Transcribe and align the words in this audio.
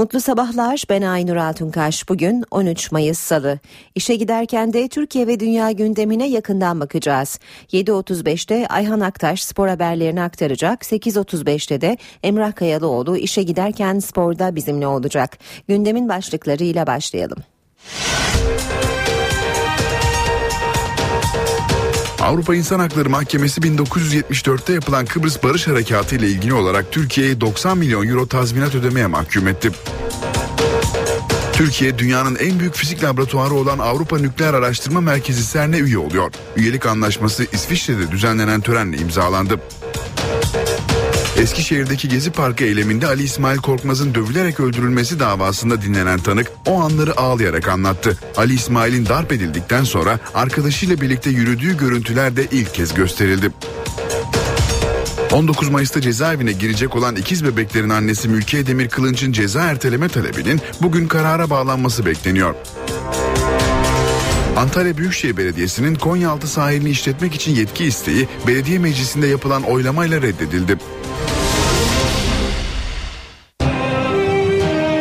Mutlu 0.00 0.20
sabahlar 0.20 0.84
ben 0.90 1.02
Aynur 1.02 1.36
Altunkaş. 1.36 2.08
Bugün 2.08 2.44
13 2.50 2.92
Mayıs 2.92 3.18
Salı. 3.18 3.58
İşe 3.94 4.14
giderken 4.14 4.72
de 4.72 4.88
Türkiye 4.88 5.26
ve 5.26 5.40
dünya 5.40 5.70
gündemine 5.70 6.28
yakından 6.28 6.80
bakacağız. 6.80 7.38
7.35'te 7.72 8.66
Ayhan 8.68 9.00
Aktaş 9.00 9.42
spor 9.42 9.68
haberlerini 9.68 10.22
aktaracak. 10.22 10.82
8.35'te 10.82 11.80
de 11.80 11.96
Emrah 12.22 12.54
Kayalıoğlu 12.54 13.16
işe 13.16 13.42
giderken 13.42 13.98
sporda 13.98 14.54
bizimle 14.54 14.86
olacak. 14.86 15.38
Gündemin 15.68 16.08
başlıklarıyla 16.08 16.86
başlayalım. 16.86 17.38
Avrupa 22.20 22.54
İnsan 22.54 22.78
Hakları 22.80 23.10
Mahkemesi 23.10 23.60
1974'te 23.60 24.72
yapılan 24.72 25.06
Kıbrıs 25.06 25.42
Barış 25.42 25.68
Harekatı 25.68 26.16
ile 26.16 26.28
ilgili 26.28 26.54
olarak 26.54 26.92
Türkiye'ye 26.92 27.40
90 27.40 27.78
milyon 27.78 28.08
euro 28.08 28.26
tazminat 28.26 28.74
ödemeye 28.74 29.06
mahkum 29.06 29.48
etti. 29.48 29.70
Türkiye 31.52 31.98
dünyanın 31.98 32.36
en 32.36 32.60
büyük 32.60 32.74
fizik 32.74 33.04
laboratuvarı 33.04 33.54
olan 33.54 33.78
Avrupa 33.78 34.18
Nükleer 34.18 34.54
Araştırma 34.54 35.00
Merkezi 35.00 35.52
CERN'e 35.52 35.78
üye 35.78 35.98
oluyor. 35.98 36.32
Üyelik 36.56 36.86
anlaşması 36.86 37.46
İsviçre'de 37.52 38.10
düzenlenen 38.10 38.60
törenle 38.60 38.96
imzalandı. 38.96 39.60
Eskişehir'deki 41.40 42.08
Gezi 42.08 42.30
Parkı 42.30 42.64
eyleminde 42.64 43.06
Ali 43.06 43.22
İsmail 43.22 43.58
Korkmaz'ın 43.58 44.14
dövülerek 44.14 44.60
öldürülmesi 44.60 45.20
davasında 45.20 45.82
dinlenen 45.82 46.18
tanık 46.18 46.52
o 46.66 46.80
anları 46.80 47.20
ağlayarak 47.20 47.68
anlattı. 47.68 48.18
Ali 48.36 48.54
İsmail'in 48.54 49.06
darp 49.06 49.32
edildikten 49.32 49.84
sonra 49.84 50.18
arkadaşıyla 50.34 51.00
birlikte 51.00 51.30
yürüdüğü 51.30 51.76
görüntüler 51.76 52.36
de 52.36 52.46
ilk 52.50 52.74
kez 52.74 52.94
gösterildi. 52.94 53.50
19 55.32 55.68
Mayıs'ta 55.68 56.00
cezaevine 56.00 56.52
girecek 56.52 56.96
olan 56.96 57.16
ikiz 57.16 57.44
bebeklerin 57.44 57.90
annesi 57.90 58.28
Mülkiye 58.28 58.66
Demir 58.66 58.88
Kılınç'ın 58.88 59.32
ceza 59.32 59.62
erteleme 59.62 60.08
talebinin 60.08 60.60
bugün 60.82 61.08
karara 61.08 61.50
bağlanması 61.50 62.06
bekleniyor. 62.06 62.54
Antalya 64.56 64.96
Büyükşehir 64.96 65.36
Belediyesi'nin 65.36 65.94
Konyaaltı 65.94 66.48
sahilini 66.48 66.90
işletmek 66.90 67.34
için 67.34 67.54
yetki 67.54 67.84
isteği 67.84 68.28
belediye 68.46 68.78
meclisinde 68.78 69.26
yapılan 69.26 69.62
oylamayla 69.62 70.22
reddedildi. 70.22 70.78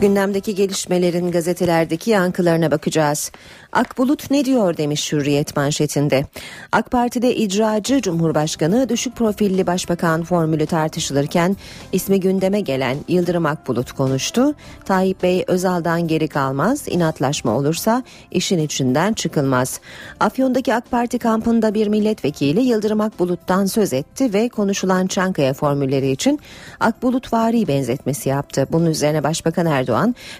Gündemdeki 0.00 0.54
gelişmelerin 0.54 1.30
gazetelerdeki 1.30 2.10
yankılarına 2.10 2.70
bakacağız. 2.70 3.32
Akbulut 3.72 4.30
ne 4.30 4.44
diyor 4.44 4.76
demiş 4.76 5.12
Hürriyet 5.12 5.56
manşetinde. 5.56 6.26
AK 6.72 6.90
Parti'de 6.90 7.36
icracı 7.36 8.02
Cumhurbaşkanı 8.02 8.88
düşük 8.88 9.16
profilli 9.16 9.66
başbakan 9.66 10.22
formülü 10.22 10.66
tartışılırken 10.66 11.56
ismi 11.92 12.20
gündeme 12.20 12.60
gelen 12.60 12.96
Yıldırım 13.08 13.46
Akbulut 13.46 13.92
konuştu. 13.92 14.54
Tayyip 14.84 15.22
Bey 15.22 15.44
Özal'dan 15.46 16.08
geri 16.08 16.28
kalmaz, 16.28 16.88
inatlaşma 16.88 17.56
olursa 17.56 18.02
işin 18.30 18.58
içinden 18.58 19.12
çıkılmaz. 19.12 19.80
Afyon'daki 20.20 20.74
AK 20.74 20.90
Parti 20.90 21.18
kampında 21.18 21.74
bir 21.74 21.86
milletvekili 21.86 22.60
Yıldırım 22.60 23.00
Akbulut'tan 23.00 23.66
söz 23.66 23.92
etti 23.92 24.32
ve 24.32 24.48
konuşulan 24.48 25.06
Çankaya 25.06 25.54
formülleri 25.54 26.10
için 26.10 26.40
Akbulut 26.80 27.32
vari 27.32 27.68
benzetmesi 27.68 28.28
yaptı. 28.28 28.66
Bunun 28.72 28.86
üzerine 28.86 29.24
Başbakan 29.24 29.66
Erdoğan 29.66 29.87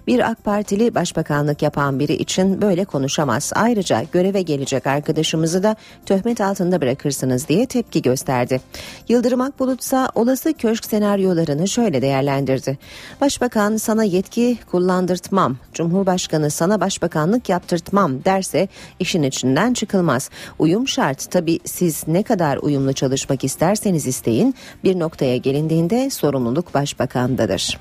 bir 0.07 0.31
AK 0.31 0.45
Partili 0.45 0.95
başbakanlık 0.95 1.63
yapan 1.63 1.99
biri 1.99 2.13
için 2.13 2.63
böyle 2.63 2.85
konuş 2.85 3.09
konuşamaz. 3.09 3.53
Ayrıca 3.55 4.05
göreve 4.13 4.43
gelecek 4.43 4.87
arkadaşımızı 4.87 5.63
da 5.63 5.77
töhmet 6.07 6.41
altında 6.41 6.81
bırakırsınız 6.81 7.49
diye 7.49 7.67
tepki 7.67 8.03
gösterdi. 8.03 8.61
Yıldırım 9.09 9.41
Akbulut 9.41 9.81
ise 9.81 10.07
olası 10.15 10.53
köşk 10.53 10.85
senaryolarını 10.85 11.69
şöyle 11.69 12.03
değerlendirdi. 12.03 12.79
Başbakan 13.21 13.77
sana 13.77 14.05
yetki 14.05 14.59
kullandırtmam, 14.71 15.57
Cumhurbaşkanı 15.75 16.51
sana 16.51 16.81
başbakanlık 16.81 17.49
yaptırtmam 17.49 18.25
derse 18.25 18.69
işin 18.99 19.23
içinden 19.23 19.73
çıkılmaz. 19.73 20.31
Uyum 20.59 20.89
şart. 20.89 21.31
Tabi 21.31 21.59
siz 21.65 22.09
ne 22.09 22.23
kadar 22.23 22.57
uyumlu 22.57 22.93
çalışmak 22.93 23.45
isterseniz 23.45 24.07
isteyin 24.07 24.55
bir 24.85 24.99
noktaya 24.99 25.37
gelindiğinde 25.37 26.11
sorumluluk 26.11 26.75
başbakandadır. 26.75 27.79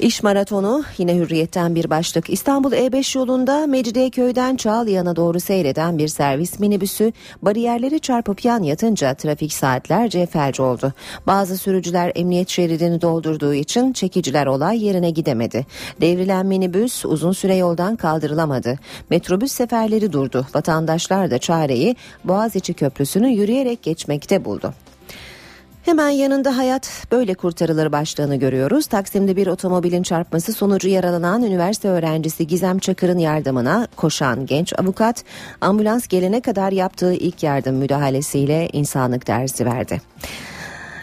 İş 0.00 0.22
maratonu 0.22 0.84
yine 0.98 1.14
hürriyetten 1.14 1.74
bir 1.74 1.90
başlık. 1.90 2.30
İstanbul 2.30 2.72
E5 2.72 3.18
yolunda 3.18 3.66
Mecidiyeköy'den 3.66 4.56
Çağlayan'a 4.56 5.16
doğru 5.16 5.40
seyreden 5.40 5.98
bir 5.98 6.08
servis 6.08 6.60
minibüsü 6.60 7.12
bariyerleri 7.42 8.00
çarpıp 8.00 8.44
yan 8.44 8.62
yatınca 8.62 9.14
trafik 9.14 9.52
saatlerce 9.52 10.26
felç 10.26 10.60
oldu. 10.60 10.92
Bazı 11.26 11.56
sürücüler 11.58 12.12
emniyet 12.14 12.48
şeridini 12.48 13.00
doldurduğu 13.00 13.54
için 13.54 13.92
çekiciler 13.92 14.46
olay 14.46 14.84
yerine 14.84 15.10
gidemedi. 15.10 15.66
Devrilen 16.00 16.46
minibüs 16.46 17.04
uzun 17.04 17.32
süre 17.32 17.56
yoldan 17.56 17.96
kaldırılamadı. 17.96 18.78
Metrobüs 19.10 19.52
seferleri 19.52 20.12
durdu. 20.12 20.46
Vatandaşlar 20.54 21.30
da 21.30 21.38
çareyi 21.38 21.96
Boğaziçi 22.24 22.74
Köprüsü'nü 22.74 23.28
yürüyerek 23.28 23.82
geçmekte 23.82 24.44
buldu. 24.44 24.74
Hemen 25.86 26.08
yanında 26.08 26.56
hayat 26.56 27.06
böyle 27.12 27.34
kurtarılır 27.34 27.92
başlığını 27.92 28.36
görüyoruz. 28.36 28.86
Taksim'de 28.86 29.36
bir 29.36 29.46
otomobilin 29.46 30.02
çarpması 30.02 30.52
sonucu 30.52 30.88
yaralanan 30.88 31.42
üniversite 31.42 31.88
öğrencisi 31.88 32.46
Gizem 32.46 32.78
Çakır'ın 32.78 33.18
yardımına 33.18 33.88
koşan 33.96 34.46
genç 34.46 34.72
avukat 34.78 35.24
ambulans 35.60 36.06
gelene 36.06 36.40
kadar 36.40 36.72
yaptığı 36.72 37.14
ilk 37.14 37.42
yardım 37.42 37.76
müdahalesiyle 37.76 38.68
insanlık 38.72 39.26
dersi 39.26 39.66
verdi. 39.66 40.00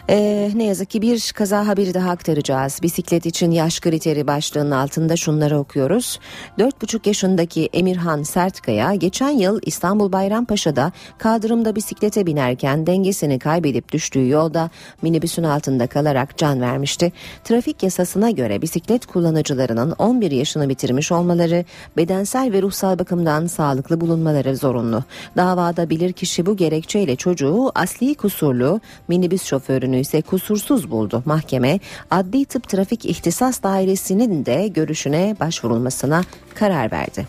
Ee, 0.09 0.52
ne 0.56 0.64
yazık 0.64 0.90
ki 0.90 1.02
bir 1.02 1.31
kaza 1.36 1.68
haberi 1.68 1.94
daha 1.94 2.09
aktaracağız. 2.09 2.80
Bisiklet 2.84 3.25
için 3.25 3.52
yaş 3.52 3.80
kriteri 3.80 4.28
başlığının 4.28 4.72
altında 4.72 5.16
şunları 5.16 5.58
okuyoruz. 5.58 6.19
4,5 6.59 7.08
yaşındaki 7.08 7.69
Emirhan 7.74 8.24
Sertkaya 8.24 8.96
geçen 8.96 9.30
yıl 9.30 9.59
İstanbul 9.66 10.12
Bayrampaşa'da 10.12 10.92
kaldırımda 11.18 11.75
bisiklete 11.75 12.25
binerken 12.25 12.88
dengesini 12.88 13.40
kaybedip 13.40 13.92
düştüğü 13.92 14.28
yolda 14.28 14.69
minibüsün 15.02 15.44
altında 15.44 15.88
kalarak 15.88 16.38
can 16.38 16.62
vermişti. 16.62 17.12
Trafik 17.44 17.84
yasasına 17.84 18.30
göre 18.30 18.62
bisiklet 18.62 19.06
kullanıcılarının 19.06 19.92
11 19.92 20.31
yaşını 20.31 20.69
bitirmiş 20.69 21.12
olmaları, 21.12 21.66
bedensel 21.97 22.52
ve 22.52 22.62
ruhsal 22.62 23.00
bakımdan 23.00 23.47
sağlıklı 23.47 24.02
bulunmaları 24.02 24.58
zorunlu. 24.58 25.03
Davada 25.38 25.90
bilirkişi 25.90 26.46
bu 26.46 26.58
gerekçeyle 26.58 27.16
çocuğu 27.16 27.72
asli 27.75 28.16
kusurlu 28.16 28.81
minibüs 29.08 29.44
şoförünü 29.44 29.93
yönünü 29.94 30.02
ise 30.02 30.22
kusursuz 30.22 30.92
buldu. 30.92 31.24
Mahkeme 31.26 31.80
Adli 32.12 32.46
Tıp 32.46 32.70
Trafik 32.70 33.06
İhtisas 33.06 33.64
Dairesi'nin 33.64 34.46
de 34.46 34.68
görüşüne 34.68 35.36
başvurulmasına 35.40 36.24
karar 36.56 36.92
verdi. 36.92 37.28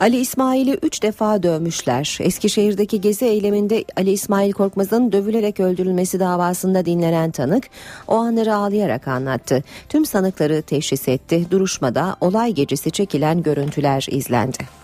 Ali 0.00 0.16
İsmail'i 0.16 0.78
3 0.82 1.02
defa 1.02 1.42
dövmüşler. 1.42 2.18
Eskişehir'deki 2.20 3.00
gezi 3.00 3.24
eyleminde 3.24 3.84
Ali 3.96 4.10
İsmail 4.10 4.52
Korkmaz'ın 4.52 5.12
dövülerek 5.12 5.60
öldürülmesi 5.60 6.20
davasında 6.20 6.84
dinlenen 6.84 7.30
tanık 7.30 7.64
o 8.08 8.14
anları 8.14 8.54
ağlayarak 8.54 9.08
anlattı. 9.08 9.64
Tüm 9.88 10.06
sanıkları 10.06 10.62
teşhis 10.62 11.08
etti. 11.08 11.46
Duruşmada 11.50 12.16
olay 12.20 12.52
gecesi 12.52 12.90
çekilen 12.90 13.42
görüntüler 13.42 14.06
izlendi. 14.10 14.81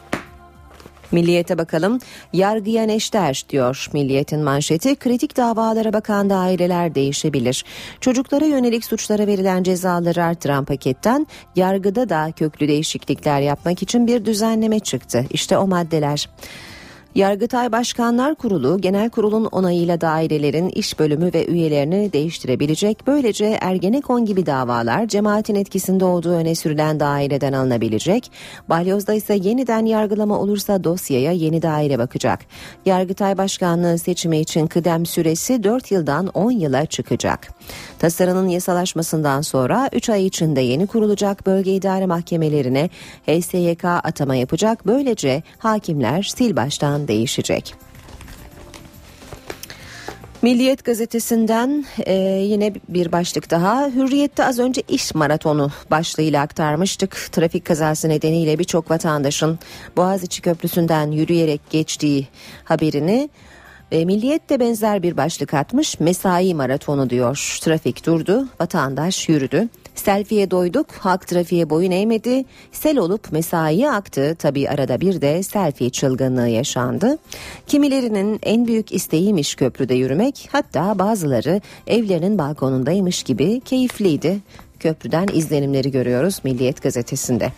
Milliyete 1.13 1.59
bakalım. 1.59 1.99
Yargıya 2.33 2.85
neşter 2.85 3.45
diyor 3.49 3.89
Milliyet'in 3.93 4.41
manşeti. 4.41 4.97
Kritik 4.97 5.37
davalara 5.37 5.93
bakan 5.93 6.31
daireler 6.31 6.95
değişebilir. 6.95 7.65
Çocuklara 8.01 8.45
yönelik 8.45 8.85
suçlara 8.85 9.27
verilen 9.27 9.63
cezaları 9.63 10.25
artıran 10.25 10.65
paketten 10.65 11.27
yargıda 11.57 12.09
da 12.09 12.33
köklü 12.37 12.69
değişiklikler 12.69 13.41
yapmak 13.41 13.83
için 13.83 14.07
bir 14.07 14.25
düzenleme 14.25 14.81
çıktı. 14.81 15.25
İşte 15.31 15.59
o 15.59 15.67
maddeler. 15.67 16.29
Yargıtay 17.15 17.73
Başkanlar 17.73 18.35
Kurulu 18.35 18.81
genel 18.81 19.11
kurulun 19.11 19.45
onayıyla 19.45 20.01
dairelerin 20.01 20.69
iş 20.69 20.99
bölümü 20.99 21.31
ve 21.35 21.47
üyelerini 21.47 22.13
değiştirebilecek. 22.13 23.07
Böylece 23.07 23.59
Ergenekon 23.61 24.25
gibi 24.25 24.47
davalar 24.47 25.07
cemaatin 25.07 25.55
etkisinde 25.55 26.05
olduğu 26.05 26.33
öne 26.33 26.55
sürülen 26.55 27.01
daireden 27.01 27.53
alınabilecek. 27.53 28.31
Balyoz'da 28.69 29.15
ise 29.15 29.39
yeniden 29.43 29.87
yargılama 29.87 30.39
olursa 30.39 30.85
dosyaya 30.85 31.33
yeni 31.33 31.63
daire 31.63 31.99
bakacak. 31.99 32.41
Yargıtay 32.87 33.39
Başkanlığı 33.39 33.99
seçimi 33.99 34.39
için 34.39 34.67
kıdem 34.67 35.07
süresi 35.07 35.63
4 35.63 35.91
yıldan 35.91 36.27
10 36.27 36.51
yıla 36.51 36.87
çıkacak. 36.87 37.49
Tasarının 37.99 38.49
yasalaşmasından 38.49 39.41
sonra 39.41 39.89
3 39.93 40.11
ay 40.11 40.27
içinde 40.27 40.61
yeni 40.61 40.87
kurulacak 40.87 41.47
bölge 41.47 41.75
idare 41.75 42.07
mahkemelerine 42.07 42.91
HSYK 43.27 43.85
atama 43.85 44.35
yapacak. 44.35 44.87
Böylece 44.87 45.43
hakimler 45.59 46.23
sil 46.37 46.53
baştan 46.57 46.98
değişecek. 47.09 47.75
Milliyet 50.43 50.85
gazetesinden 50.85 51.85
e, 51.99 52.15
yine 52.43 52.75
bir 52.89 53.13
başlık 53.13 53.51
daha. 53.51 53.87
Hürriyette 53.87 54.45
az 54.45 54.59
önce 54.59 54.83
iş 54.89 55.15
maratonu 55.15 55.71
başlığıyla 55.91 56.43
aktarmıştık. 56.43 57.29
Trafik 57.33 57.65
kazası 57.65 58.09
nedeniyle 58.09 58.59
birçok 58.59 58.91
vatandaşın 58.91 59.59
Boğaziçi 59.97 60.43
Köprüsü'nden 60.43 61.11
yürüyerek 61.11 61.61
geçtiği 61.71 62.29
haberini 62.65 63.31
e, 63.93 64.05
Milliyet 64.05 64.51
de 64.51 64.61
benzer 64.61 65.03
bir 65.03 65.17
başlık 65.17 65.55
atmış. 65.55 66.01
Mesai 66.01 66.55
maratonu 66.55 67.11
diyor. 67.11 67.59
Trafik 67.63 68.07
durdu, 68.07 68.49
vatandaş 68.61 69.29
yürüdü. 69.29 69.69
Selfie'ye 69.99 70.51
doyduk, 70.51 70.93
halk 70.93 71.27
trafiğe 71.27 71.71
boyun 71.71 71.91
eğmedi. 71.91 72.45
Sel 72.73 72.99
olup 72.99 73.33
mesaiye 73.33 73.91
aktı. 73.91 74.37
Tabi 74.39 74.69
arada 74.69 75.01
bir 75.01 75.21
de 75.21 75.43
selfie 75.43 75.91
çılgınlığı 75.91 76.49
yaşandı. 76.49 77.19
Kimilerinin 77.67 78.39
en 78.43 78.67
büyük 78.67 78.93
isteğiymiş 78.93 79.55
köprüde 79.55 79.95
yürümek. 79.95 80.49
Hatta 80.53 80.99
bazıları 80.99 81.61
evlerinin 81.87 82.39
balkonundaymış 82.39 83.23
gibi 83.23 83.61
keyifliydi. 83.61 84.39
Köprüden 84.81 85.27
izlenimleri 85.33 85.91
görüyoruz 85.91 86.41
Milliyet 86.45 86.83
gazetesinde. 86.83 87.53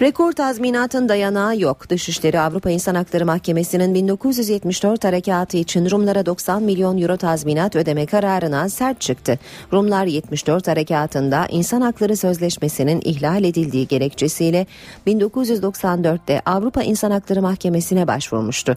Rekor 0.00 0.32
tazminatın 0.32 1.08
dayanağı 1.08 1.58
yok. 1.58 1.90
Dışişleri 1.90 2.40
Avrupa 2.40 2.70
İnsan 2.70 2.94
Hakları 2.94 3.26
Mahkemesi'nin 3.26 3.94
1974 3.94 5.04
harekatı 5.04 5.56
için 5.56 5.90
Rumlara 5.90 6.26
90 6.26 6.62
milyon 6.62 6.98
euro 6.98 7.16
tazminat 7.16 7.76
ödeme 7.76 8.06
kararına 8.06 8.68
sert 8.68 9.00
çıktı. 9.00 9.38
Rumlar 9.72 10.06
74 10.06 10.68
harekatında 10.68 11.46
İnsan 11.50 11.80
Hakları 11.80 12.16
Sözleşmesi'nin 12.16 13.00
ihlal 13.04 13.44
edildiği 13.44 13.88
gerekçesiyle 13.88 14.66
1994'te 15.06 16.42
Avrupa 16.46 16.82
İnsan 16.82 17.10
Hakları 17.10 17.42
Mahkemesi'ne 17.42 18.06
başvurmuştu. 18.06 18.76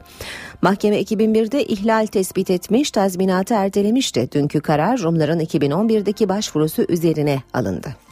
Mahkeme 0.61 1.01
2001'de 1.01 1.63
ihlal 1.63 2.05
tespit 2.05 2.49
etmiş, 2.49 2.91
tazminatı 2.91 3.53
ertelemişti. 3.53 4.29
Dünkü 4.31 4.61
karar 4.61 5.01
Rumların 5.01 5.39
2011'deki 5.39 6.29
başvurusu 6.29 6.85
üzerine 6.89 7.41
alındı. 7.53 8.10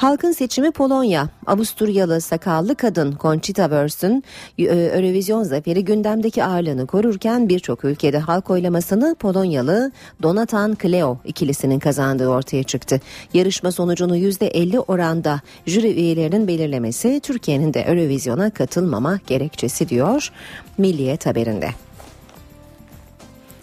Halkın 0.00 0.32
seçimi 0.32 0.70
Polonya. 0.70 1.28
Avusturyalı 1.46 2.20
sakallı 2.20 2.74
kadın 2.76 3.16
Conchita 3.20 3.62
Wurst'un 3.62 4.22
e, 4.58 4.64
Eurovision 4.64 5.42
zaferi 5.42 5.84
gündemdeki 5.84 6.44
ağırlığını 6.44 6.86
korurken 6.86 7.48
birçok 7.48 7.84
ülkede 7.84 8.18
halk 8.18 8.50
oylamasını 8.50 9.14
Polonyalı 9.14 9.92
Donatan 10.22 10.74
Kleo 10.74 11.18
ikilisinin 11.24 11.78
kazandığı 11.78 12.28
ortaya 12.28 12.62
çıktı. 12.62 13.00
Yarışma 13.34 13.72
sonucunu 13.72 14.16
%50 14.16 14.78
oranda 14.78 15.40
jüri 15.66 15.92
üyelerinin 15.94 16.48
belirlemesi 16.48 17.20
Türkiye'nin 17.20 17.74
de 17.74 17.80
Eurovision'a 17.80 18.50
katılmama 18.50 19.20
gerekçesi 19.26 19.88
diyor 19.88 20.32
Milliyet 20.78 21.26
haberinde. 21.26 21.68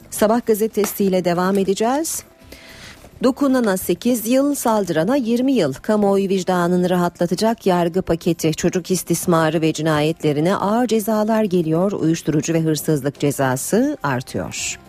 Sabah 0.09 0.45
gazetesiyle 0.45 1.25
devam 1.25 1.57
edeceğiz. 1.57 2.23
Dokunana 3.23 3.77
8 3.77 4.27
yıl, 4.27 4.55
saldırana 4.55 5.15
20 5.15 5.53
yıl. 5.53 5.73
Kamuoyu 5.73 6.29
vicdanını 6.29 6.89
rahatlatacak 6.89 7.65
yargı 7.65 8.01
paketi. 8.01 8.53
Çocuk 8.53 8.91
istismarı 8.91 9.61
ve 9.61 9.73
cinayetlerine 9.73 10.55
ağır 10.55 10.87
cezalar 10.87 11.43
geliyor. 11.43 11.91
Uyuşturucu 11.91 12.53
ve 12.53 12.61
hırsızlık 12.61 13.19
cezası 13.19 13.97
artıyor. 14.03 14.79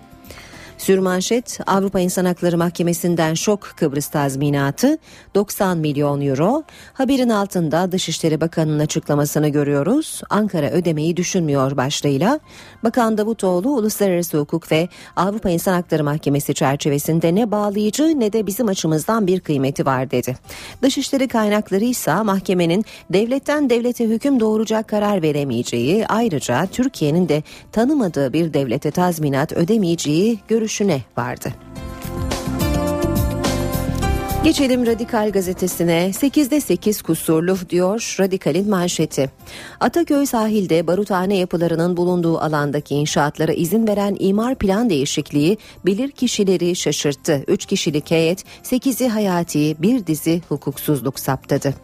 Sürmanşet 0.78 1.60
Avrupa 1.66 2.00
İnsan 2.00 2.24
Hakları 2.24 2.58
Mahkemesi'nden 2.58 3.34
şok 3.34 3.62
Kıbrıs 3.76 4.08
tazminatı 4.08 4.98
90 5.34 5.78
milyon 5.78 6.20
euro. 6.20 6.62
Haberin 6.92 7.28
altında 7.28 7.92
Dışişleri 7.92 8.40
Bakanı'nın 8.40 8.78
açıklamasını 8.78 9.48
görüyoruz. 9.48 10.22
Ankara 10.30 10.70
ödemeyi 10.70 11.16
düşünmüyor 11.16 11.76
başlığıyla. 11.76 12.40
Bakan 12.84 13.18
Davutoğlu 13.18 13.68
uluslararası 13.76 14.38
hukuk 14.38 14.72
ve 14.72 14.88
Avrupa 15.16 15.50
İnsan 15.50 15.72
Hakları 15.72 16.04
Mahkemesi 16.04 16.54
çerçevesinde 16.54 17.34
ne 17.34 17.50
bağlayıcı 17.50 18.20
ne 18.20 18.32
de 18.32 18.46
bizim 18.46 18.68
açımızdan 18.68 19.26
bir 19.26 19.40
kıymeti 19.40 19.86
var 19.86 20.10
dedi. 20.10 20.36
Dışişleri 20.82 21.28
kaynakları 21.28 21.84
ise 21.84 22.22
mahkemenin 22.22 22.84
devletten 23.10 23.70
devlete 23.70 24.04
hüküm 24.04 24.40
doğuracak 24.40 24.88
karar 24.88 25.22
veremeyeceği 25.22 26.06
ayrıca 26.06 26.66
Türkiye'nin 26.66 27.28
de 27.28 27.42
tanımadığı 27.72 28.32
bir 28.32 28.54
devlete 28.54 28.90
tazminat 28.90 29.52
ödemeyeceği 29.52 30.38
görüşü 30.48 30.67
görüşüne 30.68 31.02
vardı. 31.18 31.52
Geçelim 34.48 34.86
Radikal 34.86 35.30
gazetesine 35.30 36.10
8'de 36.10 36.60
8 36.60 37.02
kusurlu 37.02 37.56
diyor 37.70 38.16
Radikal'in 38.20 38.70
manşeti. 38.70 39.30
Ataköy 39.80 40.26
sahilde 40.26 40.86
baruthane 40.86 41.36
yapılarının 41.36 41.96
bulunduğu 41.96 42.38
alandaki 42.38 42.94
inşaatlara 42.94 43.52
izin 43.52 43.86
veren 43.86 44.16
imar 44.18 44.54
plan 44.54 44.90
değişikliği 44.90 45.58
bilir 45.86 46.10
kişileri 46.10 46.76
şaşırttı. 46.76 47.44
3 47.48 47.66
kişilik 47.66 48.10
heyet 48.10 48.44
8'i 48.62 49.08
hayati 49.08 49.76
bir 49.78 50.06
dizi 50.06 50.42
hukuksuzluk 50.48 51.18
saptadı. 51.20 51.74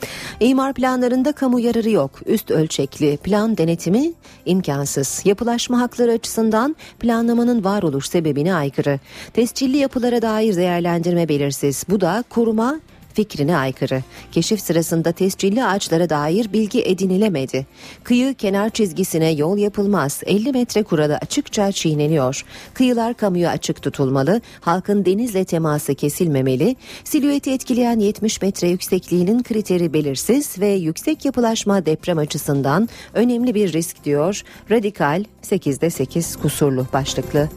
İmar 0.40 0.74
planlarında 0.74 1.32
kamu 1.32 1.60
yararı 1.60 1.90
yok. 1.90 2.10
Üst 2.26 2.50
ölçekli 2.50 3.16
plan 3.16 3.56
denetimi 3.58 4.12
imkansız. 4.46 5.22
Yapılaşma 5.24 5.80
hakları 5.80 6.12
açısından 6.12 6.76
planlamanın 6.98 7.64
varoluş 7.64 8.08
sebebine 8.08 8.54
aykırı. 8.54 9.00
Tescilli 9.32 9.76
yapılara 9.76 10.22
dair 10.22 10.56
değerlendirme 10.56 11.28
belirsiz. 11.28 11.84
Bu 11.88 12.00
da 12.00 12.24
kurum 12.30 12.53
koruma 12.54 12.80
fikrine 13.14 13.56
aykırı. 13.56 14.02
Keşif 14.32 14.60
sırasında 14.60 15.12
tescilli 15.12 15.64
ağaçlara 15.64 16.10
dair 16.10 16.52
bilgi 16.52 16.82
edinilemedi. 16.82 17.66
Kıyı 18.04 18.34
kenar 18.34 18.70
çizgisine 18.70 19.30
yol 19.30 19.58
yapılmaz. 19.58 20.22
50 20.26 20.52
metre 20.52 20.82
kuralı 20.82 21.16
açıkça 21.16 21.72
çiğneniyor. 21.72 22.44
Kıyılar 22.74 23.14
kamuya 23.14 23.50
açık 23.50 23.82
tutulmalı. 23.82 24.40
Halkın 24.60 25.04
denizle 25.04 25.44
teması 25.44 25.94
kesilmemeli. 25.94 26.76
Silüeti 27.04 27.50
etkileyen 27.50 27.98
70 27.98 28.42
metre 28.42 28.68
yüksekliğinin 28.68 29.42
kriteri 29.42 29.92
belirsiz 29.92 30.58
ve 30.58 30.68
yüksek 30.68 31.24
yapılaşma 31.24 31.86
deprem 31.86 32.18
açısından 32.18 32.88
önemli 33.14 33.54
bir 33.54 33.72
risk 33.72 34.04
diyor. 34.04 34.42
Radikal 34.70 35.24
8'de 35.42 35.90
8 35.90 36.36
kusurlu 36.36 36.86
başlıklı 36.92 37.48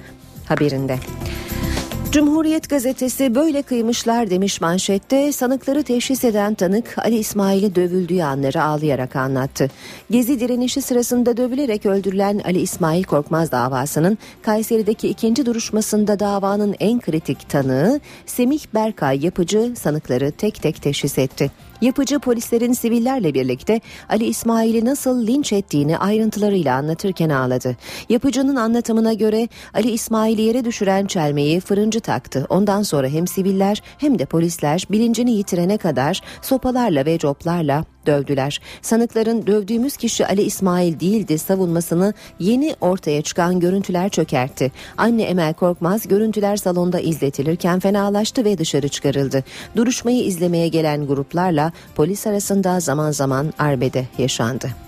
haberinde. 0.45 0.99
Cumhuriyet 2.17 2.69
gazetesi 2.69 3.35
böyle 3.35 3.61
kıymışlar 3.61 4.29
demiş 4.29 4.61
manşette 4.61 5.31
sanıkları 5.31 5.83
teşhis 5.83 6.23
eden 6.23 6.53
tanık 6.53 6.97
Ali 6.97 7.15
İsmail'i 7.15 7.75
dövüldüğü 7.75 8.21
anları 8.21 8.63
ağlayarak 8.63 9.15
anlattı. 9.15 9.67
Gezi 10.11 10.39
direnişi 10.39 10.81
sırasında 10.81 11.37
dövülerek 11.37 11.85
öldürülen 11.85 12.41
Ali 12.45 12.59
İsmail 12.59 13.03
Korkmaz 13.03 13.51
davasının 13.51 14.17
Kayseri'deki 14.41 15.07
ikinci 15.07 15.45
duruşmasında 15.45 16.19
davanın 16.19 16.75
en 16.79 16.99
kritik 16.99 17.49
tanığı 17.49 17.99
Semih 18.25 18.61
Berkay 18.73 19.25
yapıcı 19.25 19.73
sanıkları 19.75 20.31
tek 20.31 20.61
tek 20.61 20.81
teşhis 20.81 21.17
etti. 21.17 21.51
Yapıcı 21.81 22.19
polislerin 22.19 22.73
sivillerle 22.73 23.33
birlikte 23.33 23.81
Ali 24.09 24.25
İsmail'i 24.25 24.85
nasıl 24.85 25.27
linç 25.27 25.53
ettiğini 25.53 25.97
ayrıntılarıyla 25.97 26.75
anlatırken 26.75 27.29
ağladı. 27.29 27.77
Yapıcının 28.09 28.55
anlatımına 28.55 29.13
göre 29.13 29.47
Ali 29.73 29.91
İsmail'i 29.91 30.41
yere 30.41 30.65
düşüren 30.65 31.05
çelmeyi 31.05 31.59
fırıncı 31.59 31.99
taktı. 31.99 32.45
Ondan 32.49 32.83
sonra 32.83 33.07
hem 33.07 33.27
siviller 33.27 33.83
hem 33.97 34.19
de 34.19 34.25
polisler 34.25 34.87
bilincini 34.89 35.31
yitirene 35.31 35.77
kadar 35.77 36.21
sopalarla 36.41 37.05
ve 37.05 37.17
coplarla 37.17 37.83
dövdüler. 38.07 38.61
Sanıkların 38.81 39.47
dövdüğümüz 39.47 39.97
kişi 39.97 40.27
Ali 40.27 40.41
İsmail 40.41 40.99
değildi 40.99 41.37
savunmasını 41.37 42.13
yeni 42.39 42.75
ortaya 42.81 43.21
çıkan 43.21 43.59
görüntüler 43.59 44.09
çökertti. 44.09 44.71
Anne 44.97 45.23
Emel 45.23 45.53
Korkmaz 45.53 46.07
görüntüler 46.07 46.57
salonda 46.57 46.99
izletilirken 46.99 47.79
fenalaştı 47.79 48.45
ve 48.45 48.57
dışarı 48.57 48.87
çıkarıldı. 48.87 49.43
Duruşmayı 49.75 50.23
izlemeye 50.23 50.67
gelen 50.67 51.07
gruplarla 51.07 51.71
polis 51.95 52.27
arasında 52.27 52.79
zaman 52.79 53.11
zaman 53.11 53.53
arbede 53.59 54.05
yaşandı. 54.17 54.86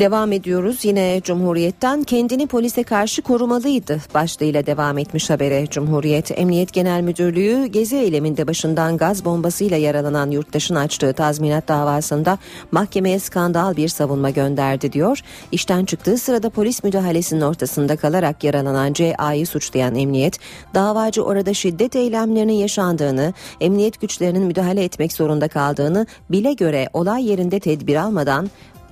Devam 0.00 0.32
ediyoruz 0.32 0.84
yine 0.84 1.20
Cumhuriyet'ten 1.24 2.02
kendini 2.02 2.46
polise 2.46 2.82
karşı 2.82 3.22
korumalıydı 3.22 4.00
başlığıyla 4.14 4.66
devam 4.66 4.98
etmiş 4.98 5.30
habere 5.30 5.66
Cumhuriyet 5.66 6.38
Emniyet 6.38 6.72
Genel 6.72 7.00
Müdürlüğü 7.02 7.66
gezi 7.66 7.96
eyleminde 7.96 8.46
başından 8.46 8.96
gaz 8.96 9.24
bombasıyla 9.24 9.76
yaralanan 9.76 10.30
yurttaşın 10.30 10.74
açtığı 10.74 11.12
tazminat 11.12 11.68
davasında 11.68 12.38
mahkemeye 12.72 13.18
skandal 13.18 13.76
bir 13.76 13.88
savunma 13.88 14.30
gönderdi 14.30 14.92
diyor. 14.92 15.20
İşten 15.52 15.84
çıktığı 15.84 16.18
sırada 16.18 16.50
polis 16.50 16.84
müdahalesinin 16.84 17.40
ortasında 17.40 17.96
kalarak 17.96 18.44
yaralanan 18.44 18.92
CA'yı 18.92 19.46
suçlayan 19.46 19.94
emniyet 19.94 20.38
davacı 20.74 21.24
orada 21.24 21.54
şiddet 21.54 21.96
eylemlerinin 21.96 22.52
yaşandığını 22.52 23.32
emniyet 23.60 24.00
güçlerinin 24.00 24.42
müdahale 24.42 24.84
etmek 24.84 25.12
zorunda 25.12 25.48
kaldığını 25.48 26.06
bile 26.30 26.52
göre 26.52 26.88
olay 26.92 27.26
yerinde 27.26 27.60
tedbir 27.60 27.96
almadan 27.96 28.50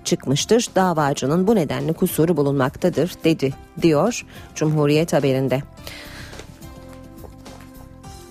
çıkmıştır. 0.09 0.67
Davacının 0.75 1.47
bu 1.47 1.55
nedenle 1.55 1.93
kusuru 1.93 2.37
bulunmaktadır 2.37 3.11
dedi 3.25 3.55
diyor 3.83 4.25
Cumhuriyet 4.55 5.13
haberinde. 5.13 5.63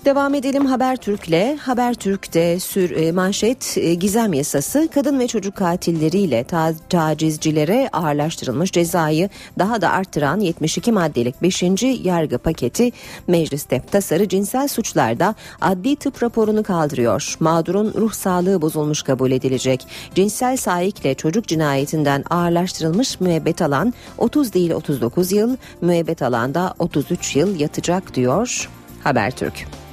Devam 0.08 0.34
edelim 0.34 0.66
Habertürk'le. 0.66 1.58
Habertürk'te 1.60 2.60
sür, 2.60 2.90
e, 2.90 3.12
manşet 3.12 3.78
e, 3.78 3.94
gizem 3.94 4.32
yasası 4.32 4.88
kadın 4.94 5.18
ve 5.18 5.28
çocuk 5.28 5.56
katilleriyle 5.56 6.44
ta, 6.44 6.72
tacizcilere 6.90 7.88
ağırlaştırılmış 7.92 8.72
cezayı 8.72 9.30
daha 9.58 9.80
da 9.80 9.90
arttıran 9.90 10.40
72 10.40 10.92
maddelik 10.92 11.42
5. 11.42 11.62
yargı 12.04 12.38
paketi 12.38 12.92
mecliste. 13.26 13.82
Tasarı 13.90 14.28
cinsel 14.28 14.68
suçlarda 14.68 15.34
adli 15.60 15.96
tıp 15.96 16.22
raporunu 16.22 16.62
kaldırıyor. 16.62 17.34
Mağdurun 17.40 17.94
ruh 17.94 18.12
sağlığı 18.12 18.62
bozulmuş 18.62 19.02
kabul 19.02 19.30
edilecek. 19.30 19.86
Cinsel 20.14 20.56
sahikle 20.56 21.14
çocuk 21.14 21.46
cinayetinden 21.46 22.24
ağırlaştırılmış 22.30 23.20
müebbet 23.20 23.62
alan 23.62 23.94
30 24.18 24.52
değil 24.52 24.70
39 24.70 25.32
yıl, 25.32 25.56
müebbet 25.80 26.22
alanda 26.22 26.74
33 26.78 27.36
yıl 27.36 27.60
yatacak 27.60 28.14
diyor 28.14 28.68
Habertürk. 29.04 29.87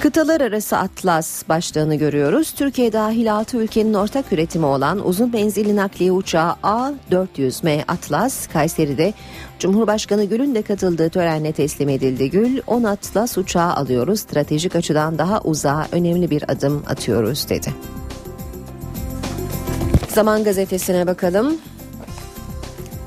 Kıtalar 0.00 0.40
arası 0.40 0.76
Atlas 0.76 1.48
başlığını 1.48 1.94
görüyoruz. 1.94 2.50
Türkiye 2.50 2.92
dahil 2.92 3.32
6 3.34 3.56
ülkenin 3.56 3.94
ortak 3.94 4.32
üretimi 4.32 4.66
olan 4.66 5.06
uzun 5.06 5.32
menzilli 5.32 5.76
nakliye 5.76 6.12
uçağı 6.12 6.52
A400M 6.62 7.82
Atlas 7.88 8.46
Kayseri'de 8.46 9.14
Cumhurbaşkanı 9.58 10.24
Gül'ün 10.24 10.54
de 10.54 10.62
katıldığı 10.62 11.10
törenle 11.10 11.52
teslim 11.52 11.88
edildi. 11.88 12.30
Gül 12.30 12.60
10 12.66 12.84
Atlas 12.84 13.38
uçağı 13.38 13.72
alıyoruz 13.74 14.20
stratejik 14.20 14.76
açıdan 14.76 15.18
daha 15.18 15.40
uzağa 15.40 15.86
önemli 15.92 16.30
bir 16.30 16.50
adım 16.52 16.82
atıyoruz 16.88 17.48
dedi. 17.48 17.74
Zaman 20.08 20.44
gazetesine 20.44 21.06
bakalım. 21.06 21.56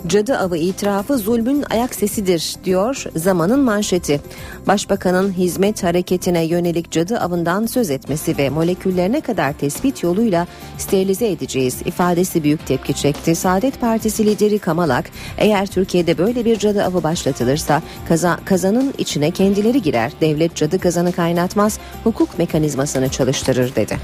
Cadı 0.08 0.38
avı 0.38 0.58
itirafı 0.58 1.18
zulmün 1.18 1.66
ayak 1.70 1.96
sesidir 1.96 2.56
diyor 2.64 3.04
zamanın 3.16 3.60
manşeti. 3.60 4.22
Başbakanın 4.68 5.32
hizmet 5.32 5.84
hareketine 5.84 6.44
yönelik 6.46 6.92
cadı 6.92 7.20
avından 7.20 7.66
söz 7.66 7.90
etmesi 7.90 8.38
ve 8.38 8.50
moleküllerine 8.50 9.22
kadar 9.22 9.54
tespit 9.54 10.04
yoluyla 10.04 10.48
sterilize 10.78 11.32
edeceğiz 11.32 11.82
ifadesi 11.86 12.44
büyük 12.44 12.68
tepki 12.68 12.94
çekti. 12.94 13.36
Saadet 13.36 13.82
Partisi 13.82 14.26
lideri 14.26 14.60
Kamalak 14.60 15.06
eğer 15.38 15.68
Türkiye'de 15.68 16.18
böyle 16.18 16.46
bir 16.46 16.60
cadı 16.60 16.84
avı 16.84 17.04
başlatılırsa 17.04 17.82
kaza, 18.08 18.40
kazanın 18.46 18.94
içine 18.98 19.32
kendileri 19.32 19.82
girer. 19.82 20.12
Devlet 20.22 20.56
cadı 20.56 20.80
kazanı 20.80 21.12
kaynatmaz 21.12 21.80
hukuk 22.04 22.38
mekanizmasını 22.38 23.10
çalıştırır 23.10 23.76
dedi. 23.76 23.98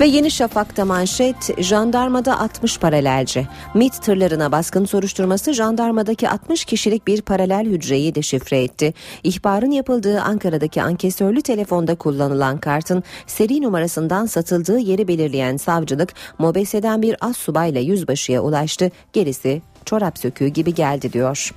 Ve 0.00 0.06
Yeni 0.06 0.30
Şafak'ta 0.30 0.84
manşet 0.84 1.62
jandarmada 1.62 2.40
60 2.40 2.78
paralelci. 2.78 3.48
MIT 3.74 4.02
tırlarına 4.02 4.52
baskın 4.52 4.84
soruşturması 4.84 5.52
jandarmadaki 5.52 6.28
60 6.28 6.64
kişilik 6.64 7.06
bir 7.06 7.22
paralel 7.22 7.66
hücreyi 7.66 8.14
deşifre 8.14 8.62
etti. 8.62 8.94
İhbarın 9.24 9.70
yapıldığı 9.70 10.20
Ankara'daki 10.20 10.82
ankesörlü 10.82 11.42
telefonda 11.42 11.94
kullanılan 11.94 12.58
kartın 12.58 13.02
seri 13.26 13.62
numarasından 13.62 14.26
satıldığı 14.26 14.78
yeri 14.78 15.08
belirleyen 15.08 15.56
savcılık 15.56 16.14
MOBESE'den 16.38 17.02
bir 17.02 17.16
az 17.20 17.36
subayla 17.36 17.80
yüzbaşıya 17.80 18.40
ulaştı. 18.40 18.90
Gerisi 19.12 19.62
çorap 19.84 20.18
söküğü 20.18 20.48
gibi 20.48 20.74
geldi 20.74 21.12
diyor. 21.12 21.50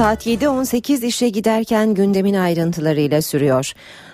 Saat 0.00 0.26
7.18 0.26 1.06
işe 1.06 1.28
giderken 1.28 1.94
gündemin 1.94 2.34
ayrıntılarıyla 2.34 3.22
sürüyor. 3.22 3.72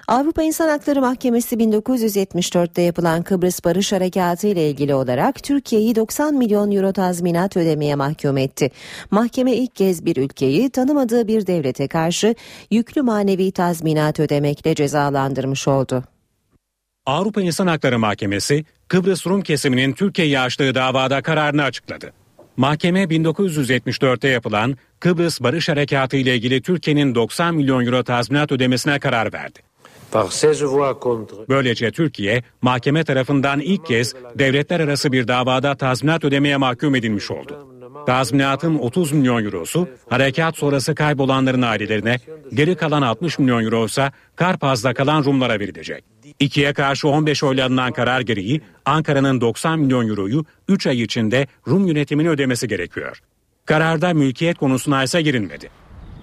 Avrupa 0.09 0.43
İnsan 0.43 0.69
Hakları 0.69 1.01
Mahkemesi 1.01 1.57
1974'te 1.57 2.83
yapılan 2.83 3.23
Kıbrıs 3.23 3.65
Barış 3.65 3.93
Harekatı 3.93 4.47
ile 4.47 4.71
ilgili 4.71 4.95
olarak 4.95 5.43
Türkiye'yi 5.43 5.97
90 5.97 6.35
milyon 6.35 6.71
euro 6.71 6.93
tazminat 6.93 7.57
ödemeye 7.57 7.95
mahkum 7.95 8.37
etti. 8.37 8.71
Mahkeme 9.11 9.53
ilk 9.53 9.75
kez 9.75 10.05
bir 10.05 10.17
ülkeyi 10.17 10.71
tanımadığı 10.71 11.29
bir 11.29 11.47
devlete 11.47 11.89
karşı 11.89 12.35
yüklü 12.71 13.03
manevi 13.03 13.53
tazminat 13.53 14.21
ödemekle 14.21 14.75
cezalandırmış 14.75 15.69
oldu. 15.69 16.05
Avrupa 17.07 17.43
İnsan 17.43 17.67
Hakları 17.67 17.99
Mahkemesi 17.99 18.65
Kıbrıs 18.89 19.27
Rum 19.27 19.43
kesiminin 19.43 19.93
Türkiye'ye 19.93 20.41
açtığı 20.41 20.75
davada 20.75 21.23
kararını 21.23 21.63
açıkladı. 21.63 22.13
Mahkeme 22.57 23.03
1974'te 23.03 24.29
yapılan 24.29 24.77
Kıbrıs 25.01 25.41
Barış 25.41 25.69
Harekatı 25.69 26.17
ile 26.17 26.35
ilgili 26.35 26.63
Türkiye'nin 26.63 27.15
90 27.15 27.55
milyon 27.55 27.87
euro 27.87 28.03
tazminat 28.03 28.53
ödemesine 28.53 28.99
karar 28.99 29.33
verdi. 29.33 29.59
Böylece 31.49 31.91
Türkiye 31.91 32.43
mahkeme 32.63 33.05
tarafından 33.05 33.61
ilk 33.61 33.87
kez 33.87 34.15
devletler 34.35 34.81
arası 34.81 35.13
bir 35.13 35.29
davada 35.29 35.75
tazminat 35.75 36.25
ödemeye 36.25 36.57
mahkum 36.57 36.95
edilmiş 36.95 37.31
oldu. 37.31 37.69
Tazminatın 38.07 38.79
30 38.79 39.13
milyon 39.13 39.45
eurosu 39.45 39.89
harekat 40.11 40.57
sonrası 40.57 40.95
kaybolanların 40.95 41.63
ailelerine, 41.63 42.19
geri 42.55 42.75
kalan 42.75 43.03
60 43.03 43.39
milyon 43.39 43.65
euro 43.65 43.87
ise 43.87 44.13
Karpaz'da 44.37 44.95
kalan 44.95 45.25
Rumlara 45.25 45.61
verilecek. 45.61 46.05
İkiye 46.41 46.73
karşı 46.73 47.09
15 47.09 47.43
oyla 47.43 47.67
alınan 47.67 47.93
karar 47.93 48.21
gereği 48.21 48.61
Ankara'nın 48.85 49.41
90 49.41 49.79
milyon 49.79 50.09
euroyu 50.09 50.45
3 50.69 50.87
ay 50.87 51.03
içinde 51.03 51.47
Rum 51.69 51.87
yönetimine 51.87 52.29
ödemesi 52.29 52.69
gerekiyor. 52.69 53.21
Kararda 53.67 54.15
mülkiyet 54.15 54.59
konusuna 54.59 55.03
ise 55.03 55.23
girilmedi. 55.23 55.71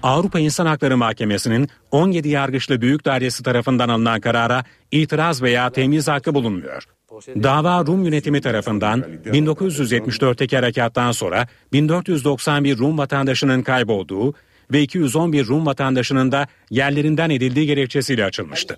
Avrupa 0.03 0.39
İnsan 0.39 0.65
Hakları 0.65 0.97
Mahkemesi'nin 0.97 1.69
17 1.91 2.29
yargıçlı 2.29 2.81
büyük 2.81 3.05
dairesi 3.05 3.43
tarafından 3.43 3.89
alınan 3.89 4.21
karara 4.21 4.63
itiraz 4.91 5.41
veya 5.41 5.69
temiz 5.69 6.07
hakkı 6.07 6.33
bulunmuyor. 6.33 6.83
Dava 7.43 7.85
Rum 7.85 8.05
yönetimi 8.05 8.41
tarafından 8.41 9.05
1974'teki 9.25 10.55
harekattan 10.55 11.11
sonra 11.11 11.47
1491 11.73 12.77
Rum 12.77 12.97
vatandaşının 12.97 13.61
kaybolduğu 13.61 14.33
ve 14.71 14.81
211 14.81 15.47
Rum 15.47 15.65
vatandaşının 15.65 16.31
da 16.31 16.47
yerlerinden 16.69 17.29
edildiği 17.29 17.67
gerekçesiyle 17.67 18.25
açılmıştı. 18.25 18.75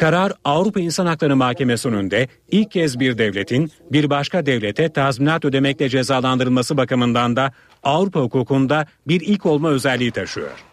Karar 0.00 0.32
Avrupa 0.44 0.80
İnsan 0.80 1.06
Hakları 1.06 1.36
Mahkemesi 1.36 1.88
önünde 1.88 2.28
ilk 2.50 2.70
kez 2.70 3.00
bir 3.00 3.18
devletin 3.18 3.70
bir 3.92 4.10
başka 4.10 4.46
devlete 4.46 4.88
tazminat 4.92 5.44
ödemekle 5.44 5.88
cezalandırılması 5.88 6.76
bakımından 6.76 7.36
da 7.36 7.52
Avrupa 7.82 8.20
hukukunda 8.20 8.86
bir 9.08 9.20
ilk 9.20 9.46
olma 9.46 9.68
özelliği 9.68 10.10
taşıyor. 10.10 10.69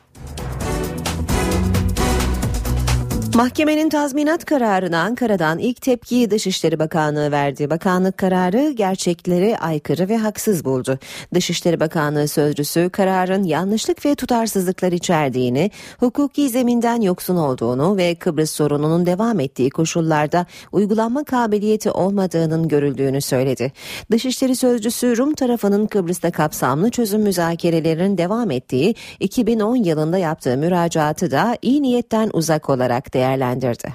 Mahkemenin 3.38 3.89
tazminat 3.89 4.46
kararına 4.46 5.01
Ankara'dan 5.01 5.60
ilk 5.60 5.82
tepkiyi 5.82 6.32
Dışişleri 6.32 6.79
Bakanlığı 6.79 7.32
verdi. 7.32 7.70
Bakanlık 7.70 8.17
kararı 8.17 8.72
gerçeklere 8.72 9.58
aykırı 9.58 10.10
ve 10.10 10.17
haksız 10.17 10.65
buldu. 10.65 11.00
Dışişleri 11.34 11.79
Bakanlığı 11.79 12.27
sözcüsü 12.27 12.89
kararın 12.89 13.44
yanlışlık 13.44 14.06
ve 14.06 14.15
tutarsızlıklar 14.15 14.91
içerdiğini, 14.91 15.72
hukuki 16.00 16.50
zeminden 16.50 17.01
yoksun 17.01 17.36
olduğunu 17.36 17.98
ve 17.98 18.15
Kıbrıs 18.15 18.51
sorununun 18.51 19.06
devam 19.06 19.39
ettiği 19.39 19.70
koşullarda 19.70 20.46
uygulanma 20.72 21.24
kabiliyeti 21.24 21.91
olmadığının 21.91 22.67
görüldüğünü 22.67 23.22
söyledi. 23.22 23.72
Dışişleri 24.12 24.56
sözcüsü 24.56 25.17
Rum 25.17 25.34
tarafının 25.34 25.86
Kıbrıs'ta 25.86 26.32
kapsamlı 26.32 26.91
çözüm 26.91 27.22
müzakerelerinin 27.22 28.17
devam 28.17 28.51
ettiği 28.51 28.96
2010 29.20 29.75
yılında 29.75 30.17
yaptığı 30.17 30.58
müracaatı 30.58 31.32
da 31.32 31.58
iyi 31.62 31.82
niyetten 31.82 32.29
uzak 32.34 32.70
olarak 32.70 33.13
değerlendirdi 33.13 33.26
değerlendirdi. 33.27 33.93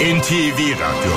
NTV 0.00 0.58
Radyo 0.58 1.12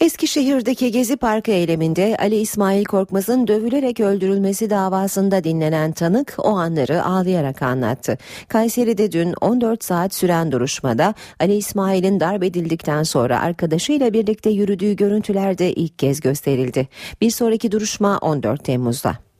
Eskişehir'deki 0.00 0.92
Gezi 0.92 1.16
Parkı 1.16 1.50
eyleminde 1.50 2.16
Ali 2.18 2.36
İsmail 2.36 2.84
Korkmaz'ın 2.84 3.46
dövülerek 3.46 4.00
öldürülmesi 4.00 4.70
davasında 4.70 5.44
dinlenen 5.44 5.92
tanık 5.92 6.34
o 6.38 6.48
anları 6.48 7.04
ağlayarak 7.04 7.62
anlattı. 7.62 8.18
Kayseri'de 8.48 9.12
dün 9.12 9.34
14 9.40 9.84
saat 9.84 10.14
süren 10.14 10.52
duruşmada 10.52 11.14
Ali 11.40 11.54
İsmail'in 11.54 12.20
darp 12.20 12.44
edildikten 12.44 13.02
sonra 13.02 13.40
arkadaşıyla 13.40 14.12
birlikte 14.12 14.50
yürüdüğü 14.50 14.96
görüntüler 14.96 15.58
de 15.58 15.72
ilk 15.72 15.98
kez 15.98 16.20
gösterildi. 16.20 16.88
Bir 17.20 17.30
sonraki 17.30 17.72
duruşma 17.72 18.18
14 18.18 18.64
Temmuz'da. 18.64 19.31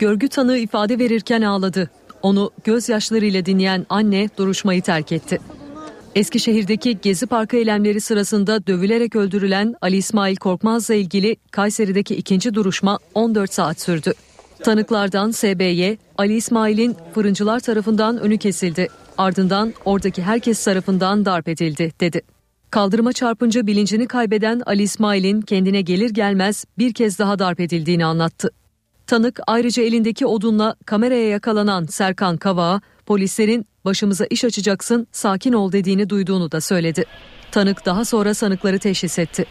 Görgü 0.00 0.28
tanığı 0.28 0.58
ifade 0.58 0.98
verirken 0.98 1.42
ağladı. 1.42 1.90
Onu 2.22 2.50
gözyaşlarıyla 2.64 3.46
dinleyen 3.46 3.86
anne 3.88 4.28
duruşmayı 4.38 4.82
terk 4.82 5.12
etti. 5.12 5.38
Eskişehir'deki 6.14 6.98
Gezi 7.02 7.26
Parkı 7.26 7.56
eylemleri 7.56 8.00
sırasında 8.00 8.66
dövülerek 8.66 9.16
öldürülen 9.16 9.74
Ali 9.80 9.96
İsmail 9.96 10.36
Korkmaz'la 10.36 10.94
ilgili 10.94 11.36
Kayseri'deki 11.50 12.16
ikinci 12.16 12.54
duruşma 12.54 12.98
14 13.14 13.52
saat 13.52 13.80
sürdü. 13.80 14.12
Tanıklardan 14.64 15.30
SB'ye 15.30 15.98
Ali 16.18 16.36
İsmail'in 16.36 16.96
fırıncılar 17.14 17.60
tarafından 17.60 18.18
önü 18.18 18.38
kesildi. 18.38 18.88
Ardından 19.18 19.74
oradaki 19.84 20.22
herkes 20.22 20.64
tarafından 20.64 21.24
darp 21.24 21.48
edildi 21.48 21.92
dedi. 22.00 22.20
Kaldırıma 22.70 23.12
çarpınca 23.12 23.66
bilincini 23.66 24.06
kaybeden 24.06 24.62
Ali 24.66 24.82
İsmail'in 24.82 25.40
kendine 25.40 25.80
gelir 25.80 26.10
gelmez 26.10 26.64
bir 26.78 26.94
kez 26.94 27.18
daha 27.18 27.38
darp 27.38 27.60
edildiğini 27.60 28.04
anlattı. 28.04 28.50
Tanık 29.10 29.40
ayrıca 29.46 29.82
elindeki 29.82 30.26
odunla 30.26 30.76
kameraya 30.86 31.28
yakalanan 31.28 31.86
Serkan 31.86 32.36
Kavağa 32.36 32.80
polislerin 33.06 33.66
başımıza 33.84 34.26
iş 34.30 34.44
açacaksın 34.44 35.06
sakin 35.12 35.52
ol 35.52 35.72
dediğini 35.72 36.10
duyduğunu 36.10 36.52
da 36.52 36.60
söyledi. 36.60 37.04
Tanık 37.50 37.86
daha 37.86 38.04
sonra 38.04 38.34
sanıkları 38.34 38.78
teşhis 38.78 39.18
etti. 39.18 39.44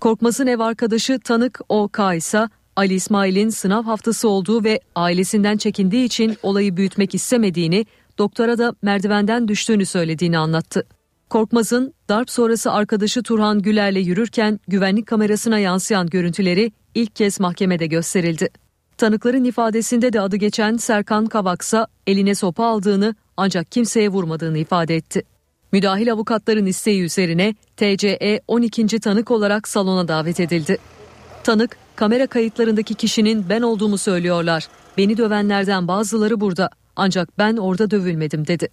Korkmaz'ın 0.00 0.46
ev 0.46 0.58
arkadaşı 0.58 1.20
tanık 1.20 1.60
O.K. 1.68 2.14
ise 2.14 2.48
Ali 2.76 2.94
İsmail'in 2.94 3.48
sınav 3.48 3.84
haftası 3.84 4.28
olduğu 4.28 4.64
ve 4.64 4.80
ailesinden 4.94 5.56
çekindiği 5.56 6.04
için 6.04 6.36
olayı 6.42 6.76
büyütmek 6.76 7.14
istemediğini, 7.14 7.86
doktora 8.18 8.58
da 8.58 8.74
merdivenden 8.82 9.48
düştüğünü 9.48 9.86
söylediğini 9.86 10.38
anlattı. 10.38 10.86
Korkmaz'ın 11.30 11.94
darp 12.08 12.30
sonrası 12.30 12.72
arkadaşı 12.72 13.22
Turhan 13.22 13.62
Güler'le 13.62 14.00
yürürken 14.06 14.60
güvenlik 14.68 15.06
kamerasına 15.06 15.58
yansıyan 15.58 16.06
görüntüleri 16.06 16.72
ilk 16.94 17.16
kez 17.16 17.40
mahkemede 17.40 17.86
gösterildi. 17.86 18.48
Tanıkların 18.98 19.44
ifadesinde 19.44 20.12
de 20.12 20.20
adı 20.20 20.36
geçen 20.36 20.76
Serkan 20.76 21.26
Kavaksa 21.26 21.86
eline 22.06 22.34
sopa 22.34 22.66
aldığını 22.66 23.14
ancak 23.36 23.72
kimseye 23.72 24.08
vurmadığını 24.08 24.58
ifade 24.58 24.96
etti. 24.96 25.22
Müdahil 25.72 26.12
avukatların 26.12 26.66
isteği 26.66 27.02
üzerine 27.02 27.54
TCE 27.76 28.40
12. 28.48 29.00
tanık 29.00 29.30
olarak 29.30 29.68
salona 29.68 30.08
davet 30.08 30.40
edildi. 30.40 30.78
Tanık, 31.44 31.76
kamera 31.96 32.26
kayıtlarındaki 32.26 32.94
kişinin 32.94 33.48
ben 33.48 33.62
olduğumu 33.62 33.98
söylüyorlar. 33.98 34.68
Beni 34.96 35.16
dövenlerden 35.16 35.88
bazıları 35.88 36.40
burada 36.40 36.70
ancak 36.96 37.38
ben 37.38 37.56
orada 37.56 37.90
dövülmedim 37.90 38.46
dedi. 38.46 38.68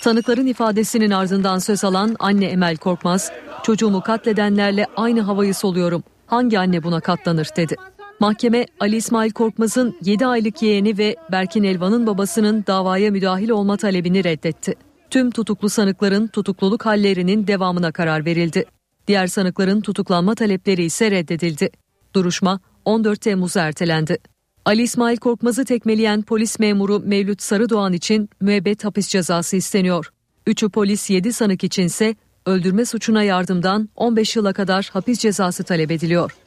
Tanıkların 0.00 0.46
ifadesinin 0.46 1.10
ardından 1.10 1.58
söz 1.58 1.84
alan 1.84 2.16
anne 2.18 2.46
Emel 2.46 2.76
Korkmaz, 2.76 3.32
çocuğumu 3.62 4.00
katledenlerle 4.00 4.86
aynı 4.96 5.20
havayı 5.20 5.54
soluyorum. 5.54 6.02
Hangi 6.26 6.58
anne 6.58 6.82
buna 6.82 7.00
katlanır 7.00 7.48
dedi. 7.56 7.76
Mahkeme 8.20 8.66
Ali 8.80 8.96
İsmail 8.96 9.30
Korkmaz'ın 9.30 9.96
7 10.04 10.26
aylık 10.26 10.62
yeğeni 10.62 10.98
ve 10.98 11.16
Berkin 11.32 11.64
Elvan'ın 11.64 12.06
babasının 12.06 12.64
davaya 12.66 13.10
müdahil 13.10 13.50
olma 13.50 13.76
talebini 13.76 14.24
reddetti. 14.24 14.74
Tüm 15.10 15.30
tutuklu 15.30 15.68
sanıkların 15.68 16.26
tutukluluk 16.26 16.86
hallerinin 16.86 17.46
devamına 17.46 17.92
karar 17.92 18.24
verildi. 18.24 18.64
Diğer 19.08 19.26
sanıkların 19.26 19.80
tutuklanma 19.80 20.34
talepleri 20.34 20.84
ise 20.84 21.10
reddedildi. 21.10 21.70
Duruşma 22.14 22.60
14 22.84 23.20
Temmuz'a 23.20 23.60
ertelendi. 23.60 24.18
Ali 24.64 24.82
İsmail 24.82 25.16
Korkmaz'ı 25.16 25.64
tekmeleyen 25.64 26.22
polis 26.22 26.58
memuru 26.58 27.00
Mevlüt 27.00 27.42
Sarıdoğan 27.42 27.92
için 27.92 28.28
müebbet 28.40 28.84
hapis 28.84 29.08
cezası 29.08 29.56
isteniyor. 29.56 30.10
Üçü 30.46 30.68
polis 30.68 31.10
7 31.10 31.32
sanık 31.32 31.64
içinse 31.64 32.16
öldürme 32.46 32.84
suçuna 32.84 33.22
yardımdan 33.22 33.88
15 33.96 34.36
yıla 34.36 34.52
kadar 34.52 34.90
hapis 34.92 35.18
cezası 35.18 35.64
talep 35.64 35.90
ediliyor. 35.90 36.43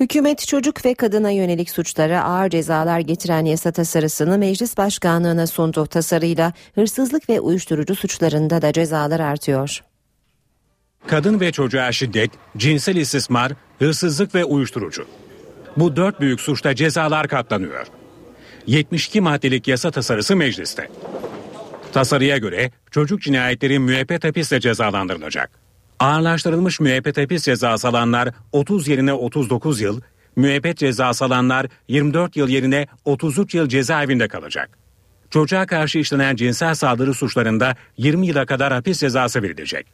Hükümet 0.00 0.46
çocuk 0.46 0.84
ve 0.84 0.94
kadına 0.94 1.30
yönelik 1.30 1.70
suçlara 1.70 2.24
ağır 2.24 2.50
cezalar 2.50 3.00
getiren 3.00 3.44
yasa 3.44 3.72
tasarısını 3.72 4.38
meclis 4.38 4.76
başkanlığına 4.76 5.46
sundu. 5.46 5.86
Tasarıyla 5.86 6.52
hırsızlık 6.74 7.28
ve 7.28 7.40
uyuşturucu 7.40 7.94
suçlarında 7.94 8.62
da 8.62 8.72
cezalar 8.72 9.20
artıyor. 9.20 9.82
Kadın 11.06 11.40
ve 11.40 11.52
çocuğa 11.52 11.92
şiddet, 11.92 12.30
cinsel 12.56 12.96
istismar, 12.96 13.52
hırsızlık 13.78 14.34
ve 14.34 14.44
uyuşturucu. 14.44 15.06
Bu 15.76 15.96
dört 15.96 16.20
büyük 16.20 16.40
suçta 16.40 16.74
cezalar 16.74 17.28
katlanıyor. 17.28 17.86
72 18.66 19.20
maddelik 19.20 19.68
yasa 19.68 19.90
tasarısı 19.90 20.36
mecliste. 20.36 20.88
Tasarıya 21.92 22.38
göre 22.38 22.70
çocuk 22.90 23.22
cinayetleri 23.22 23.78
müebbet 23.78 24.24
hapisle 24.24 24.60
cezalandırılacak. 24.60 25.61
Ağırlaştırılmış 26.02 26.80
müebbet 26.80 27.18
hapis 27.18 27.44
cezası 27.44 27.88
alanlar 27.88 28.28
30 28.52 28.88
yerine 28.88 29.12
39 29.12 29.80
yıl, 29.80 30.00
müebbet 30.36 30.78
cezası 30.78 31.24
alanlar 31.24 31.66
24 31.88 32.36
yıl 32.36 32.48
yerine 32.48 32.86
33 33.04 33.54
yıl 33.54 33.68
cezaevinde 33.68 34.28
kalacak. 34.28 34.78
Çocuğa 35.30 35.66
karşı 35.66 35.98
işlenen 35.98 36.36
cinsel 36.36 36.74
saldırı 36.74 37.14
suçlarında 37.14 37.76
20 37.96 38.26
yıla 38.26 38.46
kadar 38.46 38.72
hapis 38.72 39.00
cezası 39.00 39.42
verilecek. 39.42 39.86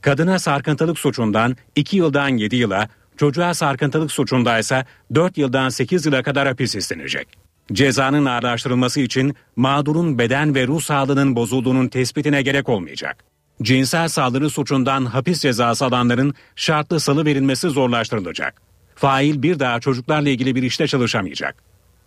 Kadına 0.00 0.38
sarkıntılık 0.38 0.98
suçundan 0.98 1.56
2 1.76 1.96
yıldan 1.96 2.28
7 2.28 2.56
yıla, 2.56 2.88
çocuğa 3.16 3.54
sarkıntılık 3.54 4.12
suçunda 4.12 4.58
ise 4.58 4.84
4 5.14 5.38
yıldan 5.38 5.68
8 5.68 6.06
yıla 6.06 6.22
kadar 6.22 6.48
hapis 6.48 6.74
istenecek. 6.74 7.28
Cezanın 7.72 8.24
ağırlaştırılması 8.24 9.00
için 9.00 9.36
mağdurun 9.56 10.18
beden 10.18 10.54
ve 10.54 10.66
ruh 10.66 10.80
sağlığının 10.80 11.36
bozulduğunun 11.36 11.88
tespitine 11.88 12.42
gerek 12.42 12.68
olmayacak 12.68 13.35
cinsel 13.62 14.08
saldırı 14.08 14.50
suçundan 14.50 15.04
hapis 15.04 15.40
cezası 15.40 15.84
alanların 15.84 16.34
şartlı 16.56 17.00
salı 17.00 17.24
verilmesi 17.24 17.68
zorlaştırılacak. 17.68 18.62
Fail 18.94 19.42
bir 19.42 19.58
daha 19.58 19.80
çocuklarla 19.80 20.28
ilgili 20.28 20.54
bir 20.54 20.62
işte 20.62 20.86
çalışamayacak. 20.86 21.54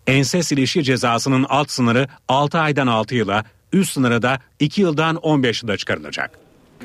Enses 0.06 0.52
ilişki 0.52 0.84
cezasının 0.84 1.46
alt 1.48 1.70
sınırı 1.70 2.08
6 2.28 2.58
aydan 2.58 2.86
6 2.86 3.14
yıla, 3.14 3.44
üst 3.72 3.92
sınırı 3.92 4.22
da 4.22 4.38
2 4.60 4.80
yıldan 4.80 5.16
15 5.16 5.62
yıla 5.62 5.76
çıkarılacak. 5.76 6.38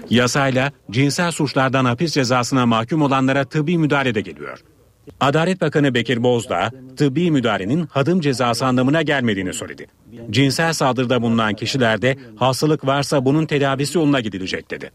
Yasayla 0.09 0.71
cinsel 0.91 1.31
suçlardan 1.31 1.85
hapis 1.85 2.13
cezasına 2.13 2.65
mahkum 2.65 3.01
olanlara 3.01 3.45
tıbbi 3.45 3.77
müdahale 3.77 4.15
de 4.15 4.21
geliyor. 4.21 4.59
Adalet 5.19 5.61
Bakanı 5.61 5.93
Bekir 5.93 6.23
Bozdağ, 6.23 6.71
tıbbi 6.97 7.31
müdahalenin 7.31 7.87
hadım 7.87 8.21
cezası 8.21 8.65
anlamına 8.65 9.01
gelmediğini 9.01 9.53
söyledi. 9.53 9.87
Cinsel 10.29 10.73
saldırıda 10.73 11.21
bulunan 11.21 11.53
kişilerde 11.53 12.17
hastalık 12.35 12.85
varsa 12.85 13.25
bunun 13.25 13.45
tedavisi 13.45 13.97
yoluna 13.97 14.19
gidilecek 14.19 14.71
dedi. 14.71 14.91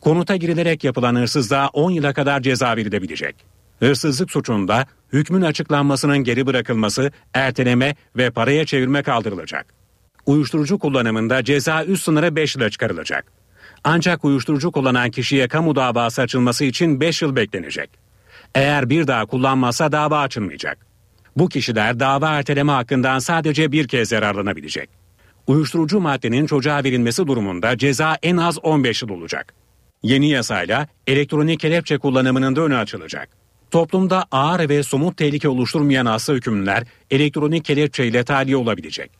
Konuta 0.00 0.36
girilerek 0.36 0.84
yapılan 0.84 1.14
hırsızlığa 1.14 1.68
10 1.68 1.90
yıla 1.90 2.12
kadar 2.12 2.40
ceza 2.40 2.76
verilebilecek. 2.76 3.36
Hırsızlık 3.78 4.30
suçunda 4.30 4.86
hükmün 5.12 5.42
açıklanmasının 5.42 6.18
geri 6.18 6.46
bırakılması, 6.46 7.10
erteleme 7.34 7.94
ve 8.16 8.30
paraya 8.30 8.66
çevirme 8.66 9.02
kaldırılacak. 9.02 9.66
Uyuşturucu 10.26 10.78
kullanımında 10.78 11.44
ceza 11.44 11.84
üst 11.84 12.04
sınırı 12.04 12.36
5 12.36 12.56
yıla 12.56 12.70
çıkarılacak. 12.70 13.32
Ancak 13.84 14.24
uyuşturucu 14.24 14.70
kullanan 14.70 15.10
kişiye 15.10 15.48
kamu 15.48 15.76
davası 15.76 16.22
açılması 16.22 16.64
için 16.64 17.00
5 17.00 17.22
yıl 17.22 17.36
beklenecek. 17.36 18.03
Eğer 18.54 18.90
bir 18.90 19.06
daha 19.06 19.26
kullanmazsa 19.26 19.92
dava 19.92 20.20
açılmayacak. 20.20 20.86
Bu 21.36 21.48
kişiler 21.48 22.00
dava 22.00 22.30
erteleme 22.30 22.72
hakkından 22.72 23.18
sadece 23.18 23.72
bir 23.72 23.88
kez 23.88 24.12
yararlanabilecek. 24.12 24.88
Uyuşturucu 25.46 26.00
maddenin 26.00 26.46
çocuğa 26.46 26.84
verilmesi 26.84 27.26
durumunda 27.26 27.78
ceza 27.78 28.18
en 28.22 28.36
az 28.36 28.58
15 28.58 29.02
yıl 29.02 29.08
olacak. 29.08 29.54
Yeni 30.02 30.28
yasayla 30.28 30.88
elektronik 31.06 31.60
kelepçe 31.60 31.98
kullanımının 31.98 32.56
da 32.56 32.60
önü 32.60 32.76
açılacak. 32.76 33.28
Toplumda 33.70 34.24
ağır 34.30 34.68
ve 34.68 34.82
somut 34.82 35.16
tehlike 35.16 35.48
oluşturmayan 35.48 36.06
hasta 36.06 36.32
hükümlüler 36.32 36.84
elektronik 37.10 37.64
kelepçe 37.64 38.06
ile 38.06 38.24
tahliye 38.24 38.56
olabilecek. 38.56 39.10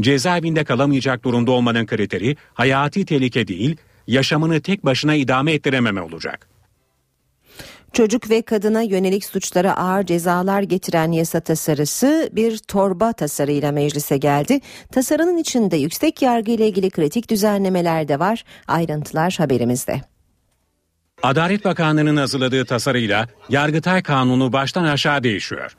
Cezaevinde 0.00 0.64
kalamayacak 0.64 1.24
durumda 1.24 1.50
olmanın 1.50 1.86
kriteri 1.86 2.36
hayati 2.54 3.04
tehlike 3.04 3.48
değil, 3.48 3.76
yaşamını 4.06 4.60
tek 4.60 4.84
başına 4.84 5.14
idame 5.14 5.52
ettirememe 5.52 6.02
olacak. 6.02 6.53
Çocuk 7.94 8.30
ve 8.30 8.42
kadına 8.42 8.82
yönelik 8.82 9.24
suçlara 9.24 9.76
ağır 9.76 10.06
cezalar 10.06 10.62
getiren 10.62 11.12
yasa 11.12 11.40
tasarısı 11.40 12.30
bir 12.32 12.58
torba 12.58 13.12
tasarıyla 13.12 13.72
meclise 13.72 14.16
geldi. 14.16 14.60
Tasarının 14.92 15.36
içinde 15.36 15.76
yüksek 15.76 16.22
yargı 16.22 16.50
ile 16.50 16.68
ilgili 16.68 16.90
kritik 16.90 17.30
düzenlemeler 17.30 18.08
de 18.08 18.18
var. 18.18 18.44
Ayrıntılar 18.68 19.34
haberimizde. 19.38 20.00
Adalet 21.22 21.64
Bakanlığı'nın 21.64 22.16
hazırladığı 22.16 22.64
tasarıyla 22.64 23.28
Yargıtay 23.48 24.02
Kanunu 24.02 24.52
baştan 24.52 24.84
aşağı 24.84 25.22
değişiyor. 25.22 25.76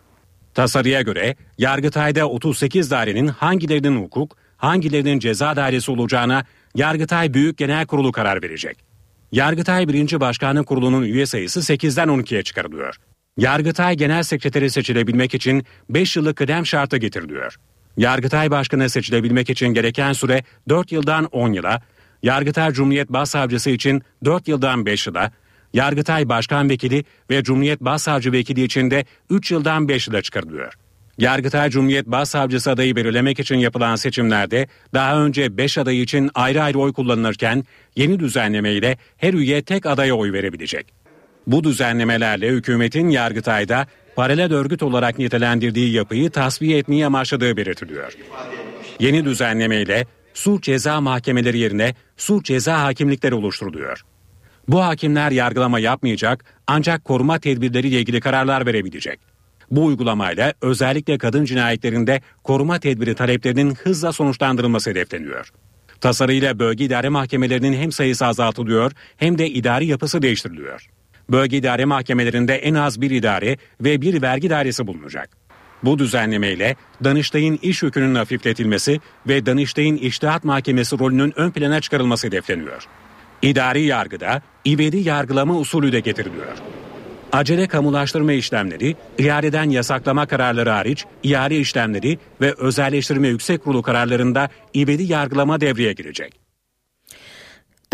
Tasarıya 0.54 1.02
göre 1.02 1.36
Yargıtay'da 1.58 2.30
38 2.30 2.92
dairenin 2.92 3.28
hangilerinin 3.28 4.04
hukuk, 4.04 4.38
hangilerinin 4.58 5.20
ceza 5.20 5.56
dairesi 5.56 5.92
olacağına 5.92 6.46
Yargıtay 6.76 7.34
Büyük 7.34 7.58
Genel 7.58 7.86
Kurulu 7.86 8.12
karar 8.12 8.44
verecek. 8.44 8.95
Yargıtay 9.32 9.88
1. 9.88 10.20
Başkanı 10.20 10.66
Kurulu'nun 10.66 11.04
üye 11.04 11.26
sayısı 11.26 11.60
8'den 11.60 12.08
12'ye 12.08 12.44
çıkarılıyor. 12.44 12.96
Yargıtay 13.38 13.96
Genel 13.96 14.24
Sekreteri 14.24 14.70
seçilebilmek 14.70 15.34
için 15.34 15.66
5 15.90 16.16
yıllık 16.16 16.38
kıdem 16.38 16.66
şartı 16.66 16.98
getiriliyor. 16.98 17.56
Yargıtay 17.98 18.52
Başkanı 18.52 18.90
seçilebilmek 18.90 19.50
için 19.50 19.68
gereken 19.68 20.14
süre 20.14 20.44
4 20.70 20.92
yıldan 20.92 21.26
10 21.26 21.54
yıla, 21.54 21.82
Yargıtay 22.24 22.72
Cumhuriyet 22.72 23.10
Başsavcısı 23.10 23.70
için 23.70 24.02
4 24.26 24.48
yıldan 24.48 24.86
5 24.86 25.08
yıla, 25.08 25.32
Yargıtay 25.74 26.30
Başkan 26.30 26.70
Vekili 26.70 27.04
ve 27.30 27.44
Cumhuriyet 27.44 27.82
Başsavcı 27.82 28.32
Vekili 28.32 28.64
için 28.64 28.92
de 28.92 29.06
3 29.30 29.52
yıldan 29.52 29.88
5 29.88 30.08
yıla 30.08 30.22
çıkarılıyor. 30.22 30.74
Yargıtay 31.18 31.70
Cumhuriyet 31.70 32.08
Başsavcısı 32.08 32.72
adayı 32.72 32.96
belirlemek 32.96 33.40
için 33.40 33.56
yapılan 33.56 33.96
seçimlerde 33.96 34.68
daha 34.94 35.22
önce 35.22 35.58
5 35.58 35.78
aday 35.78 36.02
için 36.02 36.32
ayrı 36.36 36.64
ayrı 36.64 36.80
oy 36.80 36.94
kullanılırken 36.94 37.64
yeni 37.96 38.20
düzenlemeyle 38.20 38.98
her 39.18 39.34
üye 39.34 39.62
tek 39.62 39.86
adaya 39.86 40.16
oy 40.16 40.34
verebilecek. 40.34 40.94
Bu 41.48 41.64
düzenlemelerle 41.64 42.50
hükümetin 42.50 43.10
Yargıtay'da 43.10 43.88
paralel 44.16 44.54
örgüt 44.54 44.84
olarak 44.84 45.20
nitelendirdiği 45.20 45.94
yapıyı 45.94 46.30
tasfiye 46.30 46.78
etmeyi 46.78 47.06
amaçladığı 47.06 47.58
belirtiliyor. 47.58 48.14
Yeni 49.00 49.26
düzenlemeyle 49.26 50.08
suç 50.34 50.64
ceza 50.64 51.02
mahkemeleri 51.02 51.58
yerine 51.58 51.96
suç 52.18 52.46
ceza 52.46 52.84
hakimlikleri 52.84 53.36
oluşturuluyor. 53.36 54.02
Bu 54.68 54.84
hakimler 54.84 55.32
yargılama 55.32 55.80
yapmayacak 55.80 56.46
ancak 56.68 57.06
koruma 57.06 57.40
tedbirleriyle 57.40 58.00
ilgili 58.00 58.20
kararlar 58.20 58.66
verebilecek. 58.66 59.35
Bu 59.72 59.86
uygulamayla 59.86 60.54
özellikle 60.62 61.18
kadın 61.18 61.46
cinayetlerinde 61.46 62.22
koruma 62.44 62.80
tedbiri 62.80 63.16
taleplerinin 63.16 63.76
hızla 63.76 64.12
sonuçlandırılması 64.12 64.90
hedefleniyor. 64.90 65.52
Tasarıyla 66.02 66.60
bölge 66.60 66.86
idare 66.86 67.10
mahkemelerinin 67.10 67.74
hem 67.74 67.92
sayısı 67.92 68.26
azaltılıyor 68.26 68.92
hem 69.18 69.38
de 69.38 69.50
idari 69.50 69.86
yapısı 69.86 70.22
değiştiriliyor. 70.22 70.88
Bölge 71.30 71.58
idare 71.58 71.86
mahkemelerinde 71.86 72.56
en 72.56 72.74
az 72.74 73.02
bir 73.02 73.12
idare 73.12 73.58
ve 73.82 74.02
bir 74.02 74.22
vergi 74.22 74.50
dairesi 74.50 74.88
bulunacak. 74.88 75.30
Bu 75.84 76.00
düzenlemeyle 76.00 76.76
Danıştay'ın 77.04 77.60
iş 77.62 77.84
yükünün 77.84 78.16
hafifletilmesi 78.16 79.00
ve 79.28 79.46
Danıştay'ın 79.46 79.98
iştihat 79.98 80.44
mahkemesi 80.44 81.00
rolünün 81.00 81.34
ön 81.36 81.52
plana 81.52 81.82
çıkarılması 81.82 82.28
hedefleniyor. 82.28 82.84
İdari 83.42 83.82
yargıda 83.82 84.42
ivedi 84.68 84.98
yargılama 84.98 85.58
usulü 85.58 85.92
de 85.92 86.00
getiriliyor. 86.00 86.75
Acele 87.36 87.68
kamulaştırma 87.68 88.34
işlemleri, 88.34 88.96
ihaleden 89.18 89.70
yasaklama 89.70 90.26
kararları 90.26 90.70
hariç 90.70 91.06
ihale 91.24 91.60
işlemleri 91.60 92.20
ve 92.42 92.54
özelleştirme 92.58 93.28
yüksek 93.28 93.64
kurulu 93.64 93.82
kararlarında 93.82 94.50
ivedi 94.76 95.04
yargılama 95.04 95.62
devreye 95.62 95.94
girecek. 95.94 96.45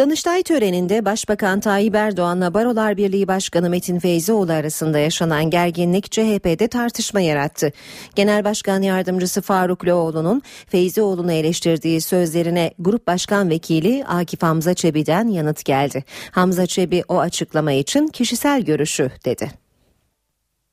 Danıştay 0.01 0.43
töreninde 0.43 1.05
Başbakan 1.05 1.59
Tayyip 1.59 1.95
Erdoğan'la 1.95 2.53
Barolar 2.53 2.97
Birliği 2.97 3.27
Başkanı 3.27 3.69
Metin 3.69 3.99
Feyzioğlu 3.99 4.51
arasında 4.51 4.99
yaşanan 4.99 5.49
gerginlik 5.49 6.11
CHP'de 6.11 6.67
tartışma 6.67 7.21
yarattı. 7.21 7.71
Genel 8.15 8.43
Başkan 8.43 8.81
Yardımcısı 8.81 9.41
Faruk 9.41 9.87
Loğlu'nun 9.87 10.41
Feyzioğlu'nu 10.67 11.31
eleştirdiği 11.31 12.01
sözlerine 12.01 12.71
Grup 12.79 13.07
Başkan 13.07 13.49
Vekili 13.49 14.05
Akif 14.05 14.43
Hamza 14.43 14.73
Çebi'den 14.73 15.27
yanıt 15.27 15.65
geldi. 15.65 16.03
Hamza 16.31 16.65
Çebi 16.65 17.03
o 17.07 17.19
açıklama 17.19 17.71
için 17.71 18.07
kişisel 18.07 18.61
görüşü 18.61 19.11
dedi. 19.25 19.51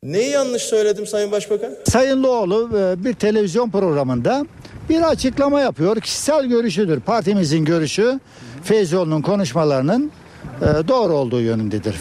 Neyi 0.03 0.31
yanlış 0.31 0.63
söyledim 0.63 1.07
Sayın 1.07 1.33
Başbakan? 1.33 1.75
Sayın 1.85 2.23
Loğlu 2.23 2.71
e, 2.79 3.05
bir 3.05 3.15
televizyon 3.15 3.71
programında 3.71 4.47
bir 4.89 5.03
açıklama 5.03 5.61
yapıyor. 5.61 6.01
Kişisel 6.01 6.47
görüşüdür. 6.47 7.01
Partimizin 7.01 7.65
görüşü 7.65 8.21
Feyzoğlu'nun 8.63 9.23
konuşmalarının 9.23 10.13
e, 10.63 10.89
doğru 10.89 11.13
olduğu 11.13 11.41
yönündedir. 11.41 11.95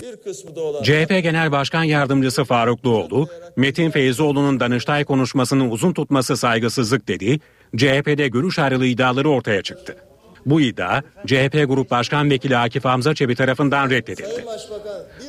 CHP 0.83 1.23
Genel 1.23 1.51
Başkan 1.51 1.83
Yardımcısı 1.83 2.43
Faruk 2.43 2.83
Doğulu, 2.83 3.27
Metin 3.55 3.91
Feyzoğlu'nun 3.91 4.59
Danıştay 4.59 5.05
konuşmasını 5.05 5.69
uzun 5.69 5.93
tutması 5.93 6.37
saygısızlık 6.37 7.07
dedi, 7.07 7.39
CHP'de 7.77 8.27
görüş 8.27 8.59
ayrılığı 8.59 8.85
iddiaları 8.85 9.29
ortaya 9.29 9.61
çıktı. 9.61 9.95
Bu 10.47 10.61
iddia 10.61 11.01
CHP 11.25 11.65
Grup 11.67 11.91
Başkan 11.91 12.29
Vekili 12.29 12.57
Akif 12.57 12.85
Hamza 12.85 13.15
Çebi 13.15 13.35
tarafından 13.35 13.89
reddedildi. 13.89 14.45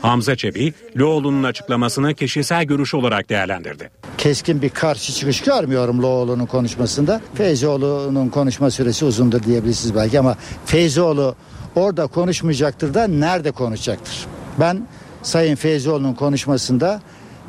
Hamza 0.03 0.37
Çebi, 0.37 0.75
Loğlu'nun 0.97 1.43
açıklamasını 1.43 2.15
kişisel 2.15 2.65
görüş 2.65 2.95
olarak 2.95 3.29
değerlendirdi. 3.29 3.91
Keskin 4.19 4.63
bir 4.63 4.69
karşı 4.69 5.13
çıkış 5.13 5.41
görmüyorum 5.41 6.03
Loğlu'nun 6.03 6.47
konuşmasında. 6.47 7.21
Feyzoğlu'nun 7.35 8.29
konuşma 8.29 8.71
süresi 8.71 9.05
uzundur 9.05 9.43
diyebilirsiniz 9.43 9.95
belki 9.95 10.19
ama 10.19 10.37
Feyzoğlu 10.67 11.35
orada 11.77 12.07
konuşmayacaktır 12.07 12.95
da 12.95 13.07
nerede 13.07 13.51
konuşacaktır? 13.51 14.27
Ben 14.61 14.89
Sayın 15.23 15.57
Feyzoğlu'nun 15.57 16.15
konuşmasında 16.15 17.01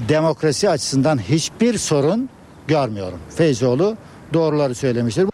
demokrasi 0.10 0.70
açısından 0.70 1.18
hiçbir 1.18 1.78
sorun 1.78 2.30
görmüyorum. 2.68 3.20
Feyzoğlu 3.36 3.98
doğruları 4.34 4.76
söylemiştir. 4.76 5.26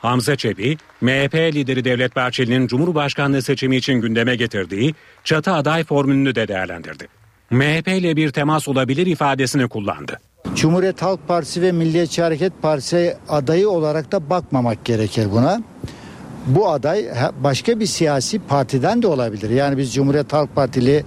Hamza 0.00 0.36
Çebi, 0.36 0.76
MHP 1.00 1.34
lideri 1.34 1.84
Devlet 1.84 2.16
Bahçeli'nin 2.16 2.66
Cumhurbaşkanlığı 2.66 3.42
seçimi 3.42 3.76
için 3.76 3.94
gündeme 3.94 4.36
getirdiği 4.36 4.94
çatı 5.24 5.52
aday 5.52 5.84
formülünü 5.84 6.34
de 6.34 6.48
değerlendirdi. 6.48 7.08
MHP 7.50 7.88
ile 7.88 8.16
bir 8.16 8.30
temas 8.30 8.68
olabilir 8.68 9.06
ifadesini 9.06 9.68
kullandı. 9.68 10.20
Cumhuriyet 10.54 11.02
Halk 11.02 11.28
Partisi 11.28 11.62
ve 11.62 11.72
Milliyetçi 11.72 12.22
Hareket 12.22 12.52
Partisi 12.62 13.16
adayı 13.28 13.70
olarak 13.70 14.12
da 14.12 14.30
bakmamak 14.30 14.84
gerekir 14.84 15.28
buna. 15.32 15.62
Bu 16.46 16.68
aday 16.68 17.06
başka 17.40 17.80
bir 17.80 17.86
siyasi 17.86 18.38
partiden 18.38 19.02
de 19.02 19.06
olabilir. 19.06 19.50
Yani 19.50 19.78
biz 19.78 19.94
Cumhuriyet 19.94 20.32
Halk 20.32 20.54
Partili 20.54 21.04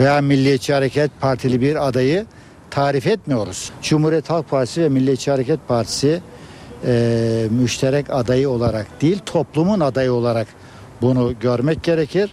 veya 0.00 0.20
Milliyetçi 0.20 0.74
Hareket 0.74 1.10
Partili 1.20 1.60
bir 1.60 1.88
adayı 1.88 2.26
tarif 2.70 3.06
etmiyoruz. 3.06 3.70
Cumhuriyet 3.82 4.30
Halk 4.30 4.50
Partisi 4.50 4.82
ve 4.82 4.88
Milliyetçi 4.88 5.30
Hareket 5.30 5.68
Partisi 5.68 6.20
e, 6.86 7.46
müşterek 7.50 8.06
adayı 8.10 8.50
olarak 8.50 9.02
değil 9.02 9.18
toplumun 9.26 9.80
adayı 9.80 10.12
olarak 10.12 10.48
bunu 11.02 11.34
görmek 11.40 11.82
gerekir. 11.82 12.32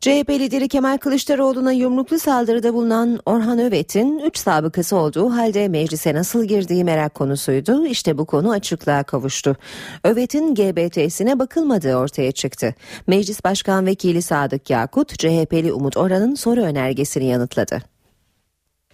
CHP 0.00 0.30
lideri 0.30 0.68
Kemal 0.68 0.98
Kılıçdaroğlu'na 0.98 1.72
yumruklu 1.72 2.18
saldırıda 2.18 2.74
bulunan 2.74 3.20
Orhan 3.26 3.58
Övet'in 3.58 4.18
3 4.18 4.38
sabıkası 4.38 4.96
olduğu 4.96 5.30
halde 5.30 5.68
meclise 5.68 6.14
nasıl 6.14 6.44
girdiği 6.44 6.84
merak 6.84 7.14
konusuydu. 7.14 7.86
İşte 7.86 8.18
bu 8.18 8.26
konu 8.26 8.50
açıklığa 8.50 9.02
kavuştu. 9.02 9.56
Övet'in 10.04 10.54
GBT'sine 10.54 11.38
bakılmadığı 11.38 11.96
ortaya 11.96 12.32
çıktı. 12.32 12.74
Meclis 13.06 13.44
Başkan 13.44 13.86
Vekili 13.86 14.22
Sadık 14.22 14.70
Yakut, 14.70 15.18
CHP'li 15.18 15.72
Umut 15.72 15.96
Oran'ın 15.96 16.34
soru 16.34 16.60
önergesini 16.60 17.24
yanıtladı. 17.24 17.97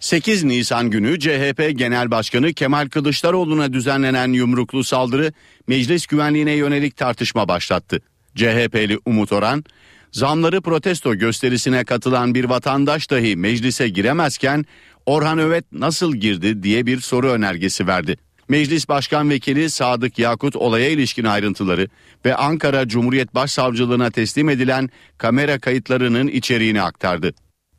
8 0.04 0.44
Nisan 0.44 0.90
günü 0.90 1.18
CHP 1.18 1.78
Genel 1.78 2.10
Başkanı 2.10 2.52
Kemal 2.52 2.88
Kılıçdaroğlu'na 2.88 3.72
düzenlenen 3.72 4.32
yumruklu 4.32 4.84
saldırı 4.84 5.32
meclis 5.66 6.06
güvenliğine 6.06 6.52
yönelik 6.52 6.96
tartışma 6.96 7.48
başlattı. 7.48 8.00
CHP'li 8.34 8.98
Umut 9.06 9.32
Oran, 9.32 9.64
zamları 10.12 10.60
protesto 10.60 11.14
gösterisine 11.14 11.84
katılan 11.84 12.34
bir 12.34 12.44
vatandaş 12.44 13.10
dahi 13.10 13.36
meclise 13.36 13.88
giremezken 13.88 14.64
Orhan 15.06 15.38
Övet 15.38 15.72
nasıl 15.72 16.16
girdi 16.16 16.62
diye 16.62 16.86
bir 16.86 17.00
soru 17.00 17.28
önergesi 17.28 17.86
verdi. 17.86 18.16
Meclis 18.48 18.88
Başkan 18.88 19.30
Vekili 19.30 19.70
Sadık 19.70 20.18
Yakut 20.18 20.56
olaya 20.56 20.88
ilişkin 20.90 21.24
ayrıntıları 21.24 21.88
ve 22.24 22.34
Ankara 22.34 22.88
Cumhuriyet 22.88 23.34
Başsavcılığına 23.34 24.10
teslim 24.10 24.48
edilen 24.48 24.90
kamera 25.18 25.58
kayıtlarının 25.58 26.28
içeriğini 26.28 26.82
aktardı. 26.82 27.34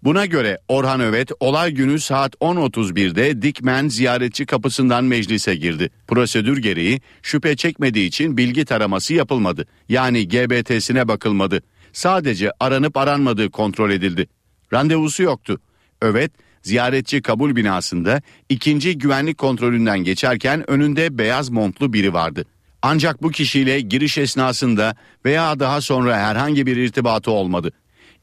Buna 0.06 0.26
göre 0.26 0.60
Orhan 0.68 1.00
Övet 1.00 1.32
olay 1.40 1.72
günü 1.72 2.00
saat 2.00 2.36
10.31'de 2.36 3.42
Dikmen 3.42 3.88
ziyaretçi 3.88 4.46
kapısından 4.46 5.04
meclise 5.04 5.56
girdi. 5.56 5.90
Prosedür 6.08 6.58
gereği 6.58 7.02
şüphe 7.22 7.56
çekmediği 7.56 8.08
için 8.08 8.38
bilgi 8.38 8.66
taraması 8.66 9.14
yapılmadı. 9.14 9.66
Yani 9.90 10.28
GBT'sine 10.28 11.08
bakılmadı. 11.08 11.62
Sadece 11.94 12.52
aranıp 12.60 12.98
aranmadığı 12.98 13.52
kontrol 13.52 13.92
edildi. 13.92 14.28
Randevusu 14.74 15.24
yoktu. 15.24 15.60
Övet 16.02 16.32
ziyaretçi 16.62 17.22
kabul 17.22 17.56
binasında 17.56 18.22
ikinci 18.50 18.98
güvenlik 18.98 19.38
kontrolünden 19.38 20.00
geçerken 20.00 20.70
önünde 20.70 21.18
beyaz 21.18 21.50
montlu 21.50 21.94
biri 21.94 22.14
vardı. 22.14 22.46
Ancak 22.82 23.24
bu 23.24 23.32
kişiyle 23.32 23.80
giriş 23.80 24.18
esnasında 24.18 24.96
veya 25.26 25.60
daha 25.60 25.82
sonra 25.82 26.18
herhangi 26.18 26.66
bir 26.66 26.78
irtibatı 26.78 27.32
olmadı. 27.32 27.72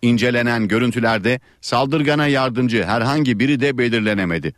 İncelenen 0.02 0.68
görüntülerde 0.68 1.40
saldırgana 1.60 2.26
yardımcı 2.26 2.84
herhangi 2.84 3.38
biri 3.38 3.60
de 3.60 3.78
belirlenemedi. 3.78 4.54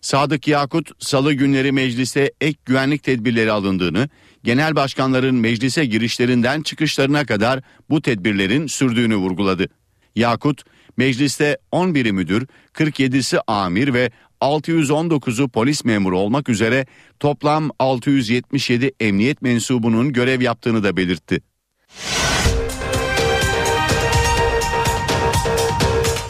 Sadık 0.00 0.48
Yakut 0.48 0.90
salı 0.98 1.32
günleri 1.32 1.72
meclise 1.72 2.32
ek 2.40 2.58
güvenlik 2.64 3.02
tedbirleri 3.02 3.52
alındığını, 3.52 4.08
genel 4.44 4.76
başkanların 4.76 5.34
meclise 5.34 5.84
girişlerinden 5.84 6.62
çıkışlarına 6.62 7.26
kadar 7.26 7.60
bu 7.90 8.02
tedbirlerin 8.02 8.66
sürdüğünü 8.66 9.16
vurguladı. 9.16 9.68
Yakut, 10.16 10.62
mecliste 10.96 11.58
11'i 11.72 12.12
müdür, 12.12 12.46
47'si 12.74 13.40
amir 13.46 13.94
ve 13.94 14.10
619'u 14.40 15.48
polis 15.48 15.84
memuru 15.84 16.18
olmak 16.18 16.48
üzere 16.48 16.86
toplam 17.20 17.70
677 17.78 18.92
emniyet 19.00 19.42
mensubunun 19.42 20.12
görev 20.12 20.40
yaptığını 20.40 20.84
da 20.84 20.96
belirtti. 20.96 21.40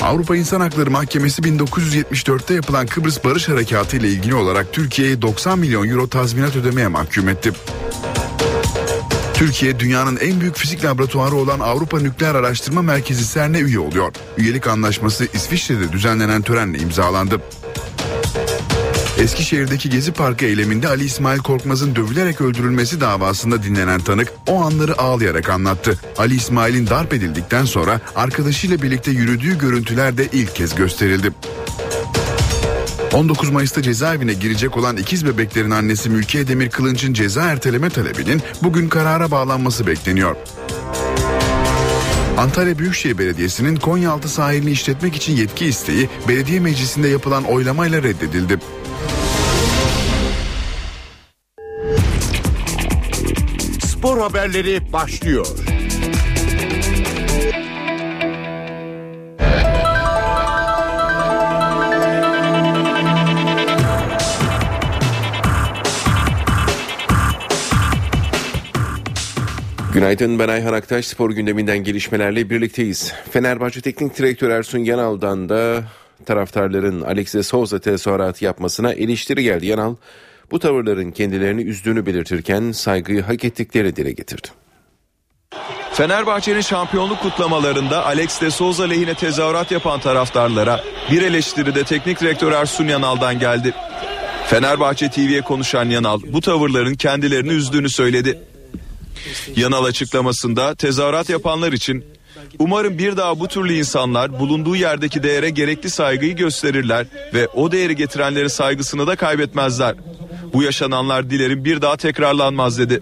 Avrupa 0.05 0.37
İnsan 0.37 0.61
Hakları 0.61 0.90
Mahkemesi 0.90 1.43
1974'te 1.43 2.55
yapılan 2.55 2.87
Kıbrıs 2.87 3.25
Barış 3.25 3.49
Harekatı 3.49 3.97
ile 3.97 4.09
ilgili 4.09 4.35
olarak 4.35 4.73
Türkiye'ye 4.73 5.23
90 5.23 5.59
milyon 5.59 5.88
euro 5.88 6.09
tazminat 6.09 6.57
ödemeye 6.57 6.88
mahkum 6.88 7.29
etti. 7.29 7.53
Türkiye 9.35 9.79
dünyanın 9.79 10.17
en 10.17 10.40
büyük 10.40 10.57
fizik 10.57 10.85
laboratuvarı 10.85 11.35
olan 11.35 11.61
Avrupa 11.61 12.01
Nükleer 12.01 12.35
Araştırma 12.35 12.83
Merkezi 12.83 13.35
CERN'e 13.35 13.59
üye 13.59 13.79
oluyor. 13.79 14.12
Üyelik 14.38 14.67
anlaşması 14.67 15.29
İsviçre'de 15.35 15.93
düzenlenen 15.93 16.43
törenle 16.43 16.79
imzalandı. 16.79 17.40
Eskişehir'deki 19.25 19.91
Gezi 19.91 20.13
Parkı 20.13 20.45
eyleminde 20.45 20.89
Ali 20.89 21.05
İsmail 21.05 21.39
Korkmaz'ın 21.39 21.97
dövülerek 21.97 22.41
öldürülmesi 22.41 23.01
davasında 23.01 23.63
dinlenen 23.63 24.01
tanık 24.01 24.33
o 24.49 24.63
anları 24.63 24.99
ağlayarak 24.99 25.51
anlattı. 25.51 25.99
Ali 26.19 26.35
İsmail'in 26.35 26.87
darp 26.87 27.13
edildikten 27.15 27.65
sonra 27.65 28.01
arkadaşıyla 28.17 28.83
birlikte 28.83 29.11
yürüdüğü 29.11 29.59
görüntüler 29.59 30.19
de 30.19 30.29
ilk 30.33 30.57
kez 30.57 30.75
gösterildi. 30.75 31.33
19 33.13 33.51
Mayıs'ta 33.51 33.83
cezaevine 33.83 34.33
girecek 34.33 34.77
olan 34.77 34.97
ikiz 34.97 35.27
bebeklerin 35.27 35.71
annesi 35.71 36.11
Mülkiye 36.11 36.49
Demir 36.49 36.71
Kılınç'ın 36.71 37.13
ceza 37.13 37.43
erteleme 37.43 37.91
talebinin 37.91 38.43
bugün 38.63 38.89
karara 38.89 39.31
bağlanması 39.31 39.87
bekleniyor. 39.87 40.37
Antalya 42.39 42.79
Büyükşehir 42.79 43.19
Belediyesi'nin 43.19 43.77
Konyaaltı 43.77 44.29
sahilini 44.29 44.71
işletmek 44.71 45.17
için 45.17 45.37
yetki 45.37 45.67
isteği 45.67 46.09
belediye 46.29 46.61
meclisinde 46.61 47.09
yapılan 47.09 47.45
oylamayla 47.45 48.03
reddedildi. 48.03 48.59
Spor 54.05 54.19
haberleri 54.21 54.93
başlıyor. 54.93 55.47
Günaydın 69.93 70.38
ben 70.38 70.49
Ayhan 70.49 70.73
Aktaş 70.73 71.07
spor 71.07 71.31
gündeminden 71.31 71.79
gelişmelerle 71.79 72.51
birlikteyiz. 72.51 73.12
Fenerbahçe 73.31 73.81
Teknik 73.81 74.19
Direktör 74.19 74.51
Ersun 74.51 74.79
Yanal'dan 74.79 75.49
da 75.49 75.85
taraftarların 76.27 77.01
Alex 77.01 77.35
de 77.35 77.43
Souza 77.43 77.79
tezahüratı 77.79 78.45
yapmasına 78.45 78.93
eleştiri 78.93 79.43
geldi. 79.43 79.67
Yanal 79.67 79.95
bu 80.51 80.59
tavırların 80.59 81.11
kendilerini 81.11 81.63
üzdüğünü 81.63 82.07
belirtirken 82.07 82.73
saygıyı 82.73 83.23
hak 83.23 83.45
ettiklerini 83.45 83.97
dile 83.97 84.13
getirdi. 84.13 84.49
Fenerbahçe'nin 85.93 86.61
şampiyonluk 86.61 87.21
kutlamalarında 87.23 88.07
Alex 88.07 88.41
de 88.41 88.51
Souza 88.51 88.85
lehine 88.85 89.15
tezahürat 89.15 89.71
yapan 89.71 90.01
taraftarlara 90.01 90.85
bir 91.11 91.23
eleştiri 91.23 91.75
de 91.75 91.85
teknik 91.85 92.21
direktör 92.21 92.53
Ersun 92.53 92.89
Yanal'dan 92.89 93.39
geldi. 93.39 93.75
Fenerbahçe 94.47 95.11
TV'ye 95.11 95.41
konuşan 95.41 95.91
Yanal 95.91 96.21
bu 96.27 96.41
tavırların 96.41 96.95
kendilerini 96.95 97.53
üzdüğünü 97.53 97.91
söyledi. 97.91 98.39
Yanal 99.57 99.85
açıklamasında 99.85 100.75
tezahürat 100.75 101.29
yapanlar 101.29 101.73
için 101.73 102.05
umarım 102.59 102.99
bir 102.99 103.17
daha 103.17 103.41
bu 103.41 103.49
türlü 103.49 103.75
insanlar 103.75 104.41
bulunduğu 104.41 104.77
yerdeki 104.77 105.23
değere 105.23 105.51
gerekli 105.51 105.91
saygıyı 105.91 106.37
gösterirler 106.37 107.07
ve 107.35 107.49
o 107.49 107.73
değeri 107.73 107.97
getirenlerin 107.97 108.49
saygısını 108.49 109.07
da 109.07 109.17
kaybetmezler. 109.17 109.95
Bu 110.55 110.62
yaşananlar 110.62 111.31
dilerim 111.31 111.64
bir 111.64 111.83
daha 111.83 111.97
tekrarlanmaz 111.97 112.79
dedi. 112.79 113.01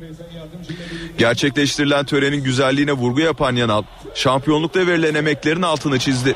Gerçekleştirilen 1.18 2.04
törenin 2.04 2.44
güzelliğine 2.44 2.92
vurgu 2.92 3.20
yapan 3.20 3.56
Yanal, 3.56 3.82
şampiyonlukta 4.14 4.86
verilen 4.86 5.14
emeklerin 5.14 5.62
altını 5.62 5.98
çizdi. 5.98 6.34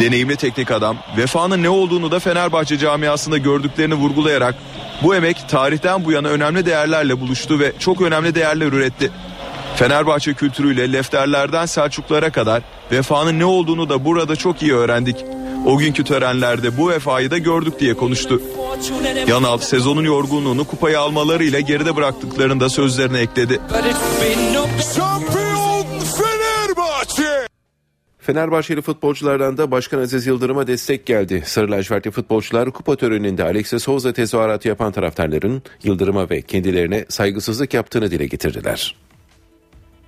Deneyimli 0.00 0.36
teknik 0.36 0.70
adam, 0.70 0.96
vefanın 1.16 1.62
ne 1.62 1.68
olduğunu 1.68 2.10
da 2.10 2.18
Fenerbahçe 2.18 2.78
camiasında 2.78 3.38
gördüklerini 3.38 3.94
vurgulayarak 3.94 4.54
bu 5.02 5.14
emek 5.14 5.48
tarihten 5.48 6.04
bu 6.04 6.12
yana 6.12 6.28
önemli 6.28 6.66
değerlerle 6.66 7.20
buluştu 7.20 7.58
ve 7.58 7.72
çok 7.78 8.00
önemli 8.00 8.34
değerler 8.34 8.66
üretti. 8.66 9.10
Fenerbahçe 9.76 10.34
kültürüyle 10.34 10.92
lefterlerden 10.92 11.66
Selçuklara 11.66 12.30
kadar 12.30 12.62
vefanın 12.92 13.38
ne 13.38 13.44
olduğunu 13.44 13.88
da 13.88 14.04
burada 14.04 14.36
çok 14.36 14.62
iyi 14.62 14.74
öğrendik. 14.74 15.16
O 15.66 15.78
günkü 15.78 16.04
törenlerde 16.04 16.76
bu 16.76 16.90
vefayı 16.90 17.30
da 17.30 17.38
gördük 17.38 17.80
diye 17.80 17.94
konuştu. 17.94 18.42
Yanal 19.26 19.58
sezonun 19.58 20.04
yorgunluğunu 20.04 20.64
kupayı 20.64 21.00
almalarıyla 21.00 21.60
geride 21.60 21.96
bıraktıklarını 21.96 22.60
da 22.60 22.68
sözlerine 22.68 23.18
ekledi. 23.20 23.60
Fenerbahçeli 28.18 28.82
futbolculardan 28.82 29.56
da 29.58 29.70
Başkan 29.70 29.98
Aziz 29.98 30.26
Yıldırım'a 30.26 30.66
destek 30.66 31.06
geldi. 31.06 31.42
Sarı 31.46 31.70
lacivertli 31.70 32.10
futbolcular 32.10 32.70
kupa 32.70 32.96
töreninde 32.96 33.44
Alex 33.44 33.72
de 33.72 33.78
Souza 33.78 34.12
tezahüratı 34.12 34.68
yapan 34.68 34.92
taraftarların 34.92 35.62
Yıldırım'a 35.82 36.30
ve 36.30 36.42
kendilerine 36.42 37.04
saygısızlık 37.08 37.74
yaptığını 37.74 38.10
dile 38.10 38.26
getirdiler. 38.26 38.96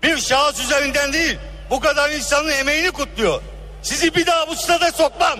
Bir 0.02 0.16
şahıs 0.16 0.64
üzerinden 0.64 1.12
değil 1.12 1.38
bu 1.70 1.80
kadar 1.80 2.10
insanın 2.10 2.48
emeğini 2.48 2.90
kutluyor. 2.90 3.42
Sizi 3.82 4.14
bir 4.14 4.26
daha 4.26 4.48
bu 4.48 4.54
stada 4.54 4.92
sokmam. 4.92 5.38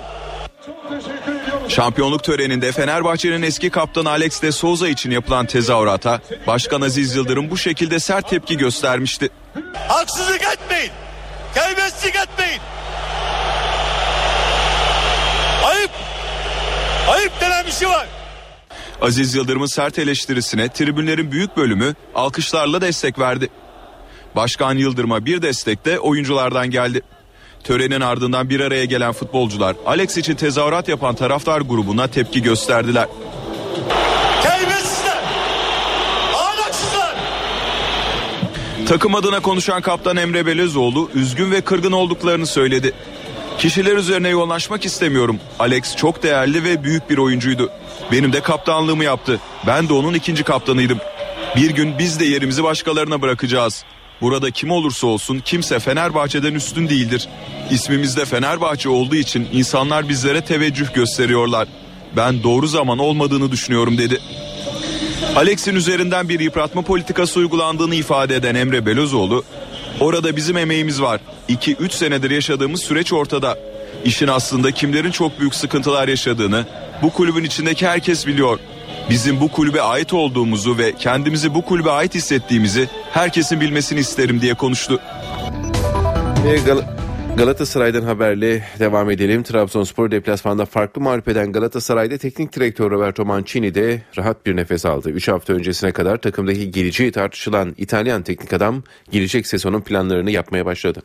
Şampiyonluk 1.69 2.25
töreninde 2.25 2.73
Fenerbahçe'nin 2.73 3.43
eski 3.43 3.71
kaptanı 3.71 4.11
Alex 4.11 4.43
de 4.43 4.53
Souza 4.53 4.89
için 4.89 5.11
yapılan 5.11 5.47
tezahürata 5.47 6.21
Başkan 6.47 6.81
Aziz 6.81 7.17
Yıldırım 7.17 7.51
bu 7.51 7.57
şekilde 7.57 8.01
sert 8.01 8.29
tepki 8.29 8.57
göstermişti. 8.57 9.29
Haksızlık 9.89 10.43
etmeyin. 10.43 10.91
Terbiyesizlik 11.55 12.17
etmeyin. 12.17 12.61
Ayıp. 15.65 15.91
Ayıp 17.09 17.41
denen 17.41 17.67
bir 17.67 17.73
şey 17.73 17.89
var. 17.89 18.07
Aziz 19.03 19.35
Yıldırım'ın 19.35 19.67
sert 19.67 19.99
eleştirisine 19.99 20.69
tribünlerin 20.69 21.33
büyük 21.33 21.57
bölümü 21.57 21.95
alkışlarla 22.15 22.81
destek 22.81 23.19
verdi. 23.19 23.49
Başkan 24.37 24.79
Yıldırım'a 24.79 25.27
bir 25.27 25.43
destek 25.43 25.85
de 25.85 25.99
oyunculardan 25.99 26.71
geldi. 26.71 27.03
Törenin 27.65 28.01
ardından 28.01 28.51
bir 28.51 28.61
araya 28.61 28.85
gelen 28.85 29.13
futbolcular 29.13 29.77
Alex 29.87 30.17
için 30.17 30.35
tezahürat 30.35 30.89
yapan 30.89 31.15
taraftar 31.15 31.61
grubuna 31.61 32.07
tepki 32.07 32.43
gösterdiler. 32.43 33.09
Takım 38.89 39.15
adına 39.15 39.41
konuşan 39.41 39.83
kaptan 39.83 40.17
Emre 40.17 40.47
Belözoğlu 40.47 41.11
üzgün 41.15 41.51
ve 41.51 41.61
kırgın 41.61 41.93
olduklarını 41.93 42.47
söyledi. 42.47 42.93
Kişiler 43.59 43.97
üzerine 43.97 44.29
yoğunlaşmak 44.29 44.85
istemiyorum. 44.85 45.39
Alex 45.59 45.97
çok 45.97 46.23
değerli 46.23 46.65
ve 46.65 46.85
büyük 46.85 47.11
bir 47.11 47.19
oyuncuydu. 47.19 47.71
Benim 48.13 48.33
de 48.33 48.41
kaptanlığımı 48.41 49.05
yaptı. 49.05 49.41
Ben 49.67 49.89
de 49.89 49.93
onun 49.93 50.15
ikinci 50.15 50.45
kaptanıydım. 50.45 50.99
Bir 51.57 51.71
gün 51.71 51.99
biz 51.99 52.21
de 52.21 52.25
yerimizi 52.25 52.65
başkalarına 52.65 53.23
bırakacağız. 53.23 53.85
Burada 54.23 54.51
kim 54.51 54.71
olursa 54.71 55.07
olsun 55.07 55.43
kimse 55.45 55.79
Fenerbahçe'den 55.79 56.55
üstün 56.55 56.89
değildir. 56.89 57.29
İsmimizde 57.71 58.25
Fenerbahçe 58.25 58.89
olduğu 58.89 59.15
için 59.15 59.49
insanlar 59.53 60.09
bizlere 60.09 60.41
teveccüh 60.41 60.95
gösteriyorlar. 60.95 61.69
Ben 62.17 62.43
doğru 62.43 62.67
zaman 62.67 62.99
olmadığını 62.99 63.53
düşünüyorum 63.53 63.99
dedi. 63.99 64.21
Alex'in 65.37 65.75
üzerinden 65.75 66.29
bir 66.29 66.41
yıpratma 66.41 66.83
politikası 66.83 67.41
uygulandığını 67.41 67.95
ifade 67.95 68.37
eden 68.37 68.55
Emre 68.55 68.87
Belözoğlu, 68.87 69.45
orada 70.01 70.37
bizim 70.37 70.57
emeğimiz 70.57 71.03
var. 71.03 71.21
2-3 71.49 71.93
senedir 71.93 72.31
yaşadığımız 72.31 72.81
süreç 72.81 73.13
ortada. 73.13 73.59
İşin 74.05 74.29
aslında 74.29 74.71
kimlerin 74.71 75.11
çok 75.11 75.41
büyük 75.41 75.55
sıkıntılar 75.55 76.09
yaşadığını 76.09 76.67
bu 77.03 77.11
kulübün 77.11 77.45
içindeki 77.45 77.87
herkes 77.87 78.27
biliyor. 78.27 78.59
Bizim 79.11 79.41
bu 79.41 79.49
kulübe 79.49 79.83
ait 79.83 80.13
olduğumuzu 80.13 80.79
ve 80.79 80.93
kendimizi 80.93 81.55
bu 81.55 81.63
kulübe 81.63 81.91
ait 81.91 82.15
hissettiğimizi 82.15 82.89
herkesin 83.11 83.61
bilmesini 83.61 84.01
isterim 84.01 84.41
diye 84.41 84.55
konuştu. 84.55 85.01
Ve 86.45 86.57
Gal- 86.57 86.85
Galatasaray'dan 87.37 88.03
haberle 88.03 88.65
devam 88.79 89.11
edelim. 89.11 89.43
Trabzonspor 89.43 90.11
deplasmanda 90.11 90.67
farklı 90.67 91.03
mağlup 91.03 91.29
eden 91.29 91.53
Galatasaray'da 91.53 92.19
teknik 92.19 92.57
direktör 92.57 92.91
Roberto 92.91 93.25
Mancini 93.25 93.75
de 93.75 94.03
rahat 94.19 94.47
bir 94.47 94.57
nefes 94.57 94.87
aldı. 94.87 95.11
3 95.11 95.29
hafta 95.29 95.53
öncesine 95.53 95.93
kadar 95.93 96.17
takımdaki 96.17 96.71
geleceği 96.71 97.13
tartışılan 97.13 97.75
İtalyan 97.79 98.23
teknik 98.23 98.53
adam 98.53 98.83
gelecek 99.11 99.47
sezonun 99.47 99.81
planlarını 99.81 100.31
yapmaya 100.31 100.67
başladı. 100.67 101.03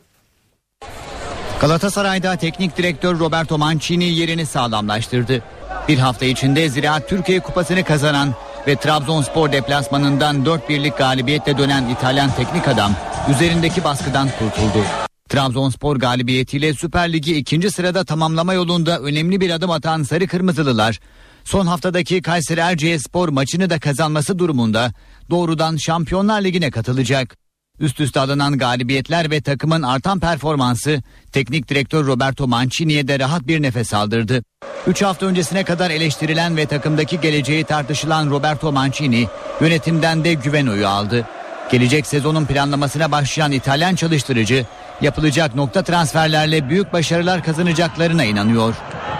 Galatasaray'da 1.60 2.36
teknik 2.36 2.76
direktör 2.76 3.18
Roberto 3.18 3.58
Mancini 3.58 4.04
yerini 4.04 4.46
sağlamlaştırdı. 4.46 5.42
Bir 5.88 5.98
hafta 5.98 6.24
içinde 6.24 6.68
Ziraat 6.68 7.08
Türkiye 7.08 7.40
Kupası'nı 7.40 7.84
kazanan 7.84 8.34
ve 8.66 8.76
Trabzonspor 8.76 9.52
deplasmanından 9.52 10.44
4 10.44 10.68
birlik 10.68 10.98
galibiyetle 10.98 11.58
dönen 11.58 11.88
İtalyan 11.88 12.30
teknik 12.36 12.68
adam 12.68 12.92
üzerindeki 13.30 13.84
baskıdan 13.84 14.28
kurtuldu. 14.38 14.84
Trabzonspor 15.28 15.96
galibiyetiyle 15.96 16.74
Süper 16.74 17.12
Ligi 17.12 17.36
ikinci 17.36 17.70
sırada 17.70 18.04
tamamlama 18.04 18.54
yolunda 18.54 18.98
önemli 19.00 19.40
bir 19.40 19.50
adım 19.50 19.70
atan 19.70 20.02
Sarı 20.02 20.26
Kırmızılılar, 20.26 21.00
son 21.44 21.66
haftadaki 21.66 22.22
Kayseri 22.22 22.60
Erciyesspor 22.60 23.28
maçını 23.28 23.70
da 23.70 23.78
kazanması 23.80 24.38
durumunda 24.38 24.92
doğrudan 25.30 25.76
Şampiyonlar 25.76 26.42
Ligi'ne 26.42 26.70
katılacak. 26.70 27.47
Üst 27.80 28.00
üste 28.00 28.20
alınan 28.20 28.58
galibiyetler 28.58 29.30
ve 29.30 29.40
takımın 29.40 29.82
artan 29.82 30.20
performansı 30.20 31.02
teknik 31.32 31.68
direktör 31.68 32.06
Roberto 32.06 32.46
Mancini'ye 32.48 33.08
de 33.08 33.18
rahat 33.18 33.46
bir 33.46 33.62
nefes 33.62 33.94
aldırdı. 33.94 34.42
3 34.86 35.02
hafta 35.02 35.26
öncesine 35.26 35.64
kadar 35.64 35.90
eleştirilen 35.90 36.56
ve 36.56 36.66
takımdaki 36.66 37.20
geleceği 37.20 37.64
tartışılan 37.64 38.30
Roberto 38.30 38.72
Mancini 38.72 39.28
yönetimden 39.60 40.24
de 40.24 40.34
güven 40.34 40.66
oyu 40.66 40.88
aldı. 40.88 41.26
Gelecek 41.70 42.06
sezonun 42.06 42.46
planlamasına 42.46 43.12
başlayan 43.12 43.52
İtalyan 43.52 43.94
çalıştırıcı 43.94 44.66
yapılacak 45.00 45.54
nokta 45.54 45.82
transferlerle 45.82 46.68
büyük 46.68 46.92
başarılar 46.92 47.44
kazanacaklarına 47.44 48.24
inanıyor. 48.24 48.74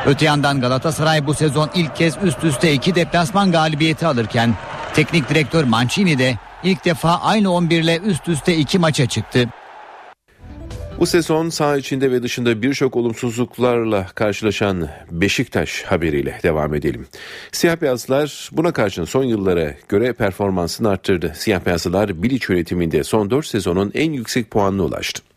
Öte 0.06 0.24
yandan 0.24 0.60
Galatasaray 0.60 1.26
bu 1.26 1.34
sezon 1.34 1.70
ilk 1.74 1.96
kez 1.96 2.14
üst 2.22 2.44
üste 2.44 2.72
iki 2.72 2.94
deplasman 2.94 3.52
galibiyeti 3.52 4.06
alırken 4.06 4.54
teknik 4.94 5.28
direktör 5.28 5.64
Mancini 5.64 6.18
de 6.18 6.38
ilk 6.62 6.84
defa 6.84 7.20
aynı 7.20 7.52
11 7.52 7.82
ile 7.82 7.98
üst 7.98 8.28
üste 8.28 8.56
iki 8.56 8.78
maça 8.78 9.06
çıktı. 9.06 9.48
Bu 11.00 11.06
sezon 11.06 11.48
saha 11.48 11.76
içinde 11.76 12.10
ve 12.10 12.22
dışında 12.22 12.62
birçok 12.62 12.96
olumsuzluklarla 12.96 14.06
karşılaşan 14.14 14.88
Beşiktaş 15.10 15.82
haberiyle 15.82 16.38
devam 16.42 16.74
edelim. 16.74 17.06
Siyah 17.52 17.80
beyazlar 17.80 18.48
buna 18.52 18.72
karşın 18.72 19.04
son 19.04 19.24
yıllara 19.24 19.74
göre 19.88 20.12
performansını 20.12 20.88
arttırdı. 20.88 21.32
Siyah 21.36 21.66
beyazlar 21.66 22.22
Bilic 22.22 22.52
yönetiminde 22.52 23.04
son 23.04 23.30
4 23.30 23.46
sezonun 23.46 23.90
en 23.94 24.12
yüksek 24.12 24.50
puanına 24.50 24.82
ulaştı. 24.82 25.27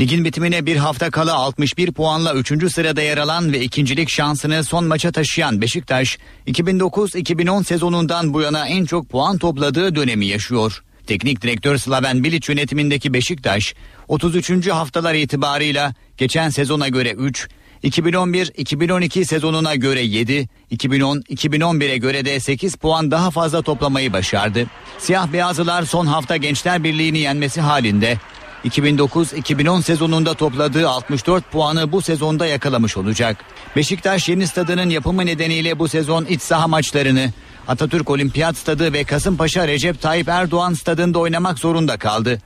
Ligin 0.00 0.24
bitimine 0.24 0.66
bir 0.66 0.76
hafta 0.76 1.10
kala 1.10 1.34
61 1.34 1.92
puanla 1.92 2.34
3. 2.34 2.72
sırada 2.72 3.02
yer 3.02 3.18
alan 3.18 3.52
ve 3.52 3.60
ikincilik 3.60 4.08
şansını 4.08 4.64
son 4.64 4.84
maça 4.84 5.12
taşıyan 5.12 5.60
Beşiktaş, 5.60 6.18
2009-2010 6.46 7.64
sezonundan 7.64 8.34
bu 8.34 8.40
yana 8.40 8.66
en 8.68 8.84
çok 8.84 9.08
puan 9.08 9.38
topladığı 9.38 9.94
dönemi 9.94 10.26
yaşıyor. 10.26 10.82
Teknik 11.06 11.42
direktör 11.42 11.78
Slaven 11.78 12.24
Bilic 12.24 12.52
yönetimindeki 12.52 13.14
Beşiktaş 13.14 13.74
33. 14.08 14.68
haftalar 14.68 15.14
itibarıyla 15.14 15.94
geçen 16.18 16.50
sezona 16.50 16.88
göre 16.88 17.12
3, 17.12 17.48
2011-2012 17.84 19.24
sezonuna 19.24 19.74
göre 19.74 20.02
7, 20.02 20.48
2010-2011'e 20.72 21.96
göre 21.96 22.24
de 22.24 22.40
8 22.40 22.74
puan 22.74 23.10
daha 23.10 23.30
fazla 23.30 23.62
toplamayı 23.62 24.12
başardı. 24.12 24.66
Siyah 24.98 25.32
beyazlılar 25.32 25.82
son 25.82 26.06
hafta 26.06 26.36
Gençler 26.36 26.84
Birliği'ni 26.84 27.18
yenmesi 27.18 27.60
halinde 27.60 28.18
2009-2010 28.64 29.82
sezonunda 29.82 30.34
topladığı 30.34 30.88
64 30.88 31.50
puanı 31.50 31.92
bu 31.92 32.02
sezonda 32.02 32.46
yakalamış 32.46 32.96
olacak. 32.96 33.36
Beşiktaş 33.76 34.28
yeni 34.28 34.46
stadının 34.46 34.90
yapımı 34.90 35.26
nedeniyle 35.26 35.78
bu 35.78 35.88
sezon 35.88 36.24
iç 36.24 36.42
saha 36.42 36.68
maçlarını 36.68 37.32
Atatürk 37.68 38.10
Olimpiyat 38.10 38.56
Stadı 38.56 38.92
ve 38.92 39.04
Kasımpaşa 39.04 39.68
Recep 39.68 40.02
Tayyip 40.02 40.28
Erdoğan 40.28 40.74
stadında 40.74 41.18
oynamak 41.18 41.58
zorunda 41.58 41.96
kaldı. 41.96 42.38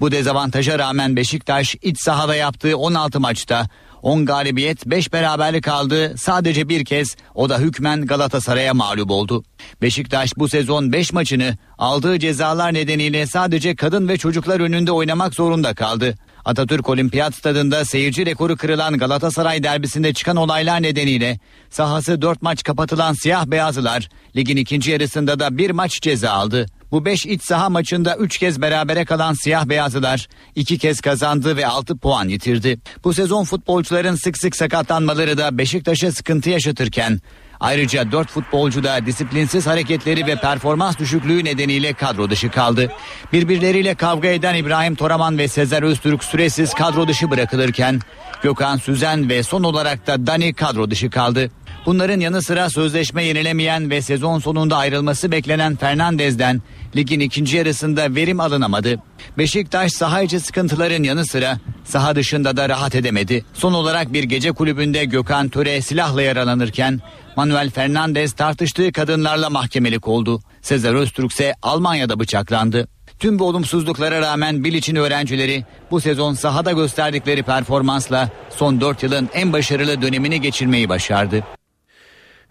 Bu 0.00 0.10
dezavantaja 0.10 0.78
rağmen 0.78 1.16
Beşiktaş 1.16 1.76
iç 1.82 2.00
sahada 2.00 2.34
yaptığı 2.34 2.76
16 2.76 3.20
maçta 3.20 3.68
10 4.02 4.26
galibiyet 4.26 4.86
5 4.86 5.12
beraberlik 5.12 5.68
aldı. 5.68 6.14
Sadece 6.18 6.68
bir 6.68 6.84
kez 6.84 7.16
o 7.34 7.48
da 7.48 7.58
hükmen 7.58 8.06
Galatasaray'a 8.06 8.74
mağlup 8.74 9.10
oldu. 9.10 9.44
Beşiktaş 9.82 10.32
bu 10.36 10.48
sezon 10.48 10.92
5 10.92 11.12
maçını 11.12 11.56
aldığı 11.78 12.18
cezalar 12.18 12.74
nedeniyle 12.74 13.26
sadece 13.26 13.76
kadın 13.76 14.08
ve 14.08 14.18
çocuklar 14.18 14.60
önünde 14.60 14.92
oynamak 14.92 15.34
zorunda 15.34 15.74
kaldı. 15.74 16.14
Atatürk 16.44 16.88
Olimpiyat 16.88 17.34
Stadında 17.34 17.84
seyirci 17.84 18.26
rekoru 18.26 18.56
kırılan 18.56 18.98
Galatasaray 18.98 19.62
derbisinde 19.62 20.14
çıkan 20.14 20.36
olaylar 20.36 20.82
nedeniyle 20.82 21.38
sahası 21.70 22.22
4 22.22 22.42
maç 22.42 22.62
kapatılan 22.62 23.12
siyah 23.12 23.46
beyazlılar 23.46 24.08
ligin 24.36 24.56
ikinci 24.56 24.90
yarısında 24.90 25.40
da 25.40 25.58
bir 25.58 25.70
maç 25.70 26.00
ceza 26.00 26.30
aldı. 26.30 26.66
Bu 26.92 27.04
5 27.04 27.26
iç 27.26 27.42
saha 27.44 27.68
maçında 27.68 28.16
3 28.16 28.38
kez 28.38 28.62
berabere 28.62 29.04
kalan 29.04 29.34
siyah 29.34 29.64
beyazlılar 29.64 30.28
2 30.54 30.78
kez 30.78 31.00
kazandı 31.00 31.56
ve 31.56 31.66
6 31.66 31.98
puan 31.98 32.28
yitirdi. 32.28 32.80
Bu 33.04 33.14
sezon 33.14 33.44
futbolcuların 33.44 34.14
sık 34.14 34.38
sık 34.38 34.56
sakatlanmaları 34.56 35.38
da 35.38 35.58
Beşiktaş'a 35.58 36.12
sıkıntı 36.12 36.50
yaşatırken 36.50 37.20
Ayrıca 37.60 38.12
4 38.12 38.28
futbolcu 38.28 38.84
da 38.84 39.06
disiplinsiz 39.06 39.66
hareketleri 39.66 40.26
ve 40.26 40.36
performans 40.36 40.98
düşüklüğü 40.98 41.44
nedeniyle 41.44 41.92
kadro 41.92 42.30
dışı 42.30 42.50
kaldı. 42.50 42.92
Birbirleriyle 43.32 43.94
kavga 43.94 44.28
eden 44.28 44.54
İbrahim 44.54 44.94
Toraman 44.94 45.38
ve 45.38 45.48
Sezer 45.48 45.82
Öztürk 45.82 46.24
süresiz 46.24 46.74
kadro 46.74 47.08
dışı 47.08 47.30
bırakılırken 47.30 48.00
Gökhan 48.42 48.76
Süzen 48.76 49.28
ve 49.28 49.42
son 49.42 49.62
olarak 49.62 50.06
da 50.06 50.26
Dani 50.26 50.54
kadro 50.54 50.90
dışı 50.90 51.10
kaldı. 51.10 51.50
Bunların 51.86 52.20
yanı 52.20 52.42
sıra 52.42 52.70
sözleşme 52.70 53.24
yenilemeyen 53.24 53.90
ve 53.90 54.02
sezon 54.02 54.38
sonunda 54.38 54.76
ayrılması 54.76 55.32
beklenen 55.32 55.76
Fernandez'den 55.76 56.62
ligin 56.96 57.20
ikinci 57.20 57.56
yarısında 57.56 58.14
verim 58.14 58.40
alınamadı. 58.40 59.02
Beşiktaş 59.38 59.92
saha 59.92 60.22
içi 60.22 60.40
sıkıntıların 60.40 61.02
yanı 61.02 61.26
sıra 61.26 61.58
saha 61.84 62.16
dışında 62.16 62.56
da 62.56 62.68
rahat 62.68 62.94
edemedi. 62.94 63.44
Son 63.54 63.72
olarak 63.72 64.12
bir 64.12 64.22
gece 64.24 64.52
kulübünde 64.52 65.04
Gökhan 65.04 65.48
Töre 65.48 65.82
silahla 65.82 66.22
yaralanırken 66.22 67.00
Manuel 67.36 67.70
Fernandez 67.70 68.32
tartıştığı 68.32 68.92
kadınlarla 68.92 69.50
mahkemelik 69.50 70.08
oldu. 70.08 70.40
Sezer 70.62 70.94
Öztürk 70.94 71.32
ise 71.32 71.54
Almanya'da 71.62 72.18
bıçaklandı. 72.18 72.88
Tüm 73.18 73.38
bu 73.38 73.44
olumsuzluklara 73.44 74.20
rağmen 74.20 74.64
Bilic'in 74.64 74.96
öğrencileri 74.96 75.64
bu 75.90 76.00
sezon 76.00 76.34
sahada 76.34 76.72
gösterdikleri 76.72 77.42
performansla 77.42 78.30
son 78.56 78.80
4 78.80 79.02
yılın 79.02 79.28
en 79.34 79.52
başarılı 79.52 80.02
dönemini 80.02 80.40
geçirmeyi 80.40 80.88
başardı. 80.88 81.44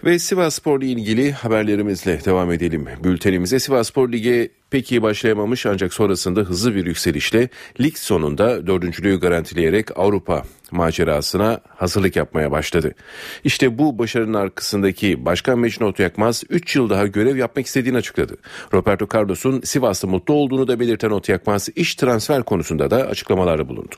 Ve 0.03 0.19
Sivas 0.19 0.55
Spor 0.55 0.81
ile 0.81 0.91
ilgili 0.91 1.31
haberlerimizle 1.31 2.25
devam 2.25 2.51
edelim. 2.51 2.85
Bültenimize 3.03 3.59
Sivas 3.59 3.87
Spor 3.87 4.11
Lig'e 4.11 4.49
pek 4.69 4.91
iyi 4.91 5.01
başlayamamış 5.01 5.65
ancak 5.65 5.93
sonrasında 5.93 6.39
hızlı 6.41 6.75
bir 6.75 6.85
yükselişle 6.85 7.49
lig 7.81 7.97
sonunda 7.97 8.67
dördüncülüğü 8.67 9.19
garantileyerek 9.19 9.97
Avrupa 9.99 10.43
macerasına 10.71 11.59
hazırlık 11.75 12.15
yapmaya 12.15 12.51
başladı. 12.51 12.95
İşte 13.43 13.77
bu 13.77 13.99
başarının 13.99 14.33
arkasındaki 14.33 15.25
Başkan 15.25 15.59
Mecnun 15.59 15.87
Otyakmaz 15.87 16.43
3 16.49 16.75
yıl 16.75 16.89
daha 16.89 17.07
görev 17.07 17.37
yapmak 17.37 17.65
istediğini 17.65 17.97
açıkladı. 17.97 18.37
Roberto 18.73 19.07
Carlos'un 19.13 19.61
Sivas'ta 19.61 20.07
mutlu 20.07 20.33
olduğunu 20.33 20.67
da 20.67 20.79
belirten 20.79 21.09
Otyakmaz 21.09 21.69
iş 21.75 21.95
transfer 21.95 22.43
konusunda 22.43 22.91
da 22.91 23.07
açıklamalarda 23.07 23.69
bulundu. 23.69 23.95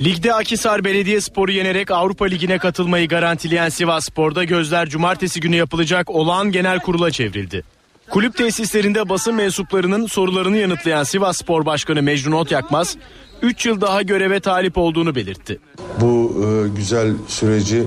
Ligde 0.00 0.34
Akisar 0.34 0.84
Belediyespor'u 0.84 1.50
yenerek 1.52 1.90
Avrupa 1.90 2.24
Ligi'ne 2.24 2.58
katılmayı 2.58 3.08
garantileyen 3.08 3.68
Sivas 3.68 4.04
Spor'da 4.04 4.44
gözler 4.44 4.88
cumartesi 4.88 5.40
günü 5.40 5.56
yapılacak 5.56 6.10
olağan 6.10 6.52
genel 6.52 6.80
kurula 6.80 7.10
çevrildi. 7.10 7.64
Kulüp 8.10 8.36
tesislerinde 8.36 9.08
basın 9.08 9.34
mensuplarının 9.34 10.06
sorularını 10.06 10.56
yanıtlayan 10.56 11.04
Sivas 11.04 11.36
Spor 11.36 11.66
Başkanı 11.66 12.02
Mecnun 12.02 12.32
Otyakmaz 12.32 12.96
3 13.42 13.66
yıl 13.66 13.80
daha 13.80 14.02
göreve 14.02 14.40
talip 14.40 14.78
olduğunu 14.78 15.14
belirtti. 15.14 15.58
Bu 16.00 16.32
e, 16.44 16.68
güzel 16.76 17.12
süreci 17.28 17.84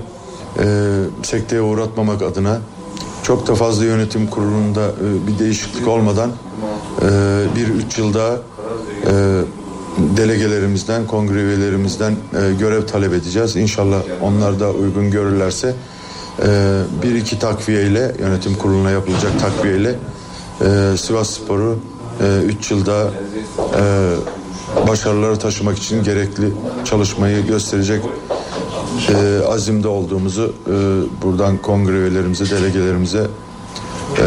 e, 0.58 0.64
sekteye 1.22 1.62
uğratmamak 1.62 2.22
adına 2.22 2.60
çok 3.22 3.46
da 3.46 3.54
fazla 3.54 3.84
yönetim 3.84 4.26
kurulunda 4.26 4.86
e, 4.86 5.26
bir 5.26 5.38
değişiklik 5.38 5.88
olmadan 5.88 6.30
e, 7.02 7.06
bir 7.56 7.68
üç 7.68 7.98
yılda 7.98 8.42
e, 9.06 9.12
delegelerimizden, 10.16 11.06
kongre 11.06 11.40
üyelerimizden 11.40 12.12
e, 12.12 12.54
görev 12.58 12.86
talep 12.86 13.12
edeceğiz. 13.12 13.56
İnşallah 13.56 14.02
onlar 14.22 14.60
da 14.60 14.70
uygun 14.70 15.10
görürlerse 15.10 15.74
e, 16.42 16.80
bir 17.02 17.14
iki 17.14 17.38
takviyeyle 17.38 18.14
yönetim 18.20 18.54
kuruluna 18.54 18.90
yapılacak 18.90 19.40
takviyeyle 19.40 19.94
e, 20.60 20.96
Sivas 20.96 21.30
Spor'u 21.30 21.78
3 22.46 22.72
e, 22.72 22.74
yılda 22.74 23.10
e, 23.78 24.88
başarıları 24.88 25.38
taşımak 25.38 25.78
için 25.78 26.04
gerekli 26.04 26.52
çalışmayı 26.84 27.46
gösterecek 27.46 28.02
e, 29.08 29.46
azimde 29.46 29.88
olduğumuzu 29.88 30.54
e, 30.66 30.72
buradan 31.22 31.56
kongre 31.56 31.92
üyelerimize, 31.92 32.50
delegelerimize 32.50 33.26
e, 34.18 34.26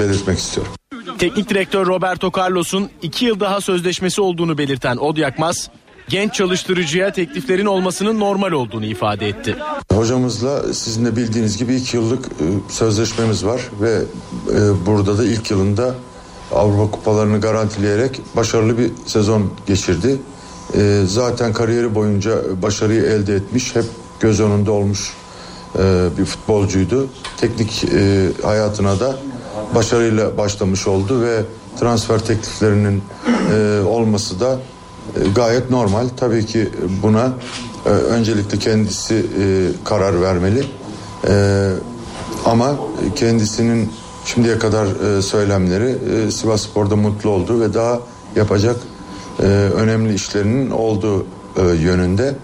belirtmek 0.00 0.38
istiyorum. 0.38 0.75
Teknik 1.18 1.48
direktör 1.50 1.86
Roberto 1.86 2.30
Carlos'un 2.36 2.90
iki 3.02 3.24
yıl 3.24 3.40
daha 3.40 3.60
sözleşmesi 3.60 4.20
olduğunu 4.20 4.58
belirten 4.58 4.96
Odyakmaz, 4.96 5.70
genç 6.08 6.34
çalıştırıcıya 6.34 7.12
tekliflerin 7.12 7.66
olmasının 7.66 8.20
normal 8.20 8.52
olduğunu 8.52 8.86
ifade 8.86 9.28
etti. 9.28 9.56
Hocamızla 9.92 10.72
sizin 10.72 11.04
de 11.04 11.16
bildiğiniz 11.16 11.58
gibi 11.58 11.74
iki 11.74 11.96
yıllık 11.96 12.26
e, 12.26 12.44
sözleşmemiz 12.68 13.44
var 13.44 13.60
ve 13.80 14.02
e, 14.50 14.86
burada 14.86 15.18
da 15.18 15.24
ilk 15.24 15.50
yılında 15.50 15.94
Avrupa 16.52 16.90
kupalarını 16.90 17.40
garantileyerek 17.40 18.20
başarılı 18.36 18.78
bir 18.78 18.90
sezon 19.06 19.50
geçirdi. 19.66 20.18
E, 20.74 21.02
zaten 21.06 21.52
kariyeri 21.52 21.94
boyunca 21.94 22.62
başarıyı 22.62 23.02
elde 23.02 23.34
etmiş, 23.34 23.76
hep 23.76 23.84
göz 24.20 24.40
önünde 24.40 24.70
olmuş 24.70 25.12
bir 26.18 26.24
futbolcuydu. 26.24 27.08
Teknik 27.36 27.84
hayatına 28.42 29.00
da 29.00 29.16
başarıyla 29.74 30.38
başlamış 30.38 30.86
oldu 30.86 31.22
ve 31.22 31.42
transfer 31.80 32.18
tekliflerinin 32.18 33.02
olması 33.88 34.40
da 34.40 34.58
gayet 35.34 35.70
normal. 35.70 36.08
Tabii 36.16 36.46
ki 36.46 36.68
buna 37.02 37.32
öncelikle 37.84 38.58
kendisi 38.58 39.26
karar 39.84 40.22
vermeli. 40.22 40.64
Ama 42.44 42.76
kendisinin 43.16 43.90
şimdiye 44.24 44.58
kadar 44.58 44.86
e, 44.86 45.22
söylemleri 45.22 45.96
e, 46.26 46.30
Sivas 46.30 46.62
Spor'da 46.62 46.96
mutlu 46.96 47.30
oldu 47.30 47.60
ve 47.60 47.74
daha 47.74 48.00
yapacak 48.36 48.76
e, 49.40 49.42
önemli 49.46 50.14
işlerinin 50.14 50.70
olduğu 50.70 51.26
e, 51.56 51.62
yönünde 51.62 52.34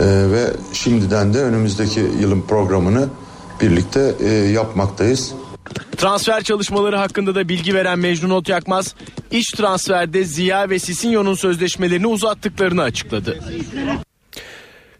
e, 0.00 0.04
ve 0.06 0.50
şimdiden 0.72 1.34
de 1.34 1.42
önümüzdeki 1.42 2.00
yılın 2.20 2.40
programını 2.40 3.08
birlikte 3.60 4.14
e, 4.20 4.28
yapmaktayız. 4.28 5.32
Transfer 5.96 6.42
çalışmaları 6.42 6.96
hakkında 6.96 7.34
da 7.34 7.48
bilgi 7.48 7.74
veren 7.74 7.98
Mecnun 7.98 8.30
Otyakmaz, 8.30 8.94
iş 9.30 9.46
transferde 9.46 10.24
Ziya 10.24 10.70
ve 10.70 10.78
Sisinyo'nun 10.78 11.34
sözleşmelerini 11.34 12.06
uzattıklarını 12.06 12.82
açıkladı. 12.82 13.40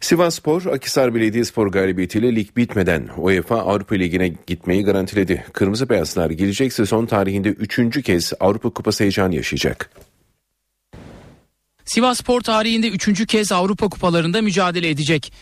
Sivas 0.01 0.35
Spor, 0.35 0.67
Akisar 0.67 1.15
Belediyespor 1.15 1.67
galibiyetiyle 1.67 2.37
lig 2.37 2.57
bitmeden 2.57 3.09
UEFA 3.17 3.57
Avrupa 3.59 3.95
Ligi'ne 3.95 4.33
gitmeyi 4.47 4.85
garantiledi. 4.85 5.45
Kırmızı 5.53 5.89
Beyazlar 5.89 6.31
gelecek 6.31 6.73
sezon 6.73 7.07
tarihinde 7.07 7.49
üçüncü 7.49 8.03
kez 8.03 8.33
Avrupa 8.41 8.71
Kupası 8.71 9.05
heyecanı 9.05 9.35
yaşayacak. 9.35 9.91
Sivas 11.85 12.19
Spor 12.19 12.41
tarihinde 12.41 12.89
üçüncü 12.89 13.27
kez 13.27 13.53
Avrupa 13.53 13.89
Kupalarında 13.89 14.43
mücadele 14.43 14.91
edecek. 14.91 15.33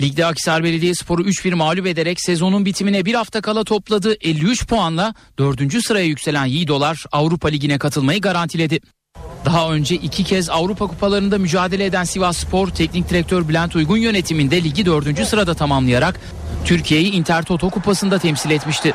Ligde 0.00 0.26
Akisar 0.26 0.64
Belediyespor'u 0.64 1.22
3-1 1.22 1.54
mağlup 1.54 1.86
ederek 1.86 2.20
sezonun 2.20 2.64
bitimine 2.64 3.04
bir 3.04 3.14
hafta 3.14 3.40
kala 3.40 3.64
topladığı 3.64 4.14
53 4.20 4.66
puanla 4.66 5.14
4. 5.38 5.84
sıraya 5.84 6.04
yükselen 6.04 6.46
Yiğidolar 6.46 7.04
Avrupa 7.12 7.48
Ligi'ne 7.48 7.78
katılmayı 7.78 8.20
garantiledi. 8.20 8.80
Daha 9.44 9.72
önce 9.72 9.94
iki 9.94 10.24
kez 10.24 10.50
Avrupa 10.50 10.86
Kupalarında 10.86 11.38
mücadele 11.38 11.84
eden 11.84 12.04
Sivas 12.04 12.36
Spor 12.36 12.68
Teknik 12.68 13.10
Direktör 13.10 13.48
Bülent 13.48 13.76
Uygun 13.76 13.96
yönetiminde 13.96 14.64
ligi 14.64 14.86
dördüncü 14.86 15.26
sırada 15.26 15.54
tamamlayarak 15.54 16.20
Türkiye'yi 16.64 17.12
Intertoto 17.12 17.70
Kupası'nda 17.70 18.18
temsil 18.18 18.50
etmişti. 18.50 18.94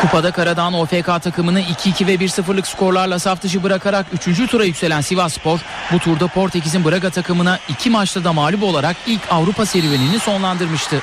Kupada 0.00 0.30
Karadağ 0.30 0.68
OFK 0.68 1.22
takımını 1.22 1.60
2-2 1.60 2.06
ve 2.06 2.14
1-0'lık 2.14 2.66
skorlarla 2.66 3.18
saf 3.18 3.42
dışı 3.42 3.62
bırakarak 3.62 4.06
3. 4.28 4.50
tura 4.50 4.64
yükselen 4.64 5.00
Sivas 5.00 5.32
Spor 5.32 5.58
bu 5.92 5.98
turda 5.98 6.26
Portekiz'in 6.26 6.84
Braga 6.84 7.10
takımına 7.10 7.58
2 7.68 7.90
maçta 7.90 8.24
da 8.24 8.32
mağlup 8.32 8.62
olarak 8.62 8.96
ilk 9.06 9.20
Avrupa 9.30 9.66
serüvenini 9.66 10.18
sonlandırmıştı. 10.18 11.02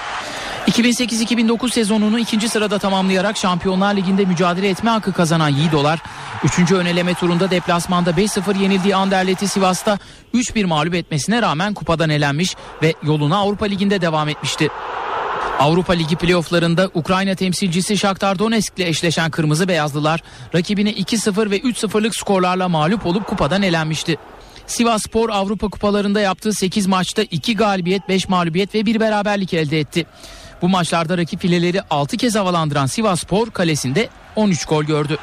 2008-2009 0.67 1.71
sezonunu 1.71 2.19
ikinci 2.19 2.49
sırada 2.49 2.79
tamamlayarak 2.79 3.37
Şampiyonlar 3.37 3.95
Ligi'nde 3.95 4.25
mücadele 4.25 4.69
etme 4.69 4.89
hakkı 4.89 5.13
kazanan 5.13 5.49
Yiğidolar, 5.49 5.99
3. 6.43 6.71
öneleme 6.71 7.13
turunda 7.13 7.51
deplasmanda 7.51 8.11
5-0 8.11 8.57
yenildiği 8.57 8.95
Anderlet'i 8.95 9.47
Sivas'ta 9.47 9.99
3-1 10.33 10.65
mağlup 10.65 10.95
etmesine 10.95 11.41
rağmen 11.41 11.73
kupadan 11.73 12.09
elenmiş 12.09 12.55
ve 12.81 12.93
yoluna 13.03 13.37
Avrupa 13.37 13.65
Ligi'nde 13.65 14.01
devam 14.01 14.29
etmişti. 14.29 14.69
Avrupa 15.59 15.93
Ligi 15.93 16.15
playofflarında 16.15 16.89
Ukrayna 16.93 17.35
temsilcisi 17.35 17.97
Shakhtar 17.97 18.39
Donetsk 18.39 18.73
ile 18.77 18.87
eşleşen 18.87 19.31
Kırmızı 19.31 19.67
Beyazlılar 19.67 20.23
rakibine 20.55 20.91
2-0 20.91 21.51
ve 21.51 21.59
3-0'lık 21.59 22.15
skorlarla 22.15 22.69
mağlup 22.69 23.05
olup 23.05 23.27
kupadan 23.27 23.61
elenmişti. 23.61 24.17
Sivas 24.67 25.01
Spor 25.01 25.29
Avrupa 25.29 25.67
kupalarında 25.67 26.19
yaptığı 26.19 26.53
8 26.53 26.87
maçta 26.87 27.21
2 27.21 27.55
galibiyet, 27.55 28.09
5 28.09 28.29
mağlubiyet 28.29 28.75
ve 28.75 28.85
1 28.85 28.99
beraberlik 28.99 29.53
elde 29.53 29.79
etti. 29.79 30.05
Bu 30.61 30.69
maçlarda 30.69 31.17
rakip 31.17 31.41
fileleri 31.41 31.81
6 31.89 32.17
kez 32.17 32.35
havalandıran 32.35 32.85
Sivas 32.85 33.19
Spor 33.19 33.49
kalesinde 33.49 34.09
13 34.35 34.65
gol 34.65 34.83
gördü. 34.83 35.17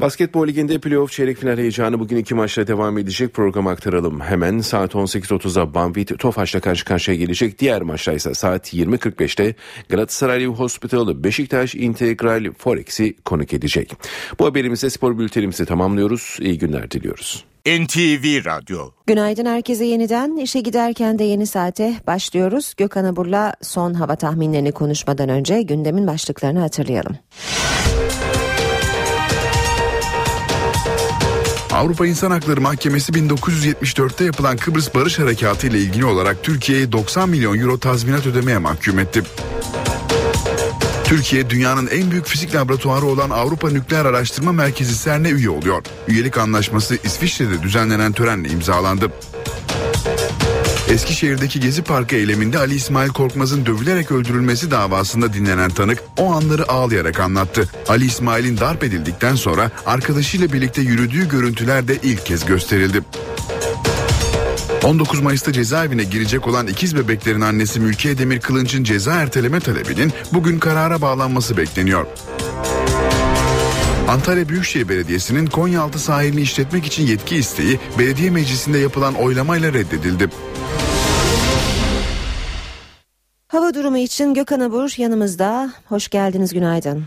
Basketbol 0.00 0.46
Ligi'nde 0.46 0.78
playoff 0.78 1.12
çeyrek 1.12 1.38
final 1.38 1.58
heyecanı 1.58 2.00
bugün 2.00 2.16
iki 2.16 2.34
maçla 2.34 2.66
devam 2.66 2.98
edecek. 2.98 3.34
Program 3.34 3.66
aktaralım. 3.66 4.20
Hemen 4.20 4.58
saat 4.58 4.94
18.30'da 4.94 5.74
Banvit 5.74 6.18
Tofaş'la 6.18 6.60
karşı 6.60 6.84
karşıya 6.84 7.16
gelecek. 7.16 7.58
Diğer 7.58 7.82
maçlar 7.82 8.14
ise 8.14 8.34
saat 8.34 8.74
20.45'te 8.74 9.54
Galatasaray 9.88 10.44
Hospital 10.46 11.24
Beşiktaş 11.24 11.74
Integral 11.74 12.52
Forex'i 12.58 13.14
konuk 13.24 13.52
edecek. 13.52 13.92
Bu 14.38 14.46
haberimizle 14.46 14.90
spor 14.90 15.18
bültenimizi 15.18 15.66
tamamlıyoruz. 15.66 16.38
İyi 16.40 16.58
günler 16.58 16.90
diliyoruz. 16.90 17.44
NTV 17.66 18.44
Radyo. 18.44 18.90
Günaydın 19.06 19.46
herkese 19.46 19.84
yeniden. 19.84 20.36
işe 20.36 20.60
giderken 20.60 21.18
de 21.18 21.24
yeni 21.24 21.46
saate 21.46 21.94
başlıyoruz. 22.06 22.74
Gökhan 22.76 23.04
Abur'la 23.04 23.54
son 23.62 23.94
hava 23.94 24.16
tahminlerini 24.16 24.72
konuşmadan 24.72 25.28
önce 25.28 25.62
gündemin 25.62 26.06
başlıklarını 26.06 26.60
hatırlayalım. 26.60 27.16
Avrupa 31.74 32.06
İnsan 32.06 32.30
Hakları 32.30 32.60
Mahkemesi 32.60 33.12
1974'te 33.12 34.24
yapılan 34.24 34.56
Kıbrıs 34.56 34.94
Barış 34.94 35.18
Harekatı 35.18 35.66
ile 35.66 35.78
ilgili 35.78 36.04
olarak 36.04 36.42
Türkiye'ye 36.42 36.92
90 36.92 37.28
milyon 37.28 37.58
euro 37.58 37.78
tazminat 37.78 38.26
ödemeye 38.26 38.58
mahkum 38.58 38.98
etti. 38.98 39.22
Türkiye 41.04 41.50
dünyanın 41.50 41.86
en 41.86 42.10
büyük 42.10 42.26
fizik 42.26 42.54
laboratuvarı 42.54 43.06
olan 43.06 43.30
Avrupa 43.30 43.70
Nükleer 43.70 44.04
Araştırma 44.04 44.52
Merkezi 44.52 45.04
CERN'e 45.04 45.30
üye 45.30 45.50
oluyor. 45.50 45.82
Üyelik 46.08 46.38
anlaşması 46.38 46.98
İsviçre'de 47.04 47.62
düzenlenen 47.62 48.12
törenle 48.12 48.48
imzalandı. 48.48 49.10
Eskişehir'deki 50.88 51.60
Gezi 51.60 51.82
Parkı 51.82 52.16
eyleminde 52.16 52.58
Ali 52.58 52.74
İsmail 52.74 53.08
Korkmaz'ın 53.08 53.66
dövülerek 53.66 54.12
öldürülmesi 54.12 54.70
davasında 54.70 55.32
dinlenen 55.32 55.70
tanık 55.70 55.98
o 56.18 56.32
anları 56.32 56.68
ağlayarak 56.68 57.20
anlattı. 57.20 57.68
Ali 57.88 58.04
İsmail'in 58.04 58.58
darp 58.58 58.84
edildikten 58.84 59.34
sonra 59.34 59.70
arkadaşıyla 59.86 60.52
birlikte 60.52 60.82
yürüdüğü 60.82 61.28
görüntüler 61.28 61.88
de 61.88 61.96
ilk 62.02 62.26
kez 62.26 62.44
gösterildi. 62.44 63.02
19 64.84 65.20
Mayıs'ta 65.20 65.52
cezaevine 65.52 66.04
girecek 66.04 66.48
olan 66.48 66.66
ikiz 66.66 66.96
bebeklerin 66.96 67.40
annesi 67.40 67.80
Mülkiye 67.80 68.18
Demir 68.18 68.40
Kılınç'ın 68.40 68.84
ceza 68.84 69.12
erteleme 69.12 69.60
talebinin 69.60 70.12
bugün 70.32 70.58
karara 70.58 71.00
bağlanması 71.00 71.56
bekleniyor. 71.56 72.06
Antalya 74.08 74.48
Büyükşehir 74.48 74.88
Belediyesi'nin 74.88 75.46
Konyaaltı 75.46 75.98
sahilini 75.98 76.40
işletmek 76.40 76.86
için 76.86 77.06
yetki 77.06 77.36
isteği 77.36 77.80
belediye 77.98 78.30
meclisinde 78.30 78.78
yapılan 78.78 79.14
oylamayla 79.14 79.72
reddedildi. 79.72 80.28
Hava 83.48 83.74
durumu 83.74 83.98
için 83.98 84.34
Gökhan 84.34 84.60
Abur 84.60 84.94
yanımızda. 84.96 85.72
Hoş 85.88 86.08
geldiniz 86.08 86.52
günaydın. 86.54 87.04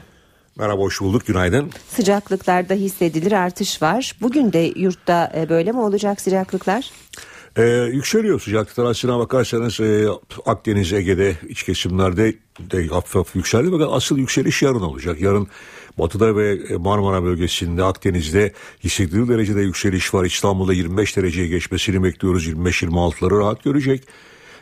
Merhaba 0.58 0.82
hoş 0.82 1.02
bulduk 1.02 1.28
günaydın. 1.28 1.72
Sıcaklıklarda 1.90 2.74
hissedilir 2.74 3.32
artış 3.32 3.82
var. 3.82 4.16
Bugün 4.22 4.54
de 4.54 4.74
yurtta 4.76 5.32
e, 5.36 5.50
böyle 5.50 5.72
mi 5.72 5.80
olacak 5.80 6.22
sıcaklıklar? 6.22 6.92
Ee, 7.58 7.64
yükseliyor 7.94 8.40
sıcaklıklar 8.40 8.86
aslına 8.86 9.20
bakarsanız 9.20 9.80
e, 9.80 10.08
Akdeniz, 10.46 10.94
Ege'de 10.94 11.36
iç 11.50 11.64
kesimlerde 11.64 12.36
de 12.60 12.88
hafif 12.88 13.16
hafif 13.16 13.36
yükseldi. 13.36 13.70
Fakat 13.72 13.90
asıl 13.92 14.18
yükseliş 14.18 14.62
yarın 14.62 14.82
olacak. 14.82 15.22
Yarın 15.22 15.48
Batı'da 16.00 16.36
ve 16.36 16.60
Marmara 16.78 17.24
bölgesinde 17.24 17.84
Akdeniz'de 17.84 18.54
hissedilir 18.84 19.28
derecede 19.28 19.62
yükseliş 19.62 20.14
var. 20.14 20.26
İstanbul'da 20.26 20.74
25 20.74 21.18
dereceye 21.18 21.48
geçmesini 21.48 22.04
bekliyoruz. 22.04 22.48
25-26'ları 22.48 23.40
rahat 23.40 23.64
görecek. 23.64 24.04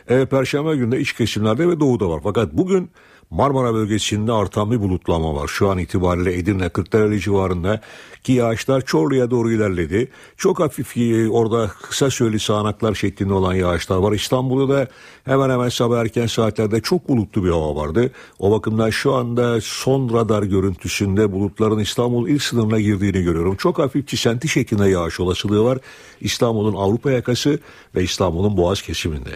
E, 0.08 0.26
Perşembe 0.26 0.76
günde 0.76 1.00
iç 1.00 1.12
kesimlerde 1.12 1.68
ve 1.68 1.80
doğuda 1.80 2.08
var. 2.08 2.20
Fakat 2.24 2.52
bugün 2.52 2.90
Marmara 3.30 3.74
bölgesinde 3.74 4.32
artan 4.32 4.70
bir 4.70 4.80
bulutlama 4.80 5.34
var. 5.34 5.48
Şu 5.48 5.70
an 5.70 5.78
itibariyle 5.78 6.38
Edirne 6.38 6.68
Kırklareli 6.68 7.20
civarında 7.20 7.80
ki 8.22 8.32
yağışlar 8.32 8.80
Çorlu'ya 8.80 9.30
doğru 9.30 9.52
ilerledi. 9.52 10.10
Çok 10.36 10.60
hafif 10.60 10.96
e, 10.96 11.28
orada 11.28 11.70
kısa 11.82 12.10
süreli 12.10 12.40
sağanaklar 12.40 12.94
şeklinde 12.94 13.32
olan 13.32 13.54
yağışlar 13.54 13.96
var. 13.96 14.12
İstanbul'da 14.12 14.74
da 14.74 14.88
hemen 15.24 15.50
hemen 15.50 15.68
sabah 15.68 16.00
erken 16.00 16.26
saatlerde 16.26 16.80
çok 16.80 17.08
bulutlu 17.08 17.44
bir 17.44 17.50
hava 17.50 17.76
vardı. 17.76 18.10
O 18.38 18.50
bakımdan 18.50 18.90
şu 18.90 19.14
anda 19.14 19.60
son 19.60 20.12
radar 20.12 20.42
görüntüsünde 20.42 21.32
bulutların 21.32 21.78
İstanbul 21.78 22.28
il 22.28 22.38
sınırına 22.38 22.80
girdiğini 22.80 23.22
görüyorum. 23.22 23.56
Çok 23.56 23.78
hafif 23.78 24.08
çisenti 24.08 24.48
şeklinde 24.48 24.88
yağış 24.88 25.20
olasılığı 25.20 25.64
var. 25.64 25.78
İstanbul'un 26.20 26.74
Avrupa 26.74 27.10
yakası 27.10 27.58
ve 27.94 28.02
İstanbul'un 28.02 28.56
Boğaz 28.56 28.82
kesiminde. 28.82 29.30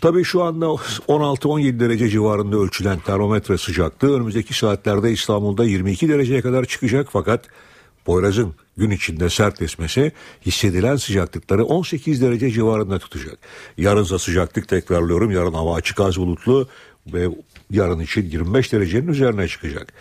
Tabii 0.00 0.24
şu 0.24 0.42
anda 0.42 0.66
16-17 0.66 1.80
derece 1.80 2.08
civarında 2.08 2.56
ölçülen 2.56 2.98
termometre 2.98 3.58
sıcaklığı 3.58 4.16
önümüzdeki 4.16 4.54
saatlerde 4.54 5.12
İstanbul'da 5.12 5.64
22 5.64 6.08
dereceye 6.08 6.40
kadar 6.40 6.64
çıkacak 6.64 7.08
fakat 7.10 7.44
Poyraz'ın 8.04 8.54
gün 8.76 8.90
içinde 8.90 9.30
sert 9.30 9.62
esmesi 9.62 10.12
hissedilen 10.46 10.96
sıcaklıkları 10.96 11.64
18 11.64 12.22
derece 12.22 12.50
civarında 12.50 12.98
tutacak. 12.98 13.38
Yarınsa 13.78 14.18
sıcaklık 14.18 14.68
tekrarlıyorum 14.68 15.30
yarın 15.30 15.52
hava 15.52 15.74
açık 15.74 16.00
az 16.00 16.16
bulutlu 16.16 16.68
ve 17.06 17.28
yarın 17.70 18.00
için 18.00 18.30
25 18.30 18.72
derecenin 18.72 19.08
üzerine 19.08 19.48
çıkacak. 19.48 19.92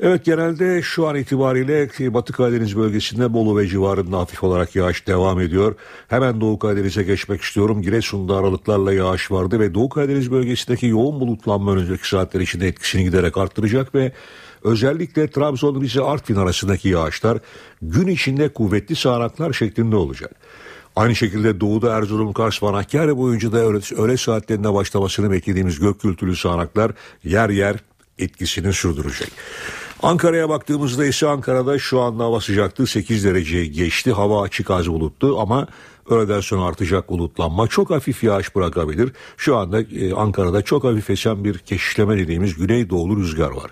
Evet 0.00 0.24
genelde 0.24 0.82
şu 0.82 1.08
an 1.08 1.16
itibariyle 1.16 1.88
Batı 2.14 2.32
Karadeniz 2.32 2.76
bölgesinde 2.76 3.32
Bolu 3.32 3.58
ve 3.58 3.66
civarında 3.66 4.18
hafif 4.18 4.44
olarak 4.44 4.76
yağış 4.76 5.06
devam 5.06 5.40
ediyor. 5.40 5.74
Hemen 6.08 6.40
Doğu 6.40 6.58
Karadeniz'e 6.58 7.02
geçmek 7.02 7.42
istiyorum. 7.42 7.82
Giresun'da 7.82 8.36
aralıklarla 8.36 8.92
yağış 8.92 9.30
vardı 9.30 9.60
ve 9.60 9.74
Doğu 9.74 9.88
Karadeniz 9.88 10.30
bölgesindeki 10.30 10.86
yoğun 10.86 11.20
bulutlanma 11.20 11.72
önümüzdeki 11.72 12.08
saatler 12.08 12.40
içinde 12.40 12.68
etkisini 12.68 13.04
giderek 13.04 13.36
arttıracak 13.36 13.94
ve 13.94 14.12
özellikle 14.64 15.30
Trabzon, 15.30 15.80
Rize, 15.80 16.02
Artvin 16.02 16.36
arasındaki 16.36 16.88
yağışlar 16.88 17.38
gün 17.82 18.06
içinde 18.06 18.48
kuvvetli 18.48 18.96
sağanaklar 18.96 19.52
şeklinde 19.52 19.96
olacak. 19.96 20.30
Aynı 20.96 21.14
şekilde 21.14 21.60
doğuda 21.60 21.96
Erzurum, 21.96 22.32
Kars, 22.32 22.62
Van 22.62 22.74
Hakkari 22.74 23.16
boyunca 23.16 23.52
da 23.52 23.58
öğle, 23.58 24.02
öğle 24.02 24.16
saatlerinde 24.16 24.74
başlamasını 24.74 25.30
beklediğimiz 25.30 25.78
gök 25.78 26.00
gürültülü 26.00 26.36
sağanaklar 26.36 26.92
yer 27.24 27.50
yer 27.50 27.76
etkisini 28.18 28.72
sürdürecek. 28.72 29.28
Ankara'ya 30.02 30.48
baktığımızda 30.48 31.06
ise 31.06 31.28
Ankara'da 31.28 31.78
şu 31.78 32.00
anda 32.00 32.24
hava 32.24 32.40
sıcaklığı 32.40 32.86
8 32.86 33.24
dereceye 33.24 33.66
geçti. 33.66 34.12
Hava 34.12 34.42
açık 34.42 34.70
az 34.70 34.88
bulutlu 34.88 35.40
ama 35.40 35.66
öğleden 36.10 36.40
sonra 36.40 36.64
artacak 36.64 37.08
bulutlanma 37.08 37.66
çok 37.66 37.90
hafif 37.90 38.24
yağış 38.24 38.54
bırakabilir. 38.56 39.12
Şu 39.36 39.56
anda 39.56 39.80
e, 39.80 40.12
Ankara'da 40.12 40.62
çok 40.62 40.84
hafif 40.84 41.10
esen 41.10 41.44
bir 41.44 41.58
keşişleme 41.58 42.18
dediğimiz 42.18 42.54
güneydoğulu 42.54 43.16
rüzgar 43.16 43.50
var. 43.50 43.70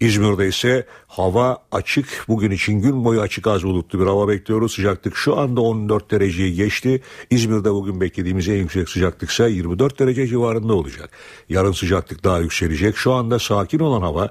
İzmir'de 0.00 0.48
ise 0.48 0.86
hava 1.06 1.58
açık. 1.72 2.24
Bugün 2.28 2.50
için 2.50 2.80
gün 2.80 3.04
boyu 3.04 3.20
açık 3.20 3.46
az 3.46 3.62
bulutlu 3.62 4.00
bir 4.00 4.06
hava 4.06 4.28
bekliyoruz. 4.28 4.72
Sıcaklık 4.72 5.16
şu 5.16 5.38
anda 5.38 5.60
14 5.60 6.10
dereceyi 6.10 6.54
geçti. 6.54 7.02
İzmir'de 7.30 7.72
bugün 7.72 8.00
beklediğimiz 8.00 8.48
en 8.48 8.56
yüksek 8.56 8.88
sıcaklık 8.88 9.30
ise 9.30 9.50
24 9.50 9.98
derece 9.98 10.26
civarında 10.26 10.74
olacak. 10.74 11.10
Yarın 11.48 11.72
sıcaklık 11.72 12.24
daha 12.24 12.38
yükselecek. 12.38 12.96
Şu 12.96 13.12
anda 13.12 13.38
sakin 13.38 13.78
olan 13.78 14.00
hava 14.00 14.30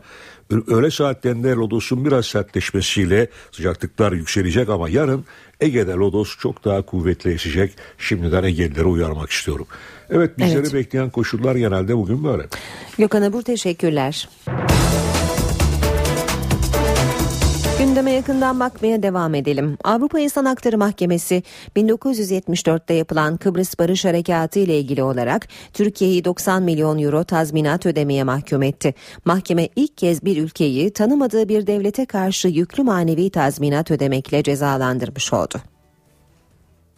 öğle 0.67 0.91
saatlerinde 0.91 1.49
lodosun 1.49 2.05
biraz 2.05 2.25
sertleşmesiyle 2.25 3.27
sıcaklıklar 3.51 4.11
yükselecek 4.11 4.69
ama 4.69 4.89
yarın 4.89 5.25
Ege'de 5.59 5.91
lodos 5.91 6.37
çok 6.37 6.65
daha 6.65 6.81
kuvvetli 6.81 7.33
esecek. 7.33 7.71
Şimdiden 7.97 8.43
Ege'lileri 8.43 8.85
uyarmak 8.85 9.29
istiyorum. 9.29 9.67
Evet 10.09 10.37
bizleri 10.37 10.59
evet. 10.59 10.73
bekleyen 10.73 11.09
koşullar 11.09 11.55
genelde 11.55 11.97
bugün 11.97 12.23
böyle. 12.23 12.43
Gökhan 12.97 13.21
Abur 13.21 13.41
teşekkürler. 13.41 14.29
Gündeme 17.89 18.11
yakından 18.11 18.59
bakmaya 18.59 19.03
devam 19.03 19.35
edelim. 19.35 19.77
Avrupa 19.83 20.19
İnsan 20.19 20.45
Hakları 20.45 20.77
Mahkemesi 20.77 21.43
1974'te 21.75 22.93
yapılan 22.93 23.37
Kıbrıs 23.37 23.79
Barış 23.79 24.05
Harekatı 24.05 24.59
ile 24.59 24.79
ilgili 24.79 25.03
olarak 25.03 25.47
Türkiye'yi 25.73 26.25
90 26.25 26.63
milyon 26.63 26.99
euro 26.99 27.23
tazminat 27.23 27.85
ödemeye 27.85 28.23
mahkum 28.23 28.63
etti. 28.63 28.93
Mahkeme 29.25 29.69
ilk 29.75 29.97
kez 29.97 30.25
bir 30.25 30.43
ülkeyi 30.43 30.93
tanımadığı 30.93 31.49
bir 31.49 31.67
devlete 31.67 32.05
karşı 32.05 32.47
yüklü 32.47 32.83
manevi 32.83 33.29
tazminat 33.29 33.91
ödemekle 33.91 34.43
cezalandırmış 34.43 35.33
oldu. 35.33 35.61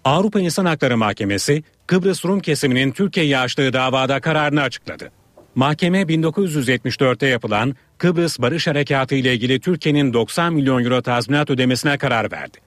Avrupa 0.06 0.40
İnsan 0.40 0.66
Hakları 0.66 0.98
Mahkemesi 0.98 1.64
Kıbrıs 1.88 2.26
Rum 2.26 2.40
kesiminin 2.40 2.92
Türkiye'ye 2.92 3.38
açtığı 3.38 3.74
davada 3.74 4.22
kararını 4.22 4.62
açıkladı. 4.62 5.12
Mahkeme 5.56 6.02
1974'te 6.02 7.28
yapılan 7.28 7.76
Kıbrıs 7.98 8.40
Barış 8.40 8.68
Harekatı 8.68 9.16
ile 9.16 9.34
ilgili 9.34 9.60
Türkiye'nin 9.60 10.14
90 10.14 10.54
milyon 10.54 10.84
euro 10.84 11.02
tazminat 11.02 11.50
ödemesine 11.50 11.98
karar 11.98 12.32
verdi. 12.32 12.58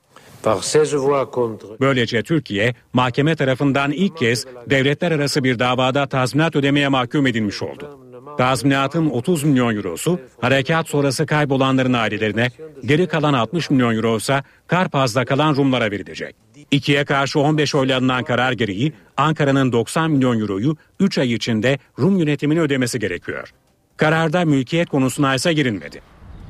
Böylece 1.80 2.22
Türkiye 2.22 2.74
mahkeme 2.92 3.36
tarafından 3.36 3.92
ilk 3.92 4.16
kez 4.16 4.46
devletler 4.70 5.12
arası 5.12 5.44
bir 5.44 5.58
davada 5.58 6.06
tazminat 6.06 6.56
ödemeye 6.56 6.88
mahkum 6.88 7.26
edilmiş 7.26 7.62
oldu. 7.62 8.03
Tazminatın 8.38 9.10
30 9.10 9.44
milyon 9.44 9.76
eurosu 9.76 10.20
harekat 10.40 10.88
sonrası 10.88 11.26
kaybolanların 11.26 11.92
ailelerine, 11.92 12.50
geri 12.84 13.06
kalan 13.06 13.32
60 13.32 13.70
milyon 13.70 13.96
euro 13.96 14.16
ise 14.16 14.42
Karpaz'da 14.66 15.24
kalan 15.24 15.56
Rumlara 15.56 15.90
verilecek. 15.90 16.36
İkiye 16.70 17.04
karşı 17.04 17.40
15 17.40 17.74
oyla 17.74 17.98
alınan 17.98 18.24
karar 18.24 18.52
gereği 18.52 18.92
Ankara'nın 19.16 19.72
90 19.72 20.10
milyon 20.10 20.40
euroyu 20.40 20.76
3 21.00 21.18
ay 21.18 21.32
içinde 21.32 21.78
Rum 21.98 22.18
yönetimine 22.18 22.60
ödemesi 22.60 22.98
gerekiyor. 22.98 23.50
Kararda 23.96 24.44
mülkiyet 24.44 24.88
konusuna 24.88 25.34
ise 25.34 25.52
girilmedi. 25.52 26.00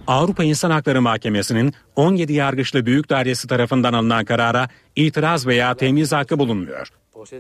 Avrupa 0.07 0.45
İnsan 0.45 0.71
Hakları 0.71 1.03
Mahkemesi'nin 1.03 1.73
17 1.97 2.33
yargıçlı 2.33 2.87
büyük 2.87 3.11
dairesi 3.11 3.49
tarafından 3.49 3.93
alınan 3.93 4.25
karara 4.25 4.69
itiraz 4.97 5.47
veya 5.47 5.75
temiz 5.75 6.13
hakkı 6.13 6.39
bulunmuyor. 6.39 6.89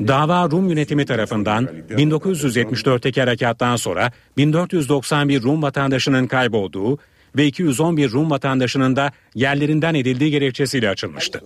Dava 0.08 0.50
Rum 0.50 0.68
yönetimi 0.68 1.06
tarafından 1.06 1.68
1974'teki 1.90 3.20
harekattan 3.20 3.76
sonra 3.76 4.12
1491 4.36 5.42
Rum 5.42 5.62
vatandaşının 5.62 6.26
kaybolduğu 6.26 6.98
ve 7.36 7.46
211 7.46 8.12
Rum 8.12 8.30
vatandaşının 8.30 8.96
da 8.96 9.12
yerlerinden 9.34 9.94
edildiği 9.94 10.30
gerekçesiyle 10.30 10.88
açılmıştı. 10.88 11.40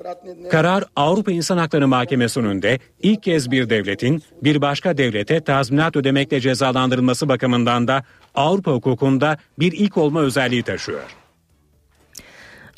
Karar 0.51 0.85
Avrupa 0.97 1.33
İnsan 1.33 1.59
Hakları 1.59 1.89
Mahkemesi 1.89 2.41
önünde 2.41 2.79
ilk 3.03 3.23
kez 3.23 3.51
bir 3.51 3.71
devletin 3.71 4.23
bir 4.43 4.61
başka 4.61 4.99
devlete 4.99 5.41
tazminat 5.41 5.97
ödemekle 5.97 6.41
cezalandırılması 6.41 7.29
bakımından 7.29 7.89
da 7.89 8.05
Avrupa 8.35 8.73
hukukunda 8.73 9.37
bir 9.59 9.73
ilk 9.73 9.97
olma 9.97 10.21
özelliği 10.21 10.63
taşıyor. 10.63 11.03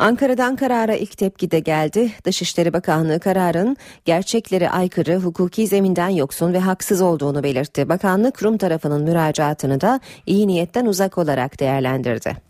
Ankara'dan 0.01 0.57
karara 0.57 0.95
ilk 0.95 1.17
tepki 1.17 1.51
de 1.51 1.59
geldi. 1.61 2.13
Dışişleri 2.25 2.73
Bakanlığı 2.73 3.21
kararın 3.21 3.77
gerçeklere 4.05 4.71
aykırı, 4.71 5.17
hukuki 5.17 5.67
zeminden 5.67 6.09
yoksun 6.09 6.53
ve 6.53 6.59
haksız 6.59 7.03
olduğunu 7.03 7.43
belirtti. 7.43 7.89
Bakanlık 7.89 8.43
Rum 8.43 8.59
tarafının 8.59 9.03
müracaatını 9.03 9.81
da 9.81 10.01
iyi 10.27 10.49
niyetten 10.49 10.87
uzak 10.87 11.19
olarak 11.19 11.61
değerlendirdi. 11.61 12.50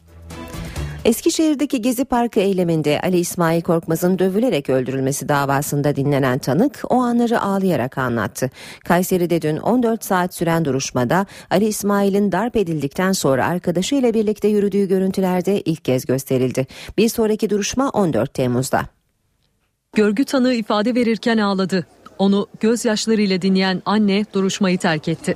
Eskişehir'deki 1.04 1.82
Gezi 1.82 2.04
Parkı 2.04 2.40
eyleminde 2.40 3.00
Ali 3.00 3.18
İsmail 3.18 3.62
Korkmaz'ın 3.62 4.18
dövülerek 4.18 4.70
öldürülmesi 4.70 5.28
davasında 5.28 5.96
dinlenen 5.96 6.38
tanık 6.38 6.82
o 6.88 6.94
anları 6.94 7.40
ağlayarak 7.40 7.98
anlattı. 7.98 8.50
Kayseri'de 8.84 9.42
dün 9.42 9.56
14 9.56 10.04
saat 10.04 10.34
süren 10.34 10.64
duruşmada 10.64 11.26
Ali 11.50 11.66
İsmail'in 11.66 12.32
darp 12.32 12.56
edildikten 12.56 13.12
sonra 13.12 13.46
arkadaşıyla 13.46 14.14
birlikte 14.14 14.48
yürüdüğü 14.48 14.88
görüntülerde 14.88 15.60
ilk 15.60 15.84
kez 15.84 16.06
gösterildi. 16.06 16.66
Bir 16.98 17.08
sonraki 17.08 17.50
duruşma 17.50 17.90
14 17.90 18.34
Temmuz'da. 18.34 18.82
Görgü 19.92 20.24
tanığı 20.24 20.54
ifade 20.54 20.94
verirken 20.94 21.38
ağladı. 21.38 21.86
Onu 22.18 22.46
gözyaşlarıyla 22.60 23.42
dinleyen 23.42 23.82
anne 23.84 24.24
duruşmayı 24.34 24.78
terk 24.78 25.08
etti. 25.08 25.34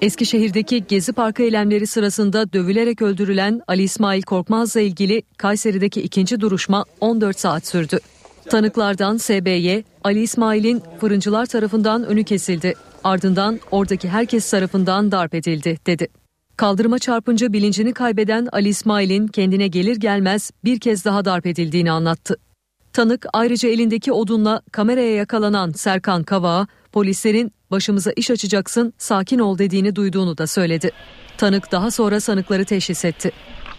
Eskişehir'deki 0.00 0.84
Gezi 0.88 1.12
Parkı 1.12 1.42
eylemleri 1.42 1.86
sırasında 1.86 2.52
dövülerek 2.52 3.02
öldürülen 3.02 3.60
Ali 3.68 3.82
İsmail 3.82 4.22
Korkmaz'la 4.22 4.80
ilgili 4.80 5.22
Kayseri'deki 5.36 6.02
ikinci 6.02 6.40
duruşma 6.40 6.84
14 7.00 7.40
saat 7.40 7.66
sürdü. 7.66 7.98
Tanıklardan 8.50 9.16
SB'ye 9.16 9.84
Ali 10.04 10.22
İsmail'in 10.22 10.82
fırıncılar 11.00 11.46
tarafından 11.46 12.04
önü 12.04 12.24
kesildi. 12.24 12.74
Ardından 13.04 13.60
oradaki 13.70 14.08
herkes 14.08 14.50
tarafından 14.50 15.12
darp 15.12 15.34
edildi 15.34 15.78
dedi. 15.86 16.08
Kaldırıma 16.56 16.98
çarpınca 16.98 17.52
bilincini 17.52 17.92
kaybeden 17.92 18.48
Ali 18.52 18.68
İsmail'in 18.68 19.26
kendine 19.26 19.68
gelir 19.68 19.96
gelmez 19.96 20.50
bir 20.64 20.80
kez 20.80 21.04
daha 21.04 21.24
darp 21.24 21.46
edildiğini 21.46 21.92
anlattı. 21.92 22.36
Tanık 22.92 23.26
ayrıca 23.32 23.68
elindeki 23.68 24.12
odunla 24.12 24.62
kameraya 24.72 25.14
yakalanan 25.14 25.70
Serkan 25.70 26.22
Kavağa 26.22 26.66
polislerin 26.92 27.52
başımıza 27.70 28.12
iş 28.16 28.30
açacaksın 28.30 28.92
sakin 28.98 29.38
ol 29.38 29.58
dediğini 29.58 29.96
duyduğunu 29.96 30.38
da 30.38 30.46
söyledi. 30.46 30.90
Tanık 31.36 31.72
daha 31.72 31.90
sonra 31.90 32.20
sanıkları 32.20 32.64
teşhis 32.64 33.04
etti. 33.04 33.30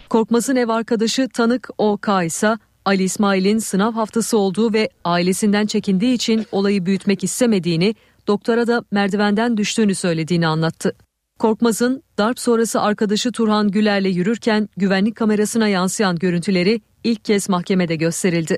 Korkmaz'ın 0.09 0.55
ev 0.55 0.69
arkadaşı 0.69 1.29
tanık 1.29 1.69
O.K. 1.77 2.23
ise 2.23 2.57
Ali 2.85 3.03
İsmail'in 3.03 3.59
sınav 3.59 3.93
haftası 3.93 4.37
olduğu 4.37 4.73
ve 4.73 4.89
ailesinden 5.03 5.65
çekindiği 5.65 6.13
için 6.13 6.45
olayı 6.51 6.85
büyütmek 6.85 7.23
istemediğini, 7.23 7.95
doktora 8.27 8.67
da 8.67 8.83
merdivenden 8.91 9.57
düştüğünü 9.57 9.95
söylediğini 9.95 10.47
anlattı. 10.47 10.93
Korkmaz'ın 11.39 12.03
darp 12.17 12.39
sonrası 12.39 12.81
arkadaşı 12.81 13.31
Turhan 13.31 13.71
Güler'le 13.71 14.09
yürürken 14.09 14.69
güvenlik 14.77 15.15
kamerasına 15.15 15.67
yansıyan 15.67 16.15
görüntüleri 16.15 16.81
ilk 17.03 17.25
kez 17.25 17.49
mahkemede 17.49 17.95
gösterildi. 17.95 18.57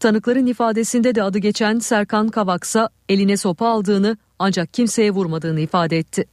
Tanıkların 0.00 0.46
ifadesinde 0.46 1.14
de 1.14 1.22
adı 1.22 1.38
geçen 1.38 1.78
Serkan 1.78 2.28
Kavaksa 2.28 2.88
eline 3.08 3.36
sopa 3.36 3.68
aldığını 3.68 4.16
ancak 4.38 4.74
kimseye 4.74 5.10
vurmadığını 5.10 5.60
ifade 5.60 5.98
etti. 5.98 6.24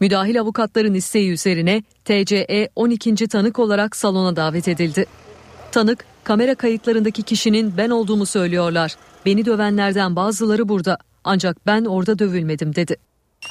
Müdahil 0.00 0.40
avukatların 0.40 0.94
isteği 0.94 1.30
üzerine 1.30 1.82
TCE 2.04 2.68
12. 2.76 3.28
tanık 3.28 3.58
olarak 3.58 3.96
salona 3.96 4.36
davet 4.36 4.68
edildi. 4.68 5.06
Tanık, 5.72 6.04
kamera 6.24 6.54
kayıtlarındaki 6.54 7.22
kişinin 7.22 7.76
ben 7.76 7.90
olduğumu 7.90 8.26
söylüyorlar. 8.26 8.96
Beni 9.26 9.44
dövenlerden 9.44 10.16
bazıları 10.16 10.68
burada 10.68 10.98
ancak 11.24 11.66
ben 11.66 11.84
orada 11.84 12.18
dövülmedim 12.18 12.74
dedi. 12.74 12.96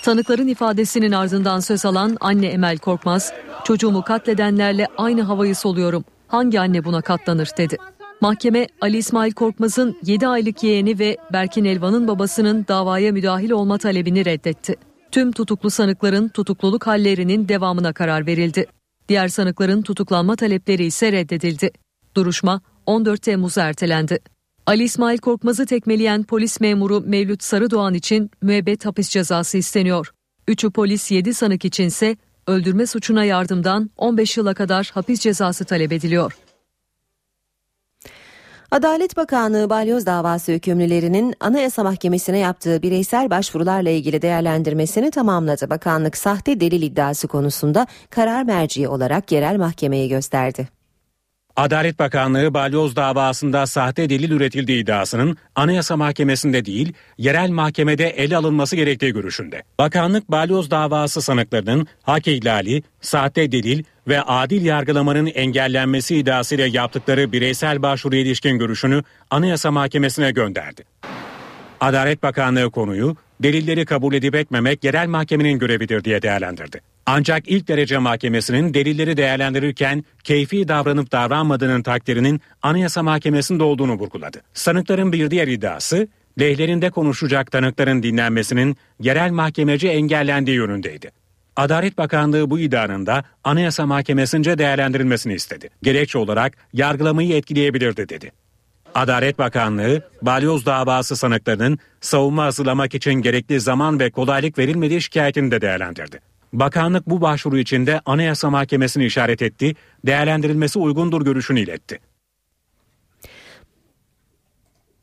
Tanıkların 0.04 0.48
ifadesinin 0.48 1.12
ardından 1.12 1.60
söz 1.60 1.86
alan 1.86 2.18
anne 2.22 2.48
Emel 2.48 2.78
Korkmaz, 2.78 3.34
çocuğumu 3.64 4.02
katledenlerle 4.04 4.88
aynı 4.98 5.22
havayı 5.22 5.56
soluyorum. 5.56 6.04
Hangi 6.28 6.60
anne 6.60 6.86
buna 6.86 7.02
katlanır 7.02 7.50
dedi. 7.58 7.78
Mahkeme 8.22 8.68
Ali 8.82 8.98
İsmail 8.98 9.32
Korkmaz'ın 9.32 9.98
7 10.06 10.28
aylık 10.28 10.64
yeğeni 10.64 11.00
ve 11.00 11.18
Berkin 11.34 11.66
Elvan'ın 11.66 12.08
babasının 12.08 12.66
davaya 12.68 13.12
müdahil 13.12 13.52
olma 13.52 13.78
talebini 13.78 14.26
reddetti. 14.26 14.76
Tüm 15.12 15.32
tutuklu 15.32 15.70
sanıkların 15.70 16.30
tutukluluk 16.30 16.88
hallerinin 16.88 17.48
devamına 17.48 17.94
karar 17.94 18.26
verildi. 18.26 18.66
Diğer 19.10 19.28
sanıkların 19.28 19.82
tutuklanma 19.82 20.36
talepleri 20.36 20.86
ise 20.86 21.12
reddedildi. 21.12 21.72
Duruşma 22.16 22.62
14 22.86 23.22
Temmuz'a 23.22 23.64
ertelendi. 23.64 24.20
Ali 24.66 24.84
İsmail 24.84 25.18
Korkmaz'ı 25.18 25.66
tekmeleyen 25.66 26.24
polis 26.24 26.60
memuru 26.60 27.02
Mevlüt 27.02 27.44
Sarıdoğan 27.44 27.94
için 27.94 28.32
müebbet 28.42 28.86
hapis 28.86 29.10
cezası 29.10 29.58
isteniyor. 29.58 30.12
Üçü 30.48 30.72
polis 30.72 31.12
7 31.12 31.34
sanık 31.34 31.66
içinse 31.66 32.18
öldürme 32.48 32.86
suçuna 32.86 33.24
yardımdan 33.24 33.90
15 33.98 34.38
yıla 34.38 34.54
kadar 34.54 34.92
hapis 34.94 35.20
cezası 35.20 35.66
talep 35.66 35.92
ediliyor. 35.94 36.38
Adalet 38.72 39.18
Bakanlığı 39.18 39.70
balyoz 39.70 40.06
davası 40.06 40.52
hükümlülerinin 40.52 41.36
Anayasa 41.40 41.84
Mahkemesi'ne 41.84 42.38
yaptığı 42.38 42.82
bireysel 42.82 43.30
başvurularla 43.30 43.90
ilgili 43.90 44.22
değerlendirmesini 44.22 45.12
tamamladı. 45.12 45.70
Bakanlık 45.70 46.18
sahte 46.18 46.60
delil 46.60 46.82
iddiası 46.82 47.28
konusunda 47.28 47.88
karar 48.10 48.44
merci 48.44 48.88
olarak 48.88 49.32
yerel 49.32 49.58
mahkemeyi 49.58 50.10
gösterdi. 50.10 50.79
Adalet 51.60 52.00
Bakanlığı 52.00 52.54
balyoz 52.54 52.96
davasında 52.96 53.66
sahte 53.66 54.10
delil 54.10 54.32
üretildiği 54.32 54.84
iddiasının 54.84 55.38
Anayasa 55.56 55.98
Mahkemesi'nde 55.98 56.66
değil, 56.66 56.94
yerel 57.18 57.50
mahkemede 57.50 58.10
ele 58.10 58.38
alınması 58.38 58.76
gerektiği 58.76 59.14
görüşünde. 59.14 59.64
Bakanlık 59.80 60.32
balyoz 60.32 60.72
davası 60.72 61.22
sanıklarının 61.22 61.88
hak 62.04 62.28
ihlali, 62.28 62.84
sahte 63.02 63.52
delil 63.52 63.84
ve 64.08 64.22
adil 64.22 64.66
yargılamanın 64.66 65.26
engellenmesi 65.26 66.16
iddiasıyla 66.16 66.68
yaptıkları 66.68 67.32
bireysel 67.32 67.82
başvuru 67.82 68.16
ilişkin 68.16 68.60
görüşünü 68.60 69.04
Anayasa 69.30 69.72
Mahkemesi'ne 69.72 70.32
gönderdi. 70.32 70.84
Adalet 71.82 72.24
Bakanlığı 72.24 72.72
konuyu 72.72 73.16
delilleri 73.44 73.86
kabul 73.86 74.14
edip 74.14 74.36
etmemek 74.36 74.84
yerel 74.84 75.08
mahkemenin 75.08 75.60
görevidir 75.60 76.04
diye 76.04 76.22
değerlendirdi. 76.22 76.82
Ancak 77.06 77.48
ilk 77.48 77.68
derece 77.68 77.98
mahkemesinin 77.98 78.74
delilleri 78.74 79.18
değerlendirirken 79.18 80.04
keyfi 80.24 80.68
davranıp 80.68 81.12
davranmadığının 81.12 81.84
takdirinin 81.84 82.42
Anayasa 82.62 83.04
Mahkemesi'nde 83.04 83.64
olduğunu 83.64 83.94
vurguladı. 83.94 84.42
Sanıkların 84.54 85.12
bir 85.12 85.32
diğer 85.32 85.48
iddiası 85.48 86.08
lehlerinde 86.40 86.90
konuşacak 86.90 87.52
tanıkların 87.52 88.04
dinlenmesinin 88.04 88.78
yerel 89.00 89.32
mahkemece 89.32 89.88
engellendiği 89.88 90.58
yönündeydi. 90.58 91.12
Adalet 91.56 91.98
Bakanlığı 91.98 92.50
bu 92.50 92.60
iddianın 92.60 93.06
da 93.06 93.24
Anayasa 93.44 93.86
Mahkemesi'nce 93.86 94.58
değerlendirilmesini 94.58 95.34
istedi. 95.34 95.70
Gerekçe 95.84 96.18
olarak 96.18 96.58
yargılamayı 96.74 97.36
etkileyebilirdi 97.36 98.10
dedi. 98.10 98.32
Adalet 98.96 99.40
Bakanlığı, 99.40 100.02
balyoz 100.22 100.66
davası 100.66 101.16
sanıklarının 101.16 101.80
savunma 102.02 102.44
hazırlamak 102.44 102.96
için 102.96 103.14
gerekli 103.14 103.60
zaman 103.60 104.00
ve 104.00 104.12
kolaylık 104.12 104.58
verilmediği 104.58 105.02
şikayetini 105.02 105.52
de 105.52 105.62
değerlendirdi. 105.62 106.20
Bakanlık 106.54 107.08
bu 107.08 107.22
başvuru 107.22 107.58
içinde 107.58 108.02
Anayasa 108.06 108.50
Mahkemesi'ni 108.50 109.06
işaret 109.06 109.42
etti, 109.42 109.76
değerlendirilmesi 110.06 110.80
uygundur 110.80 111.22
görüşünü 111.22 111.60
iletti. 111.60 112.00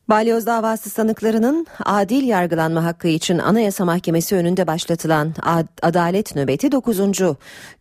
Balyoz 0.08 0.46
davası 0.46 0.90
sanıklarının 0.90 1.66
adil 1.84 2.28
yargılanma 2.28 2.84
hakkı 2.84 3.08
için 3.08 3.38
Anayasa 3.38 3.84
Mahkemesi 3.84 4.36
önünde 4.36 4.66
başlatılan 4.66 5.34
adalet 5.82 6.36
nöbeti 6.36 6.72
9. 6.72 7.00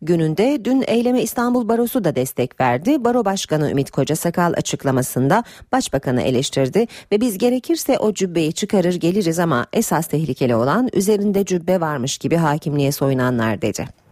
gününde 0.02 0.64
dün 0.64 0.84
eyleme 0.86 1.22
İstanbul 1.22 1.68
Barosu 1.68 2.04
da 2.04 2.14
destek 2.14 2.60
verdi. 2.60 3.04
Baro 3.04 3.24
Başkanı 3.24 3.70
Ümit 3.70 3.90
Kocasakal 3.90 4.52
açıklamasında 4.56 5.44
Başbakanı 5.72 6.22
eleştirdi 6.22 6.86
ve 7.12 7.20
biz 7.20 7.38
gerekirse 7.38 7.98
o 7.98 8.14
cübbeyi 8.14 8.52
çıkarır 8.52 8.94
geliriz 8.94 9.38
ama 9.38 9.66
esas 9.72 10.06
tehlikeli 10.06 10.54
olan 10.54 10.88
üzerinde 10.92 11.44
cübbe 11.44 11.80
varmış 11.80 12.18
gibi 12.18 12.36
hakimliğe 12.36 12.92
soyunanlar 12.92 13.62
dedi. 13.62 14.05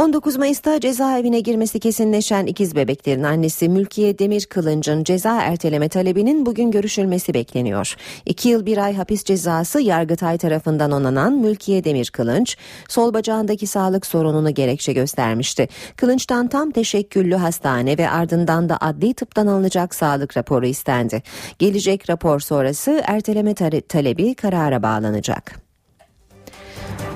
19 0.00 0.36
Mayıs'ta 0.36 0.80
cezaevine 0.80 1.40
girmesi 1.40 1.80
kesinleşen 1.80 2.46
ikiz 2.46 2.76
bebeklerin 2.76 3.22
annesi 3.22 3.68
Mülkiye 3.68 4.18
Demir 4.18 4.46
Kılınç'ın 4.46 5.04
ceza 5.04 5.42
erteleme 5.42 5.88
talebinin 5.88 6.46
bugün 6.46 6.70
görüşülmesi 6.70 7.34
bekleniyor. 7.34 7.96
İki 8.26 8.48
yıl 8.48 8.66
bir 8.66 8.78
ay 8.78 8.94
hapis 8.94 9.24
cezası 9.24 9.80
Yargıtay 9.80 10.38
tarafından 10.38 10.90
onanan 10.90 11.32
Mülkiye 11.32 11.84
Demir 11.84 12.10
Kılınç, 12.10 12.56
sol 12.88 13.14
bacağındaki 13.14 13.66
sağlık 13.66 14.06
sorununu 14.06 14.54
gerekçe 14.54 14.92
göstermişti. 14.92 15.68
Kılınç'tan 15.96 16.48
tam 16.48 16.70
teşekküllü 16.70 17.34
hastane 17.34 17.98
ve 17.98 18.10
ardından 18.10 18.68
da 18.68 18.78
adli 18.80 19.14
tıptan 19.14 19.46
alınacak 19.46 19.94
sağlık 19.94 20.36
raporu 20.36 20.66
istendi. 20.66 21.22
Gelecek 21.58 22.10
rapor 22.10 22.40
sonrası 22.40 23.02
erteleme 23.06 23.54
talebi 23.88 24.34
karara 24.34 24.82
bağlanacak. 24.82 25.69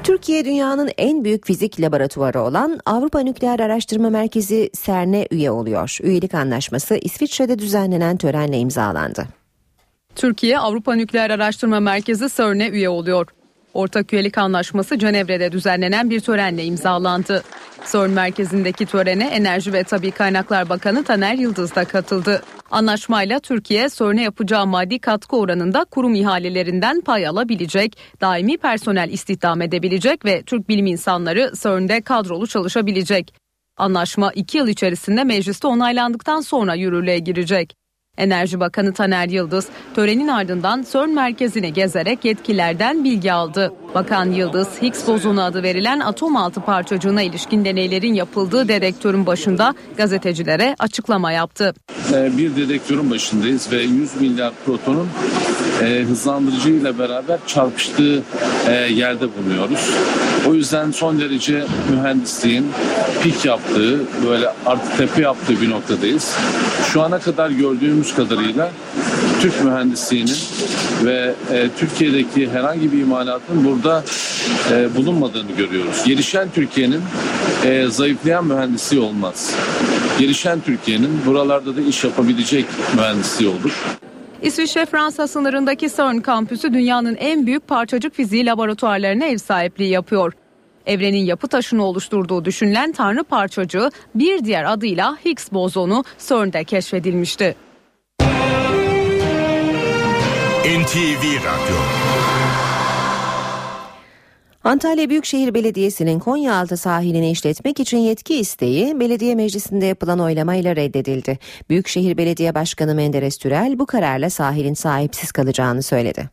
Türkiye 0.05 0.44
dünyanın 0.44 0.90
en 0.98 1.24
büyük 1.24 1.46
fizik 1.46 1.80
laboratuvarı 1.80 2.40
olan 2.40 2.80
Avrupa 2.86 3.20
Nükleer 3.20 3.61
Araştırma 3.61 4.11
Merkezi 4.11 4.70
CERN'e 4.84 5.26
üye 5.30 5.50
oluyor. 5.50 5.98
Üyelik 6.02 6.34
anlaşması 6.34 6.96
İsviçre'de 6.96 7.59
düzenlenen 7.59 8.16
törenle 8.16 8.59
imzalandı. 8.59 9.26
Türkiye 10.16 10.59
Avrupa 10.59 10.94
Nükleer 10.94 11.30
Araştırma 11.30 11.80
Merkezi 11.80 12.36
CERN'e 12.36 12.68
üye 12.68 12.88
oluyor. 12.88 13.26
Ortak 13.75 14.12
üyelik 14.12 14.39
anlaşması 14.39 14.99
Cenevre'de 14.99 15.53
düzenlenen 15.53 16.11
bir 16.11 16.20
törenle 16.20 16.64
imzalandı. 16.64 17.43
CERN 17.93 18.11
merkezindeki 18.11 18.87
törene 18.87 19.25
Enerji 19.25 19.72
ve 19.72 19.85
Tabi 19.85 20.11
Kaynaklar 20.11 20.68
Bakanı 20.68 21.05
Taner 21.05 21.35
Yıldız 21.35 21.75
da 21.75 21.85
katıldı. 21.85 22.43
Anlaşmayla 22.70 23.41
Türkiye 23.41 23.89
CERN'e 23.89 24.22
yapacağı 24.22 24.66
maddi 24.66 24.99
katkı 24.99 25.37
oranında 25.37 25.85
kurum 25.85 26.14
ihalelerinden 26.14 27.01
pay 27.01 27.27
alabilecek, 27.27 27.99
daimi 28.20 28.57
personel 28.57 29.11
istihdam 29.11 29.62
edebilecek 29.62 30.25
ve 30.25 30.43
Türk 30.43 30.68
bilim 30.68 30.87
insanları 30.87 31.53
CERN'de 31.62 32.01
kadrolu 32.01 32.47
çalışabilecek. 32.47 33.35
Anlaşma 33.77 34.33
iki 34.33 34.59
yıl 34.59 34.68
içerisinde 34.68 35.25
mecliste 35.25 35.66
onaylandıktan 35.66 36.41
sonra 36.41 36.75
yürürlüğe 36.75 37.18
girecek. 37.18 37.77
Enerji 38.18 38.60
Bakanı 38.60 38.92
Taner 38.92 39.28
Yıldız 39.28 39.68
törenin 39.94 40.28
ardından 40.28 40.84
CERN 40.92 41.10
merkezini 41.10 41.72
gezerek 41.72 42.24
yetkililerden 42.24 43.04
bilgi 43.04 43.32
aldı. 43.32 43.72
Bakan 43.94 44.30
Yıldız, 44.30 44.68
Higgs 44.82 45.06
bozonu 45.06 45.42
adı 45.42 45.62
verilen 45.62 46.00
atom 46.00 46.36
altı 46.36 46.60
parçacığına 46.60 47.22
ilişkin 47.22 47.64
deneylerin 47.64 48.14
yapıldığı 48.14 48.68
dedektörün 48.68 49.26
başında 49.26 49.74
gazetecilere 49.96 50.76
açıklama 50.78 51.32
yaptı. 51.32 51.74
Ee, 52.12 52.36
bir 52.36 52.56
dedektörün 52.56 53.10
başındayız 53.10 53.72
ve 53.72 53.82
100 53.82 54.20
milyar 54.20 54.52
protonun 54.66 55.08
e, 55.83 56.05
hızlandırıcı 56.09 56.70
ile 56.70 56.99
beraber 56.99 57.39
çarpıştığı 57.47 58.22
e, 58.68 58.72
yerde 58.72 59.27
bulunuyoruz. 59.37 59.91
O 60.49 60.55
yüzden 60.55 60.91
son 60.91 61.20
derece 61.20 61.64
mühendisliğin 61.91 62.66
pik 63.22 63.45
yaptığı, 63.45 64.01
böyle 64.27 64.49
artık 64.66 64.99
tepe 64.99 65.22
yaptığı 65.22 65.61
bir 65.61 65.70
noktadayız. 65.70 66.37
Şu 66.93 67.03
ana 67.03 67.18
kadar 67.18 67.51
gördüğümüz 67.51 68.14
kadarıyla 68.14 68.70
Türk 69.41 69.64
mühendisliğinin 69.64 70.37
ve 71.05 71.35
e, 71.53 71.68
Türkiye'deki 71.79 72.51
herhangi 72.51 72.93
bir 72.93 72.99
imalatın 72.99 73.64
burada 73.64 74.05
e, 74.70 74.97
bulunmadığını 74.97 75.53
görüyoruz. 75.53 76.05
Gelişen 76.07 76.49
Türkiye'nin 76.55 77.03
e, 77.64 77.87
zayıflayan 77.89 78.47
mühendisliği 78.47 79.03
olmaz. 79.03 79.55
Gelişen 80.18 80.61
Türkiye'nin 80.61 81.20
buralarda 81.27 81.77
da 81.77 81.81
iş 81.81 82.05
yapabilecek 82.05 82.66
mühendisliği 82.97 83.51
olur. 83.51 83.72
İsviçre 84.45 84.86
Fransa 84.86 85.28
sınırındaki 85.28 85.88
CERN 85.97 86.20
kampüsü 86.20 86.72
dünyanın 86.72 87.16
en 87.16 87.47
büyük 87.47 87.68
parçacık 87.68 88.14
fiziği 88.14 88.47
laboratuvarlarına 88.47 89.24
ev 89.24 89.38
sahipliği 89.38 89.90
yapıyor. 89.90 90.32
Evrenin 90.86 91.24
yapı 91.24 91.49
taşını 91.49 91.84
oluşturduğu 91.84 92.45
düşünülen 92.45 92.92
tanrı 92.92 93.24
parçacığı 93.24 93.90
bir 94.14 94.45
diğer 94.45 94.72
adıyla 94.72 95.16
Higgs 95.24 95.53
bozonu 95.53 96.05
CERN'de 96.28 96.64
keşfedilmişti. 96.64 97.57
NTV 100.64 101.24
Radyo 101.45 101.76
Antalya 104.64 105.10
Büyükşehir 105.10 105.54
Belediyesi'nin 105.54 106.18
Konyaaltı 106.18 106.76
sahilini 106.76 107.30
işletmek 107.30 107.80
için 107.80 107.98
yetki 107.98 108.36
isteği 108.36 109.00
belediye 109.00 109.34
meclisinde 109.34 109.86
yapılan 109.86 110.20
oylamayla 110.20 110.76
reddedildi. 110.76 111.38
Büyükşehir 111.70 112.16
Belediye 112.16 112.54
Başkanı 112.54 112.94
Menderes 112.94 113.38
Türel 113.38 113.78
bu 113.78 113.86
kararla 113.86 114.30
sahilin 114.30 114.74
sahipsiz 114.74 115.32
kalacağını 115.32 115.82
söyledi. 115.82 116.30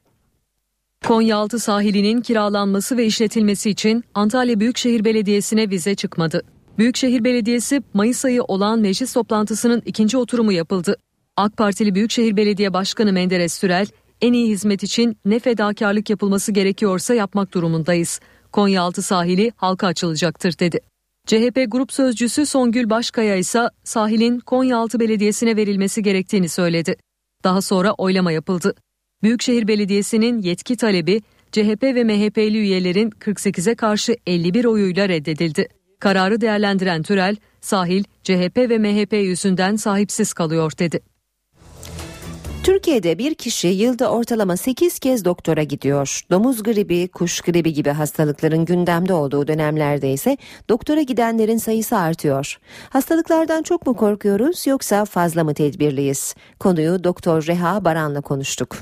Konyaaltı 1.07 1.59
sahilinin 1.59 2.21
kiralanması 2.21 2.97
ve 2.97 3.05
işletilmesi 3.05 3.69
için 3.69 4.03
Antalya 4.13 4.59
Büyükşehir 4.59 5.05
Belediyesi'ne 5.05 5.69
vize 5.69 5.95
çıkmadı. 5.95 6.41
Büyükşehir 6.77 7.23
Belediyesi 7.23 7.81
Mayıs 7.93 8.25
ayı 8.25 8.43
olan 8.43 8.79
meclis 8.79 9.13
toplantısının 9.13 9.81
ikinci 9.85 10.17
oturumu 10.17 10.51
yapıldı. 10.51 10.97
AK 11.37 11.57
Partili 11.57 11.95
Büyükşehir 11.95 12.37
Belediye 12.37 12.73
Başkanı 12.73 13.13
Menderes 13.13 13.53
Sürel, 13.53 13.87
en 14.21 14.33
iyi 14.33 14.49
hizmet 14.49 14.83
için 14.83 15.17
ne 15.25 15.39
fedakarlık 15.39 16.09
yapılması 16.09 16.51
gerekiyorsa 16.51 17.13
yapmak 17.13 17.53
durumundayız. 17.53 18.19
Konyaaltı 18.51 19.01
sahili 19.01 19.51
halka 19.55 19.87
açılacaktır 19.87 20.59
dedi. 20.59 20.79
CHP 21.27 21.65
Grup 21.67 21.93
Sözcüsü 21.93 22.45
Songül 22.45 22.89
Başkaya 22.89 23.35
ise 23.35 23.69
sahilin 23.83 24.39
Konyaaltı 24.39 24.99
Belediyesi'ne 24.99 25.55
verilmesi 25.55 26.03
gerektiğini 26.03 26.49
söyledi. 26.49 26.95
Daha 27.43 27.61
sonra 27.61 27.93
oylama 27.93 28.31
yapıldı. 28.31 28.75
Büyükşehir 29.23 29.67
Belediyesi'nin 29.67 30.41
yetki 30.41 30.77
talebi 30.77 31.21
CHP 31.51 31.83
ve 31.83 32.03
MHP'li 32.03 32.57
üyelerin 32.57 33.09
48'e 33.09 33.75
karşı 33.75 34.15
51 34.27 34.65
oyuyla 34.65 35.09
reddedildi. 35.09 35.67
Kararı 35.99 36.41
değerlendiren 36.41 37.03
Türel, 37.03 37.35
sahil 37.61 38.03
CHP 38.23 38.57
ve 38.57 38.77
MHP 38.77 39.13
yüzünden 39.13 39.75
sahipsiz 39.75 40.33
kalıyor 40.33 40.71
dedi. 40.79 41.10
Türkiye'de 42.63 43.17
bir 43.17 43.35
kişi 43.35 43.67
yılda 43.67 44.11
ortalama 44.11 44.57
8 44.57 44.99
kez 44.99 45.25
doktora 45.25 45.63
gidiyor. 45.63 46.21
Domuz 46.31 46.63
gribi, 46.63 47.07
kuş 47.07 47.41
gribi 47.41 47.73
gibi 47.73 47.89
hastalıkların 47.89 48.65
gündemde 48.65 49.13
olduğu 49.13 49.47
dönemlerde 49.47 50.11
ise 50.11 50.37
doktora 50.69 51.01
gidenlerin 51.01 51.57
sayısı 51.57 51.97
artıyor. 51.97 52.59
Hastalıklardan 52.89 53.63
çok 53.63 53.87
mu 53.87 53.95
korkuyoruz 53.95 54.67
yoksa 54.67 55.05
fazla 55.05 55.43
mı 55.43 55.53
tedbirliyiz? 55.53 56.35
Konuyu 56.59 57.03
Doktor 57.03 57.47
Reha 57.47 57.85
Baran'la 57.85 58.21
konuştuk. 58.21 58.77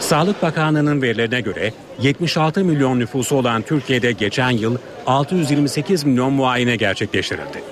Sağlık 0.00 0.42
Bakanlığı'nın 0.42 1.02
verilerine 1.02 1.40
göre 1.40 1.72
76 2.02 2.64
milyon 2.64 2.98
nüfusu 2.98 3.36
olan 3.36 3.62
Türkiye'de 3.62 4.12
geçen 4.12 4.50
yıl 4.50 4.76
628 5.06 6.04
milyon 6.04 6.32
muayene 6.32 6.76
gerçekleştirildi. 6.76 7.62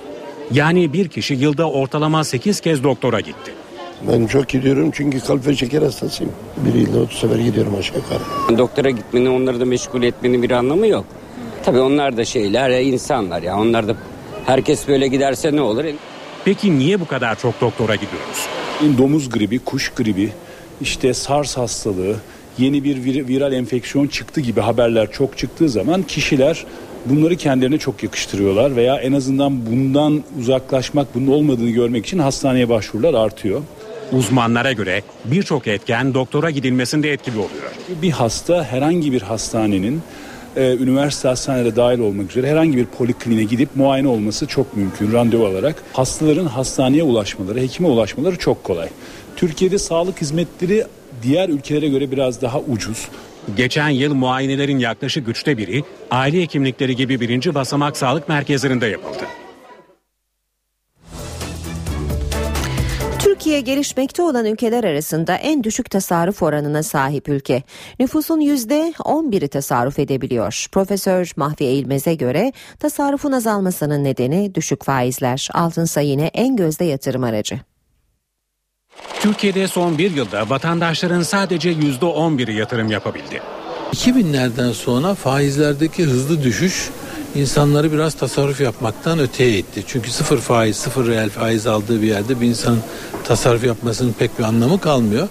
Yani 0.53 0.93
bir 0.93 1.09
kişi 1.09 1.35
yılda 1.35 1.71
ortalama 1.71 2.25
8 2.25 2.61
kez 2.61 2.85
doktora 2.85 3.21
gitti. 3.21 3.66
Ben 4.13 4.27
çok 4.27 4.49
gidiyorum 4.49 4.91
çünkü 4.95 5.21
kalp 5.21 5.47
ve 5.47 5.57
şeker 5.57 5.83
hastasıyım. 5.83 6.33
Bir 6.57 6.75
yılda 6.81 6.99
30 6.99 7.19
sefer 7.19 7.37
gidiyorum 7.39 7.75
aşağı 7.79 7.97
yukarı. 7.97 8.59
Doktora 8.59 8.91
gitmenin 8.91 9.27
onları 9.27 9.61
da 9.61 9.65
meşgul 9.65 10.03
etmenin 10.03 10.43
bir 10.43 10.51
anlamı 10.51 10.87
yok. 10.87 11.05
Tabii 11.65 11.79
onlar 11.81 12.17
da 12.17 12.25
şeyler 12.25 12.71
ya 12.71 12.81
insanlar 12.81 13.43
ya 13.43 13.59
onlar 13.59 13.89
da 13.89 13.97
herkes 14.47 14.89
böyle 14.89 15.09
giderse 15.09 15.57
ne 15.57 15.61
olur? 15.61 15.85
Peki 16.45 16.79
niye 16.79 17.01
bu 17.01 17.07
kadar 17.07 17.39
çok 17.39 17.61
doktora 17.61 17.95
gidiyoruz? 17.95 18.47
Domuz 18.99 19.31
gribi, 19.31 19.59
kuş 19.59 19.89
gribi, 19.97 20.33
işte 20.81 21.15
SARS 21.15 21.57
hastalığı, 21.57 22.17
yeni 22.59 22.85
bir 22.85 22.97
vir- 22.97 23.29
viral 23.29 23.53
enfeksiyon 23.53 24.07
çıktı 24.07 24.41
gibi 24.41 24.61
haberler 24.61 25.13
çok 25.13 25.39
çıktığı 25.39 25.69
zaman 25.69 26.03
kişiler 26.03 26.67
bunları 27.07 27.37
kendilerine 27.37 27.79
çok 27.79 28.03
yakıştırıyorlar 28.03 28.77
veya 28.77 28.97
en 28.97 29.13
azından 29.13 29.67
bundan 29.67 30.23
uzaklaşmak, 30.41 31.15
bunun 31.15 31.27
olmadığını 31.27 31.71
görmek 31.71 32.07
için 32.07 32.19
hastaneye 32.19 32.69
başvurular 32.69 33.15
artıyor. 33.15 33.61
Uzmanlara 34.13 34.73
göre 34.73 35.03
birçok 35.25 35.67
etken 35.67 36.15
doktora 36.15 36.51
gidilmesinde 36.51 37.13
etkili 37.13 37.37
oluyor. 37.37 37.73
Bir 38.03 38.11
hasta 38.11 38.65
herhangi 38.65 39.13
bir 39.13 39.23
hastanenin 39.23 40.03
e, 40.57 40.77
üniversite 40.77 41.29
hastaneleri 41.29 41.77
dahil 41.77 41.99
olmak 41.99 42.31
üzere 42.31 42.51
herhangi 42.51 42.77
bir 42.77 42.87
polikliniğe 42.87 43.45
gidip 43.45 43.77
muayene 43.77 44.09
olması 44.09 44.47
çok 44.47 44.77
mümkün 44.77 45.13
randevu 45.13 45.47
alarak. 45.47 45.83
Hastaların 45.93 46.47
hastaneye 46.47 47.03
ulaşmaları, 47.03 47.61
hekime 47.61 47.89
ulaşmaları 47.89 48.37
çok 48.37 48.65
kolay. 48.65 48.89
Türkiye'de 49.37 49.79
sağlık 49.79 50.21
hizmetleri 50.21 50.85
diğer 51.23 51.49
ülkelere 51.49 51.89
göre 51.89 52.11
biraz 52.11 52.43
daha 52.43 52.61
ucuz. 52.61 53.09
Geçen 53.57 53.89
yıl 53.89 54.15
muayenelerin 54.15 54.79
yaklaşık 54.79 55.29
üçte 55.29 55.59
biri 55.59 55.85
aile 56.11 56.43
hekimlikleri 56.43 56.97
gibi 56.97 57.21
birinci 57.21 57.55
basamak 57.55 57.97
sağlık 57.97 58.29
merkezlerinde 58.29 58.87
yapıldı. 58.87 59.25
Türkiye 63.47 63.61
gelişmekte 63.61 64.23
olan 64.23 64.47
ülkeler 64.47 64.85
arasında 64.85 65.35
en 65.35 65.65
düşük 65.65 65.91
tasarruf 65.91 66.43
oranına 66.43 66.83
sahip 66.83 67.29
ülke. 67.29 67.63
Nüfusun 68.01 68.41
%11'i 68.41 69.49
tasarruf 69.49 69.99
edebiliyor. 69.99 70.67
Profesör 70.73 71.33
Mahfi 71.37 71.65
Eğilmez'e 71.65 72.15
göre 72.15 72.53
tasarrufun 72.81 73.33
azalmasının 73.33 74.05
nedeni 74.05 74.55
düşük 74.55 74.85
faizler. 74.85 75.49
Altınsa 75.55 76.01
yine 76.01 76.27
en 76.27 76.57
gözde 76.57 76.85
yatırım 76.85 77.25
aracı. 77.25 77.61
Türkiye'de 79.21 79.69
son 79.69 79.99
bir 79.99 80.11
yılda 80.11 80.51
vatandaşların 80.51 81.23
sadece 81.23 81.73
%11'i 81.73 82.55
yatırım 82.55 82.91
yapabildi. 82.91 83.43
2000'lerden 83.93 84.73
sonra 84.73 85.15
faizlerdeki 85.15 86.05
hızlı 86.05 86.43
düşüş 86.43 86.91
insanları 87.37 87.93
biraz 87.93 88.15
tasarruf 88.15 88.61
yapmaktan 88.61 89.19
öteye 89.19 89.59
itti. 89.59 89.85
Çünkü 89.87 90.11
sıfır 90.11 90.39
faiz, 90.39 90.77
sıfır 90.77 91.07
reel 91.07 91.31
faiz 91.31 91.67
aldığı 91.67 92.03
bir 92.03 92.07
yerde 92.07 92.41
bir 92.41 92.47
insanın 92.47 92.81
tasarruf 93.25 93.65
yapmasının 93.65 94.13
pek 94.13 94.39
bir 94.39 94.45
anlamı 94.45 94.81
kalmıyor. 94.81 95.29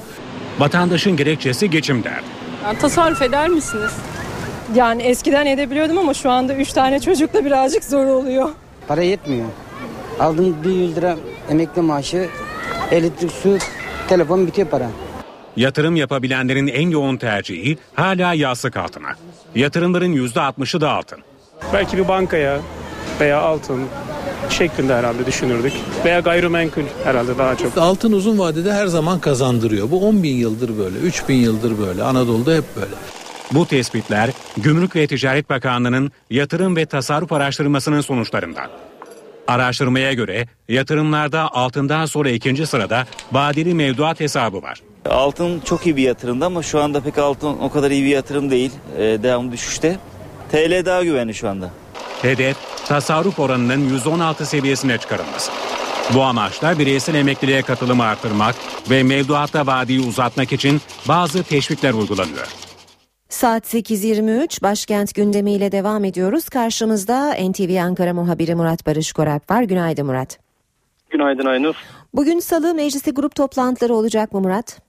Vatandaşın 0.60 1.18
gerekçesi 1.18 1.70
geçim 1.70 2.03
derdi. 2.03 2.26
Yani 2.64 2.78
tasarruf 2.78 3.22
eder 3.22 3.49
misiniz? 3.49 3.91
Yani 4.76 5.01
eskiden 5.01 5.45
edebiliyordum 5.45 5.97
ama 5.97 6.14
şu 6.14 6.30
anda 6.32 6.53
3 6.53 6.74
tane 6.74 6.99
çocukla 6.99 7.45
birazcık 7.45 7.84
zor 7.84 8.06
oluyor. 8.06 8.49
Para 8.88 9.01
yetmiyor. 9.03 9.45
Aldım 10.20 10.56
bir 10.64 10.70
100 10.70 10.95
lira 10.95 11.16
emekli 11.49 11.82
maaşı, 11.82 12.30
elektrik, 12.91 13.32
su, 13.32 13.58
telefon 14.08 14.47
bitiyor 14.47 14.68
para. 14.68 14.89
Yatırım 15.56 15.95
yapabilenlerin 15.95 16.68
en 16.68 16.89
yoğun 16.89 17.18
tercihi 17.18 17.78
hala 17.93 18.34
yastık 18.34 18.78
altına. 18.78 19.08
Yatırımların 19.56 20.14
%60'ı 20.14 20.82
da 20.82 20.91
altın. 20.91 21.20
Belki 21.74 21.97
bir 21.97 22.08
bankaya 22.08 22.60
veya 23.20 23.41
altın 23.41 23.84
şeklinde 24.49 24.95
herhalde 24.95 25.26
düşünürdük. 25.26 25.74
Veya 26.06 26.20
gayrimenkul 26.20 26.82
herhalde 27.03 27.38
daha 27.38 27.56
çok. 27.56 27.78
Altın 27.78 28.12
uzun 28.12 28.39
vadede 28.39 28.74
her 28.74 28.88
zaman 28.88 29.20
kazandırıyor. 29.20 29.91
Bu 29.91 30.08
10 30.08 30.24
bin 30.24 30.36
yıldır 30.36 30.78
böyle, 30.78 30.97
3 30.97 31.30
bin 31.30 31.36
yıldır 31.36 31.80
böyle. 31.80 32.03
Anadolu'da 32.03 32.53
hep 32.56 32.64
böyle. 32.76 32.95
Bu 33.51 33.68
tespitler 33.68 34.30
Gümrük 34.58 34.95
ve 34.95 35.08
Ticaret 35.08 35.49
Bakanlığı'nın 35.49 36.12
yatırım 36.30 36.76
ve 36.76 36.86
tasarruf 36.86 37.32
araştırmasının 37.32 38.01
sonuçlarından. 38.01 38.68
Araştırmaya 39.47 40.14
göre 40.14 40.47
yatırımlarda 40.70 41.49
altından 41.51 42.06
sonra 42.06 42.30
ikinci 42.30 42.68
sırada 42.68 43.06
vadeli 43.32 43.74
mevduat 43.74 44.20
hesabı 44.20 44.62
var. 44.62 44.82
Altın 45.10 45.60
çok 45.60 45.86
iyi 45.86 45.95
bir 45.95 46.01
yatırımdı 46.03 46.45
ama 46.45 46.64
şu 46.64 46.82
anda 46.82 47.01
pek 47.01 47.18
altın 47.18 47.58
o 47.62 47.70
kadar 47.72 47.91
iyi 47.91 48.03
bir 48.03 48.10
yatırım 48.10 48.51
değil. 48.51 48.72
Ee, 48.97 49.01
devamlı 49.24 49.51
düşüşte. 49.51 49.97
TL 50.52 50.86
daha 50.86 51.04
güvenli 51.04 51.34
şu 51.34 51.50
anda. 51.50 51.70
Hedef 52.22 52.58
tasarruf 52.88 53.39
oranının 53.39 53.89
%16 54.00 54.46
seviyesine 54.46 54.98
çıkarılması. 54.98 55.52
Bu 56.14 56.24
amaçla 56.24 56.80
bireysel 56.80 57.16
emekliliğe 57.16 57.62
katılımı 57.62 58.04
artırmak 58.04 58.56
ve 58.89 59.04
mevduatta 59.04 59.68
vadiyi 59.68 60.00
uzatmak 60.00 60.54
için 60.54 60.82
bazı 61.08 61.43
teşvikler 61.43 61.93
uygulanıyor. 61.93 62.48
Saat 63.30 63.74
8.23 63.74 64.64
başkent 64.64 65.16
gündemiyle 65.16 65.72
devam 65.72 66.04
ediyoruz. 66.06 66.50
Karşımızda 66.50 67.34
NTV 67.34 67.82
Ankara 67.82 68.14
muhabiri 68.14 68.56
Murat 68.56 68.88
Barış 68.88 69.14
Korap 69.14 69.52
var. 69.52 69.64
Günaydın 69.64 70.06
Murat. 70.06 70.39
Günaydın 71.10 71.46
Aynur. 71.46 71.76
Bugün 72.14 72.39
salı 72.39 72.74
mecliste 72.74 73.12
grup 73.12 73.36
toplantıları 73.36 73.93
olacak 73.93 74.34
mı 74.34 74.41
Murat? 74.41 74.82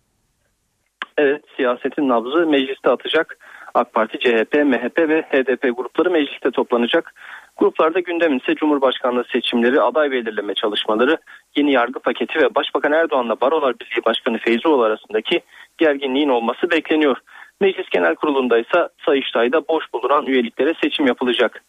Evet 1.19 1.45
siyasetin 1.57 2.09
nabzı 2.09 2.47
mecliste 2.47 2.91
atacak. 2.91 3.39
AK 3.77 3.93
Parti, 3.93 4.19
CHP, 4.19 4.55
MHP 4.55 4.99
ve 4.99 5.23
HDP 5.23 5.77
grupları 5.77 6.11
mecliste 6.11 6.51
toplanacak. 6.51 7.15
Gruplarda 7.57 8.01
gündem 8.01 8.37
ise 8.37 8.55
Cumhurbaşkanlığı 8.55 9.25
seçimleri, 9.33 9.81
aday 9.81 10.11
belirleme 10.11 10.55
çalışmaları, 10.55 11.19
yeni 11.57 11.73
yargı 11.73 12.01
paketi 12.01 12.39
ve 12.39 12.55
Başbakan 12.55 12.93
Erdoğan'la 12.93 13.41
Barolar 13.41 13.75
Birliği 13.81 14.05
Başkanı 14.05 14.39
Feyzoğlu 14.39 14.83
arasındaki 14.83 15.41
gerginliğin 15.79 16.29
olması 16.29 16.71
bekleniyor. 16.71 17.17
Meclis 17.61 17.89
Genel 17.91 18.15
Kurulu'nda 18.15 18.59
ise 18.59 18.89
Sayıştay'da 19.05 19.69
boş 19.69 19.85
bulunan 19.93 20.27
üyeliklere 20.27 20.75
seçim 20.83 21.07
yapılacak. 21.07 21.63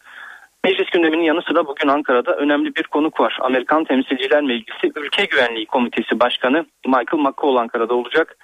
Meclis 0.64 0.90
gündeminin 0.90 1.22
yanı 1.22 1.42
sıra 1.42 1.66
bugün 1.66 1.88
Ankara'da 1.88 2.36
önemli 2.36 2.74
bir 2.74 2.82
konuk 2.82 3.20
var. 3.20 3.38
Amerikan 3.40 3.84
Temsilciler 3.84 4.42
Meclisi 4.42 4.92
Ülke 4.96 5.24
Güvenliği 5.24 5.66
Komitesi 5.66 6.20
Başkanı 6.20 6.66
Michael 6.86 7.22
McCall 7.22 7.56
Ankara'da 7.56 7.94
olacak. 7.94 8.36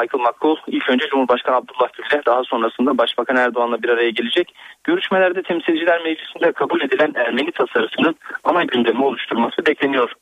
Michael 0.00 0.24
McCall 0.24 0.56
ilk 0.66 0.90
önce 0.90 1.08
Cumhurbaşkanı 1.08 1.56
Abdullah 1.56 1.88
Gül'le 1.92 2.26
daha 2.26 2.44
sonrasında 2.44 2.98
Başbakan 2.98 3.36
Erdoğan'la 3.36 3.82
bir 3.82 3.88
araya 3.88 4.10
gelecek. 4.10 4.54
Görüşmelerde 4.84 5.42
Temsilciler 5.42 6.02
Meclisi'nde 6.02 6.52
kabul 6.52 6.80
edilen 6.80 7.12
Ermeni 7.14 7.52
tasarısının 7.52 8.16
ana 8.44 8.64
gündemi 8.64 9.04
oluşturması 9.04 9.66
bekleniyor. 9.66 10.12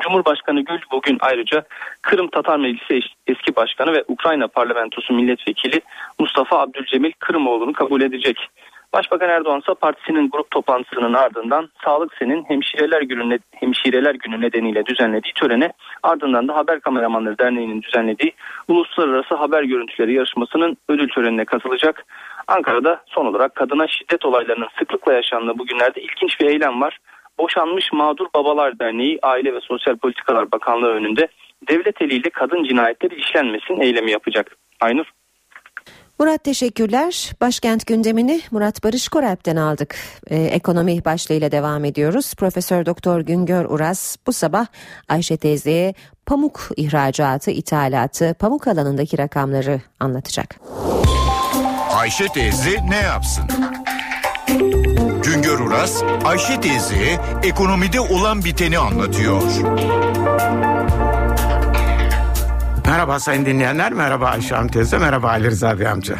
Cumhurbaşkanı 0.00 0.60
Gül 0.60 0.80
bugün 0.92 1.18
ayrıca 1.20 1.64
Kırım 2.02 2.28
Tatar 2.28 2.58
Meclisi 2.58 3.00
eski 3.26 3.56
başkanı 3.56 3.92
ve 3.92 4.04
Ukrayna 4.08 4.48
Parlamentosu 4.48 5.14
milletvekili 5.14 5.80
Mustafa 6.18 6.58
Abdülcemil 6.58 7.12
Kırımoğlu'nu 7.18 7.72
kabul 7.72 8.00
edecek. 8.00 8.48
Başbakan 8.94 9.28
Erdoğan 9.28 9.60
ise 9.60 9.74
partisinin 9.74 10.30
grup 10.30 10.50
toplantısının 10.50 11.14
ardından 11.14 11.70
Sağlık 11.84 12.14
Sen'in 12.18 12.44
Hemşireler 12.44 13.02
Günü, 13.02 13.38
Hemşireler 13.54 14.14
Günü 14.14 14.40
nedeniyle 14.40 14.86
düzenlediği 14.86 15.32
törene 15.32 15.72
ardından 16.02 16.48
da 16.48 16.56
Haber 16.56 16.80
Kameramanları 16.80 17.38
Derneği'nin 17.38 17.82
düzenlediği 17.82 18.32
Uluslararası 18.68 19.34
Haber 19.34 19.62
Görüntüleri 19.62 20.14
yarışmasının 20.14 20.76
ödül 20.88 21.08
törenine 21.08 21.44
katılacak. 21.44 22.04
Ankara'da 22.46 23.02
son 23.06 23.26
olarak 23.26 23.54
kadına 23.54 23.88
şiddet 23.88 24.24
olaylarının 24.24 24.68
sıklıkla 24.78 25.12
yaşandığı 25.12 25.58
bugünlerde 25.58 26.02
ilginç 26.02 26.40
bir 26.40 26.46
eylem 26.46 26.80
var. 26.80 26.98
Boşanmış 27.38 27.92
Mağdur 27.92 28.26
Babalar 28.34 28.78
Derneği 28.78 29.18
Aile 29.22 29.54
ve 29.54 29.60
Sosyal 29.60 29.96
Politikalar 29.96 30.52
Bakanlığı 30.52 30.92
önünde 30.92 31.28
devlet 31.68 32.02
eliyle 32.02 32.30
kadın 32.30 32.64
cinayetleri 32.64 33.14
işlenmesin 33.14 33.80
eylemi 33.80 34.10
yapacak. 34.10 34.56
Aynur. 34.80 35.06
Murat 36.18 36.44
teşekkürler. 36.44 37.32
Başkent 37.40 37.86
gündemini 37.86 38.40
Murat 38.50 38.84
Barış 38.84 39.08
Koralp'ten 39.08 39.56
aldık. 39.56 39.96
Ee, 40.30 40.36
ekonomi 40.36 41.04
başlığıyla 41.04 41.52
devam 41.52 41.84
ediyoruz. 41.84 42.34
Profesör 42.34 42.86
Doktor 42.86 43.20
Güngör 43.20 43.64
Uras 43.64 44.16
bu 44.26 44.32
sabah 44.32 44.66
Ayşe 45.08 45.36
teyzeye 45.36 45.94
pamuk 46.26 46.68
ihracatı, 46.76 47.50
ithalatı, 47.50 48.34
pamuk 48.38 48.66
alanındaki 48.68 49.18
rakamları 49.18 49.80
anlatacak. 50.00 50.60
Ayşe 51.96 52.28
teyze 52.28 52.76
ne 52.88 52.96
yapsın? 52.96 53.44
Güngör 55.24 55.58
Uras, 55.58 56.02
Ayşe 56.24 56.60
teyze 56.60 57.20
ekonomide 57.42 58.00
olan 58.00 58.44
biteni 58.44 58.78
anlatıyor. 58.78 59.42
Merhaba 62.92 63.20
sayın 63.20 63.46
dinleyenler, 63.46 63.92
merhaba 63.92 64.26
Ayşe 64.26 64.54
Hanım 64.54 64.68
teyze, 64.68 64.98
merhaba 64.98 65.28
Ali 65.28 65.46
Rıza 65.46 65.78
Bey 65.78 65.88
amca. 65.88 66.18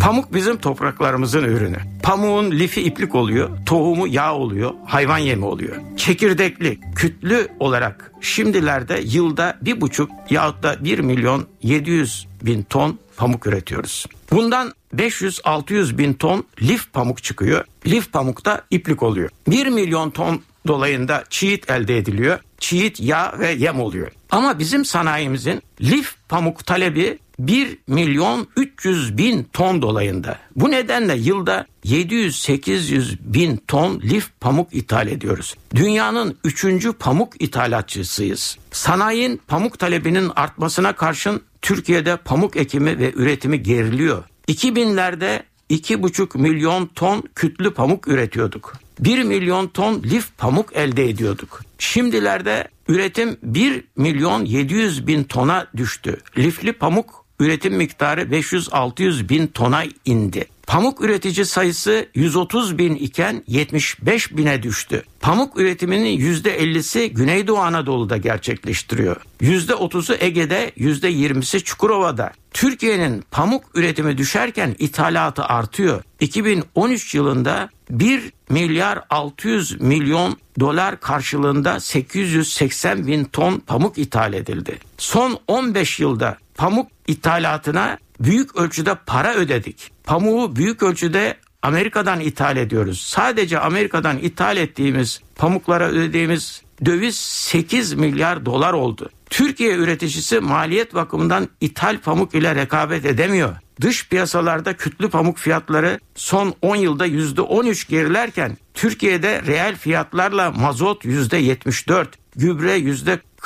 Pamuk 0.00 0.34
bizim 0.34 0.56
topraklarımızın 0.56 1.44
ürünü. 1.44 1.76
Pamuğun 2.02 2.50
lifi 2.50 2.82
iplik 2.82 3.14
oluyor, 3.14 3.50
tohumu 3.66 4.08
yağ 4.08 4.34
oluyor, 4.34 4.74
hayvan 4.86 5.18
yemi 5.18 5.44
oluyor. 5.44 5.76
Çekirdekli, 5.96 6.80
kütlü 6.94 7.48
olarak 7.60 8.12
şimdilerde 8.20 9.00
yılda 9.04 9.58
bir 9.62 9.80
buçuk 9.80 10.10
yahut 10.30 10.62
da 10.62 10.84
bir 10.84 10.98
milyon 10.98 11.46
700 11.62 12.26
bin 12.42 12.62
ton 12.62 12.98
pamuk 13.16 13.46
üretiyoruz. 13.46 14.06
Bundan 14.30 14.72
500-600 14.96 15.98
bin 15.98 16.14
ton 16.14 16.44
lif 16.62 16.92
pamuk 16.92 17.22
çıkıyor. 17.22 17.64
Lif 17.86 18.12
pamuk 18.12 18.44
da 18.44 18.62
iplik 18.70 19.02
oluyor. 19.02 19.30
1 19.48 19.66
milyon 19.66 20.10
ton 20.10 20.42
dolayında 20.66 21.24
çiğit 21.30 21.70
elde 21.70 21.98
ediliyor. 21.98 22.38
Çiğit 22.58 23.00
yağ 23.00 23.34
ve 23.38 23.50
yem 23.50 23.80
oluyor. 23.80 24.12
Ama 24.30 24.58
bizim 24.58 24.84
sanayimizin 24.84 25.62
lif 25.80 26.14
pamuk 26.28 26.66
talebi 26.66 27.18
1 27.38 27.78
milyon 27.86 28.48
300 28.56 29.18
bin 29.18 29.48
ton 29.52 29.82
dolayında. 29.82 30.38
Bu 30.56 30.70
nedenle 30.70 31.16
yılda 31.16 31.66
700-800 31.84 33.16
bin 33.20 33.56
ton 33.68 34.00
lif 34.00 34.30
pamuk 34.40 34.74
ithal 34.74 35.08
ediyoruz. 35.08 35.54
Dünyanın 35.74 36.38
3. 36.44 36.86
pamuk 36.98 37.42
ithalatçısıyız. 37.42 38.58
Sanayinin 38.70 39.40
pamuk 39.48 39.78
talebinin 39.78 40.30
artmasına 40.36 40.92
karşın 40.92 41.42
Türkiye'de 41.62 42.16
pamuk 42.16 42.56
ekimi 42.56 42.98
ve 42.98 43.12
üretimi 43.14 43.62
geriliyor. 43.62 44.24
2000'lerde 44.48 45.42
2,5 45.70 46.38
milyon 46.38 46.86
ton 46.86 47.22
kütlü 47.34 47.74
pamuk 47.74 48.08
üretiyorduk. 48.08 48.72
1 49.00 49.22
milyon 49.22 49.68
ton 49.68 50.02
lif 50.02 50.28
pamuk 50.38 50.76
elde 50.76 51.08
ediyorduk. 51.08 51.60
Şimdilerde 51.78 52.68
üretim 52.88 53.36
1 53.42 53.84
milyon 53.96 54.44
700 54.44 55.06
bin 55.06 55.24
tona 55.24 55.66
düştü. 55.76 56.20
Lifli 56.38 56.72
pamuk 56.72 57.24
üretim 57.40 57.74
miktarı 57.74 58.22
500-600 58.22 59.28
bin 59.28 59.46
tona 59.46 59.84
indi. 60.04 60.46
Pamuk 60.68 61.00
üretici 61.00 61.46
sayısı 61.46 62.06
130 62.14 62.78
bin 62.78 62.94
iken 62.94 63.42
75 63.46 64.36
bine 64.36 64.62
düştü. 64.62 65.02
Pamuk 65.20 65.60
üretiminin 65.60 66.18
%50'si 66.18 67.06
Güneydoğu 67.06 67.58
Anadolu'da 67.58 68.16
gerçekleştiriyor. 68.16 69.16
%30'u 69.40 70.16
Ege'de, 70.20 70.72
%20'si 70.76 71.64
Çukurova'da. 71.64 72.32
Türkiye'nin 72.52 73.24
pamuk 73.30 73.64
üretimi 73.74 74.18
düşerken 74.18 74.76
ithalatı 74.78 75.44
artıyor. 75.44 76.02
2013 76.20 77.14
yılında 77.14 77.70
1 77.90 78.32
milyar 78.50 79.00
600 79.10 79.80
milyon 79.80 80.36
dolar 80.60 81.00
karşılığında 81.00 81.80
880 81.80 83.06
bin 83.06 83.24
ton 83.24 83.58
pamuk 83.58 83.98
ithal 83.98 84.34
edildi. 84.34 84.78
Son 84.98 85.38
15 85.46 86.00
yılda 86.00 86.38
pamuk 86.54 86.88
ithalatına 87.06 87.98
büyük 88.20 88.56
ölçüde 88.56 88.94
para 89.06 89.34
ödedik. 89.34 89.90
Pamuğu 90.04 90.56
büyük 90.56 90.82
ölçüde 90.82 91.36
Amerika'dan 91.62 92.20
ithal 92.20 92.56
ediyoruz. 92.56 93.00
Sadece 93.00 93.58
Amerika'dan 93.58 94.18
ithal 94.18 94.56
ettiğimiz 94.56 95.20
pamuklara 95.36 95.88
ödediğimiz 95.88 96.62
döviz 96.84 97.16
8 97.16 97.92
milyar 97.92 98.46
dolar 98.46 98.72
oldu. 98.72 99.10
Türkiye 99.30 99.74
üreticisi 99.74 100.40
maliyet 100.40 100.94
bakımından 100.94 101.48
ithal 101.60 101.98
pamuk 101.98 102.34
ile 102.34 102.54
rekabet 102.54 103.04
edemiyor. 103.04 103.56
Dış 103.80 104.08
piyasalarda 104.08 104.76
kütlü 104.76 105.10
pamuk 105.10 105.38
fiyatları 105.38 106.00
son 106.14 106.54
10 106.62 106.76
yılda 106.76 107.06
%13 107.06 107.90
gerilerken 107.90 108.56
Türkiye'de 108.74 109.42
reel 109.42 109.76
fiyatlarla 109.76 110.50
mazot 110.50 111.04
%74, 111.04 112.06
gübre 112.36 112.78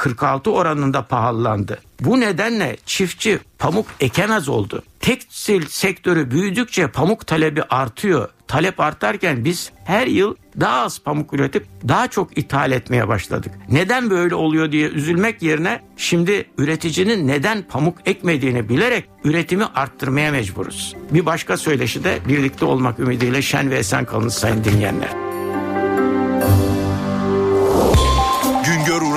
%46 0.03 0.51
oranında 0.51 1.03
pahalandı. 1.03 1.79
Bu 2.01 2.21
nedenle 2.21 2.77
çiftçi 2.87 3.39
pamuk 3.59 3.87
ekemez 4.01 4.49
oldu. 4.49 4.83
Tekstil 5.01 5.67
sektörü 5.67 6.31
büyüdükçe 6.31 6.87
pamuk 6.87 7.27
talebi 7.27 7.63
artıyor. 7.63 8.29
Talep 8.49 8.81
artarken 8.81 9.45
biz 9.45 9.73
her 9.85 10.07
yıl 10.07 10.35
daha 10.61 10.81
az 10.81 10.99
pamuk 10.99 11.33
üretip 11.33 11.67
daha 11.89 12.09
çok 12.09 12.39
ithal 12.39 12.73
etmeye 12.73 13.09
başladık. 13.09 13.53
Neden 13.71 14.11
böyle 14.11 14.35
oluyor 14.35 14.73
diye 14.73 14.89
üzülmek 14.89 15.43
yerine 15.43 15.81
şimdi 15.97 16.45
üreticinin 16.59 17.29
neden 17.29 17.63
pamuk 17.63 17.99
ekmediğini 18.07 18.69
bilerek 18.69 19.05
üretimi 19.25 19.65
arttırmaya 19.65 20.31
mecburuz. 20.31 20.97
Bir 21.11 21.27
başka 21.27 21.57
söyleşi 21.57 22.05
de 22.05 22.19
birlikte 22.29 22.65
olmak 22.65 22.99
ümidiyle 22.99 23.43
şen 23.43 23.71
ve 23.71 23.79
esen 23.79 24.05
kalınız 24.05 24.35
sayın 24.35 24.65
dinleyenler. 24.65 25.32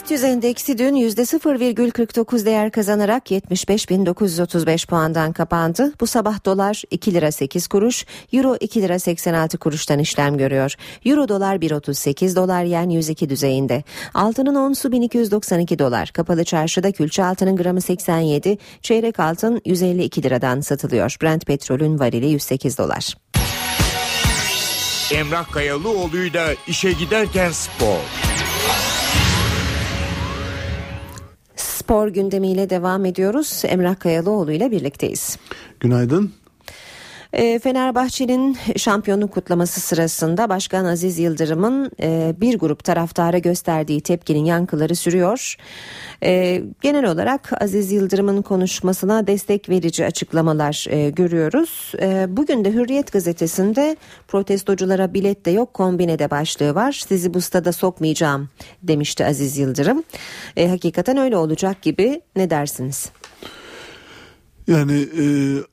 BIST 0.00 0.10
100 0.10 0.24
endeksi 0.24 0.78
dün 0.78 0.94
%0,49 0.94 2.44
değer 2.46 2.70
kazanarak 2.70 3.30
75.935 3.30 4.86
puandan 4.86 5.32
kapandı. 5.32 5.92
Bu 6.00 6.06
sabah 6.06 6.44
dolar 6.44 6.82
2 6.90 7.14
lira 7.14 7.32
8 7.32 7.66
kuruş, 7.66 8.06
euro 8.32 8.56
2 8.60 8.82
lira 8.82 8.98
86 8.98 9.58
kuruştan 9.58 9.98
işlem 9.98 10.38
görüyor. 10.38 10.74
Euro 11.04 11.28
dolar 11.28 11.56
1.38 11.56 12.36
dolar 12.36 12.64
yen 12.64 12.90
102 12.90 13.28
düzeyinde. 13.28 13.84
Altının 14.14 14.54
onsu 14.54 14.92
1292 14.92 15.78
dolar. 15.78 16.08
Kapalı 16.08 16.44
çarşıda 16.44 16.92
külçe 16.92 17.24
altının 17.24 17.56
gramı 17.56 17.80
87, 17.80 18.58
çeyrek 18.82 19.20
altın 19.20 19.60
152 19.64 20.22
liradan 20.22 20.60
satılıyor. 20.60 21.16
Brent 21.22 21.46
petrolün 21.46 21.98
varili 21.98 22.26
108 22.26 22.78
dolar. 22.78 23.14
Emrah 25.14 25.52
Kayalıoğlu'yla 25.52 26.54
işe 26.66 26.92
giderken 26.92 27.50
spor. 27.50 28.29
Spor 31.90 32.08
gündemiyle 32.08 32.70
devam 32.70 33.04
ediyoruz. 33.04 33.62
Emrah 33.66 34.00
Kayalıoğlu 34.00 34.52
ile 34.52 34.70
birlikteyiz. 34.70 35.38
Günaydın. 35.80 36.32
E, 37.32 37.58
Fenerbahçe'nin 37.58 38.56
şampiyonluk 38.76 39.32
kutlaması 39.32 39.80
sırasında 39.80 40.48
Başkan 40.48 40.84
Aziz 40.84 41.18
Yıldırım'ın 41.18 41.90
e, 42.02 42.34
bir 42.40 42.58
grup 42.58 42.84
taraftara 42.84 43.38
gösterdiği 43.38 44.00
tepkinin 44.00 44.44
yankıları 44.44 44.96
sürüyor. 44.96 45.56
E, 46.22 46.62
genel 46.80 47.04
olarak 47.04 47.62
Aziz 47.62 47.92
Yıldırım'ın 47.92 48.42
konuşmasına 48.42 49.26
destek 49.26 49.68
verici 49.68 50.06
açıklamalar 50.06 50.86
e, 50.88 51.10
görüyoruz. 51.10 51.92
E, 52.02 52.26
bugün 52.36 52.64
de 52.64 52.72
Hürriyet 52.72 53.12
gazetesinde 53.12 53.96
protestoculara 54.28 55.14
bilet 55.14 55.46
de 55.46 55.50
yok 55.50 55.74
kombine 55.74 56.18
de 56.18 56.30
başlığı 56.30 56.74
var. 56.74 57.04
Sizi 57.08 57.34
bu 57.34 57.40
stada 57.40 57.72
sokmayacağım 57.72 58.48
demişti 58.82 59.26
Aziz 59.26 59.58
Yıldırım. 59.58 60.02
Hakikaten 60.58 61.16
öyle 61.16 61.36
olacak 61.36 61.82
gibi 61.82 62.20
ne 62.36 62.50
dersiniz? 62.50 63.10
Yani 64.66 64.92
e, 64.92 65.24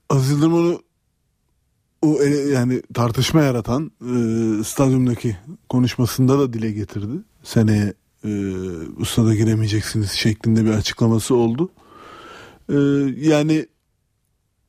Aziz 0.09 0.31
Yıldırım 0.31 0.53
onu 0.53 0.86
o 2.07 2.21
yani 2.53 2.81
tartışma 2.93 3.41
yaratan 3.41 3.91
e, 4.01 4.63
stadyumdaki 4.63 5.37
konuşmasında 5.69 6.39
da 6.39 6.53
dile 6.53 6.71
getirdi. 6.71 7.23
Seneye 7.43 7.93
e, 8.23 8.29
ustada 8.97 9.35
giremeyeceksiniz 9.35 10.11
şeklinde 10.11 10.65
bir 10.65 10.69
açıklaması 10.69 11.35
oldu. 11.35 11.69
E, 12.69 12.75
yani 13.17 13.65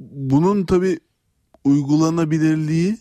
bunun 0.00 0.64
tabi 0.64 0.98
uygulanabilirliği 1.64 2.98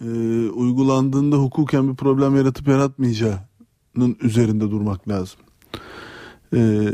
e, 0.00 0.06
uygulandığında 0.48 1.36
hukuken 1.36 1.90
bir 1.90 1.96
problem 1.96 2.36
yaratıp 2.36 2.68
yaratmayacağının 2.68 4.16
üzerinde 4.22 4.70
durmak 4.70 5.08
lazım. 5.08 5.38
E, 6.54 6.90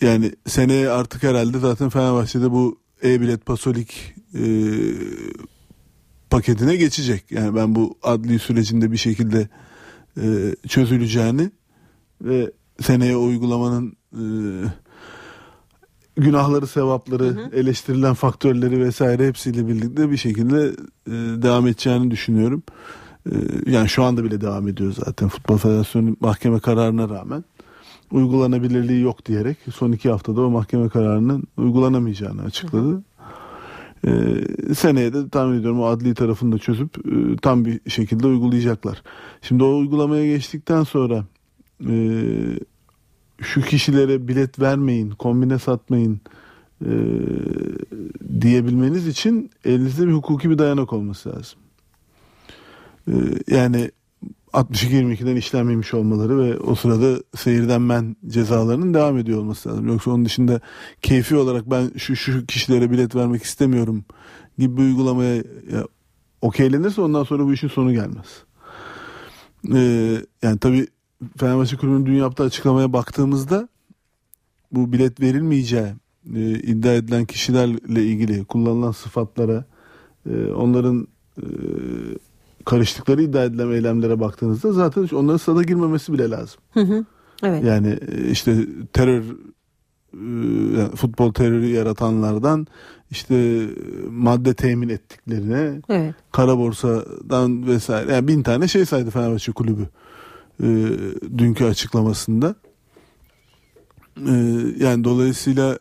yani 0.00 0.32
seneye 0.46 0.88
artık 0.90 1.22
herhalde 1.22 1.58
zaten 1.58 1.88
Fenerbahçe'de 1.88 2.50
bu 2.50 2.78
e-bilet 3.04 3.46
pasolik 3.46 4.14
e, 4.34 4.44
paketine 6.30 6.76
geçecek. 6.76 7.30
Yani 7.30 7.54
ben 7.56 7.74
bu 7.74 7.98
adli 8.02 8.38
sürecinde 8.38 8.92
bir 8.92 8.96
şekilde 8.96 9.48
e, 10.20 10.54
çözüleceğini 10.68 11.50
ve 12.20 12.52
seneye 12.80 13.16
uygulamanın 13.16 13.96
e, 14.12 14.22
günahları, 16.16 16.66
sevapları, 16.66 17.24
hı 17.24 17.28
hı. 17.28 17.50
eleştirilen 17.52 18.14
faktörleri 18.14 18.80
vesaire 18.80 19.26
hepsiyle 19.26 19.68
birlikte 19.68 20.10
bir 20.10 20.16
şekilde 20.16 20.66
e, 21.06 21.12
devam 21.42 21.66
edeceğini 21.66 22.10
düşünüyorum. 22.10 22.62
E, 23.26 23.34
yani 23.66 23.88
şu 23.88 24.04
anda 24.04 24.24
bile 24.24 24.40
devam 24.40 24.68
ediyor 24.68 24.94
zaten 25.04 25.28
Futbol 25.28 25.56
Federasyonu 25.56 26.16
mahkeme 26.20 26.60
kararına 26.60 27.08
rağmen 27.08 27.44
uygulanabilirliği 28.10 29.02
yok 29.02 29.26
diyerek 29.26 29.58
son 29.74 29.92
iki 29.92 30.10
haftada 30.10 30.40
o 30.40 30.50
mahkeme 30.50 30.88
kararının 30.88 31.44
uygulanamayacağını 31.56 32.42
açıkladı. 32.42 32.92
Hı 32.92 32.96
hı. 32.96 33.02
Ee, 34.06 34.10
seneye 34.74 35.12
de 35.12 35.28
tahmin 35.28 35.58
ediyorum 35.58 35.80
o 35.80 35.86
adli 35.86 36.14
tarafını 36.14 36.52
da 36.52 36.58
çözüp 36.58 36.98
e, 37.06 37.36
tam 37.36 37.64
bir 37.64 37.90
şekilde 37.90 38.26
uygulayacaklar. 38.26 39.02
Şimdi 39.42 39.64
o 39.64 39.76
uygulamaya 39.78 40.26
geçtikten 40.26 40.82
sonra 40.82 41.24
e, 41.88 41.94
şu 43.40 43.60
kişilere 43.62 44.28
bilet 44.28 44.60
vermeyin, 44.60 45.10
kombine 45.10 45.58
satmayın 45.58 46.20
e, 46.84 46.92
diyebilmeniz 48.40 49.06
için 49.06 49.50
elinizde 49.64 50.06
bir 50.06 50.12
hukuki 50.12 50.50
bir 50.50 50.58
dayanak 50.58 50.92
olması 50.92 51.28
lazım. 51.28 51.58
E, 53.08 53.14
yani 53.56 53.90
62-22'den 54.56 55.36
işlenmemiş 55.36 55.94
olmaları 55.94 56.38
ve 56.38 56.58
o 56.58 56.74
sırada 56.74 57.22
seyirden 57.36 57.82
men 57.82 58.16
cezalarının 58.26 58.94
devam 58.94 59.18
ediyor 59.18 59.38
olması 59.38 59.68
lazım. 59.68 59.88
Yoksa 59.88 60.10
onun 60.10 60.24
dışında 60.24 60.60
keyfi 61.02 61.36
olarak 61.36 61.70
ben 61.70 61.90
şu 61.96 62.16
şu 62.16 62.46
kişilere 62.46 62.90
bilet 62.90 63.14
vermek 63.14 63.42
istemiyorum 63.42 64.04
gibi 64.58 64.76
bir 64.76 64.82
uygulamaya 64.82 65.34
ya, 65.34 65.86
okeylenirse 66.40 67.00
ondan 67.00 67.24
sonra 67.24 67.44
bu 67.44 67.52
işin 67.52 67.68
sonu 67.68 67.92
gelmez. 67.92 68.44
Ee, 69.74 70.16
yani 70.42 70.58
tabii 70.58 70.86
Fenerbahçe 71.36 71.76
Kulübü'nün 71.76 72.06
dün 72.06 72.14
yaptığı 72.14 72.42
açıklamaya 72.42 72.92
baktığımızda 72.92 73.68
bu 74.72 74.92
bilet 74.92 75.20
verilmeyeceği 75.20 75.94
e, 76.34 76.50
iddia 76.50 76.92
edilen 76.92 77.24
kişilerle 77.24 78.04
ilgili 78.04 78.44
kullanılan 78.44 78.92
sıfatlara 78.92 79.64
e, 80.30 80.46
onların 80.46 81.08
e, 81.38 81.44
karıştıkları 82.66 83.22
iddia 83.22 83.44
edilen 83.44 83.70
eylemlere 83.70 84.20
baktığınızda 84.20 84.72
zaten 84.72 85.08
onların 85.12 85.36
stada 85.36 85.62
girmemesi 85.62 86.12
bile 86.12 86.30
lazım. 86.30 86.60
Hı 86.74 86.80
hı. 86.80 87.04
Evet. 87.42 87.64
Yani 87.64 87.98
e, 88.12 88.30
işte 88.30 88.66
terör 88.92 89.22
e, 89.22 90.18
yani 90.78 90.90
futbol 90.96 91.32
terörü 91.32 91.66
yaratanlardan 91.66 92.66
işte 93.10 93.34
e, 93.34 93.68
madde 94.10 94.54
temin 94.54 94.88
ettiklerine 94.88 95.80
Evet. 95.88 96.14
kara 96.32 96.58
borsadan 96.58 97.66
vesaire 97.66 98.12
yani 98.12 98.28
bin 98.28 98.42
tane 98.42 98.68
şey 98.68 98.86
saydı 98.86 99.10
Fenerbahçe 99.10 99.52
kulübü 99.52 99.88
e, 100.62 100.66
dünkü 101.38 101.64
açıklamasında. 101.64 102.54
E, 104.16 104.32
yani 104.78 105.04
dolayısıyla 105.04 105.78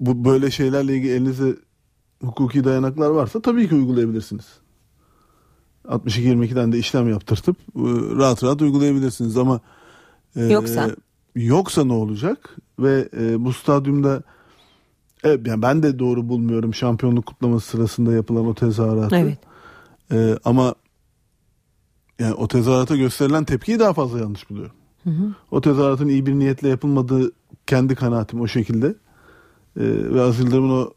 bu 0.00 0.24
böyle 0.24 0.50
şeylerle 0.50 0.96
ilgili 0.96 1.12
elinizde 1.12 1.56
hukuki 2.22 2.64
dayanaklar 2.64 3.10
varsa 3.10 3.40
tabii 3.40 3.68
ki 3.68 3.74
uygulayabilirsiniz. 3.74 4.63
62-22'den 5.84 6.72
de 6.72 6.78
işlem 6.78 7.08
yaptırtıp 7.08 7.56
e, 7.58 7.82
rahat 8.16 8.44
rahat 8.44 8.62
uygulayabilirsiniz 8.62 9.36
ama 9.36 9.60
e, 10.36 10.44
Yoksa? 10.44 10.90
yoksa 11.36 11.84
ne 11.84 11.92
olacak 11.92 12.56
ve 12.78 13.08
e, 13.20 13.44
bu 13.44 13.52
stadyumda 13.52 14.22
evet, 15.24 15.46
yani 15.46 15.62
ben 15.62 15.82
de 15.82 15.98
doğru 15.98 16.28
bulmuyorum 16.28 16.74
şampiyonluk 16.74 17.26
kutlaması 17.26 17.68
sırasında 17.68 18.12
yapılan 18.12 18.46
o 18.46 18.54
tezahüratı. 18.54 19.16
Evet. 19.16 19.38
E, 20.12 20.38
ama 20.44 20.74
yani 22.18 22.34
o 22.34 22.48
tezahürata 22.48 22.96
gösterilen 22.96 23.44
tepkiyi 23.44 23.78
daha 23.78 23.92
fazla 23.92 24.18
yanlış 24.18 24.50
buluyorum. 24.50 24.76
Hı 25.04 25.10
hı. 25.10 25.34
O 25.50 25.60
tezahüratın 25.60 26.08
iyi 26.08 26.26
bir 26.26 26.34
niyetle 26.34 26.68
yapılmadığı 26.68 27.32
kendi 27.66 27.94
kanaatim 27.94 28.40
o 28.40 28.48
şekilde. 28.48 28.86
E, 28.86 28.94
ve 30.14 30.20
Aziz 30.20 30.44
Yıldırım'ın 30.44 30.70
o 30.70 30.92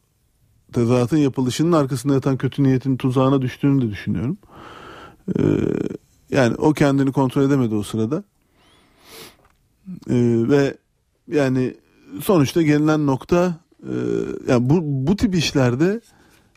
tezahüratın 0.74 1.18
yapılışının 1.18 1.72
arkasında 1.72 2.14
yatan 2.14 2.38
kötü 2.38 2.64
niyetin 2.64 2.98
tuzağına 2.98 3.42
düştüğünü 3.42 3.82
de 3.82 3.90
düşünüyorum. 3.90 4.38
E, 5.40 5.42
yani 6.30 6.56
o 6.56 6.74
kendini 6.74 7.12
kontrol 7.12 7.44
edemedi 7.44 7.76
o 7.76 7.84
sırada. 7.84 8.24
E, 10.10 10.16
ve 10.50 10.78
yani 11.28 11.76
sonuçta 12.22 12.62
gelinen 12.62 13.06
nokta 13.06 13.60
e, 13.84 13.96
yani 14.48 14.70
bu, 14.70 14.80
bu 14.84 15.16
tip 15.16 15.36
işlerde 15.36 16.02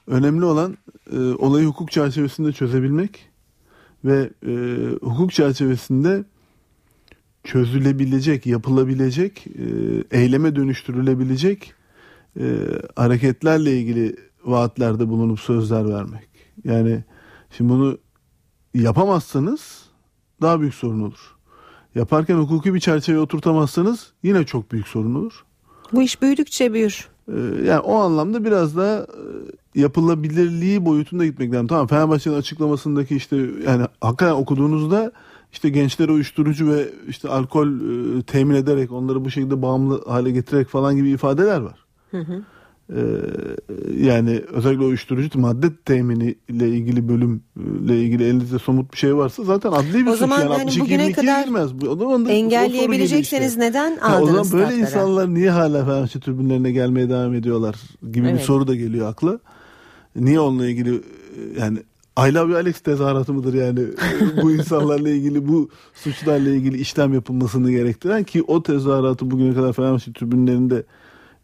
önemli 0.06 0.44
olan 0.44 0.76
e, 1.12 1.18
olayı 1.18 1.66
hukuk 1.66 1.90
çerçevesinde 1.90 2.52
çözebilmek 2.52 3.28
ve 4.04 4.30
e, 4.46 4.52
hukuk 5.02 5.32
çerçevesinde 5.32 6.24
çözülebilecek, 7.44 8.46
yapılabilecek, 8.46 9.46
e, 9.46 10.18
eyleme 10.18 10.56
dönüştürülebilecek 10.56 11.74
e, 12.40 12.44
hareketlerle 12.96 13.78
ilgili 13.78 14.16
vaatlerde 14.44 15.08
bulunup 15.08 15.40
sözler 15.40 15.88
vermek. 15.88 16.28
Yani 16.64 17.04
şimdi 17.50 17.70
bunu 17.70 17.98
yapamazsanız 18.74 19.84
daha 20.42 20.60
büyük 20.60 20.74
sorun 20.74 21.00
olur. 21.00 21.36
Yaparken 21.94 22.36
hukuki 22.36 22.74
bir 22.74 22.80
çerçeve 22.80 23.18
oturtamazsanız 23.18 24.12
yine 24.22 24.46
çok 24.46 24.72
büyük 24.72 24.88
sorun 24.88 25.14
olur. 25.14 25.44
Bu 25.92 26.02
iş 26.02 26.22
büyüdükçe 26.22 26.72
büyür. 26.72 27.08
Ee, 27.28 27.32
yani 27.64 27.80
o 27.80 27.94
anlamda 27.94 28.44
biraz 28.44 28.76
daha 28.76 28.96
e, 28.96 29.06
yapılabilirliği 29.74 30.84
boyutunda 30.84 31.26
gitmek 31.26 31.52
lazım. 31.52 31.66
Tamam 31.66 31.86
Fenerbahçe'nin 31.86 32.34
açıklamasındaki 32.34 33.16
işte 33.16 33.36
yani 33.66 33.86
hakikaten 34.00 34.32
okuduğunuzda 34.32 35.12
işte 35.52 35.68
gençlere 35.68 36.12
uyuşturucu 36.12 36.70
ve 36.70 36.88
işte 37.08 37.28
alkol 37.28 37.68
e, 37.68 38.22
temin 38.22 38.54
ederek 38.54 38.92
onları 38.92 39.24
bu 39.24 39.30
şekilde 39.30 39.62
bağımlı 39.62 40.04
hale 40.06 40.30
getirerek 40.30 40.68
falan 40.68 40.96
gibi 40.96 41.10
ifadeler 41.10 41.60
var. 41.60 41.84
Hı 42.10 42.18
hı. 42.18 42.42
Ee, 42.96 43.02
yani 43.96 44.42
özellikle 44.52 44.84
uyuşturucu 44.84 45.38
madde 45.38 45.76
temini 45.76 46.34
ile 46.48 46.68
ilgili 46.68 47.08
bölümle 47.70 48.02
ilgili 48.02 48.24
elinizde 48.24 48.58
somut 48.58 48.92
bir 48.92 48.98
şey 48.98 49.16
varsa 49.16 49.44
zaten 49.44 49.72
adli 49.72 49.94
bir 49.94 50.06
O 50.06 50.10
suç 50.10 50.18
zaman 50.20 50.38
yani 50.40 50.48
hani 50.48 50.60
62 50.62 50.80
bugüne 50.80 51.02
22'ye 51.02 51.12
kadar 51.12 51.44
girmez. 51.44 51.70
O 51.88 51.96
zaman 51.96 52.24
da 52.26 52.30
Engelleyebilecekseniz 52.30 53.56
geliyor 53.56 53.70
neden 53.70 53.90
işte. 53.92 54.00
Ha, 54.06 54.18
o 54.20 54.24
aldınız 54.24 54.48
zaman 54.50 54.66
böyle 54.68 54.82
statlara? 54.84 55.02
insanlar 55.04 55.34
niye 55.34 55.50
hala 55.50 55.84
Fenerbahçe 55.84 56.20
tribünlerine 56.20 56.72
gelmeye 56.72 57.08
devam 57.08 57.34
ediyorlar 57.34 57.76
gibi 58.12 58.24
bir 58.26 58.30
Evet. 58.30 58.40
soru 58.42 58.66
da 58.68 58.74
geliyor 58.74 59.08
akla. 59.10 59.38
Niye 60.16 60.40
onunla 60.40 60.66
ilgili 60.66 61.00
yani 61.60 61.78
I 62.28 62.34
love 62.34 62.50
you 62.50 62.56
Alex 62.58 62.80
tezahüratı 62.80 63.32
mıdır 63.32 63.54
yani 63.54 63.80
bu 64.42 64.52
insanlarla 64.52 65.08
ilgili 65.10 65.48
bu 65.48 65.68
suçlarla 65.94 66.50
ilgili 66.50 66.78
işlem 66.78 67.14
yapılmasını 67.14 67.70
gerektiren 67.70 68.24
ki 68.24 68.42
o 68.42 68.62
tezahüratı 68.62 69.30
bugüne 69.30 69.54
kadar 69.54 69.72
Fenerbahçe 69.72 70.12
tribünlerinde 70.12 70.82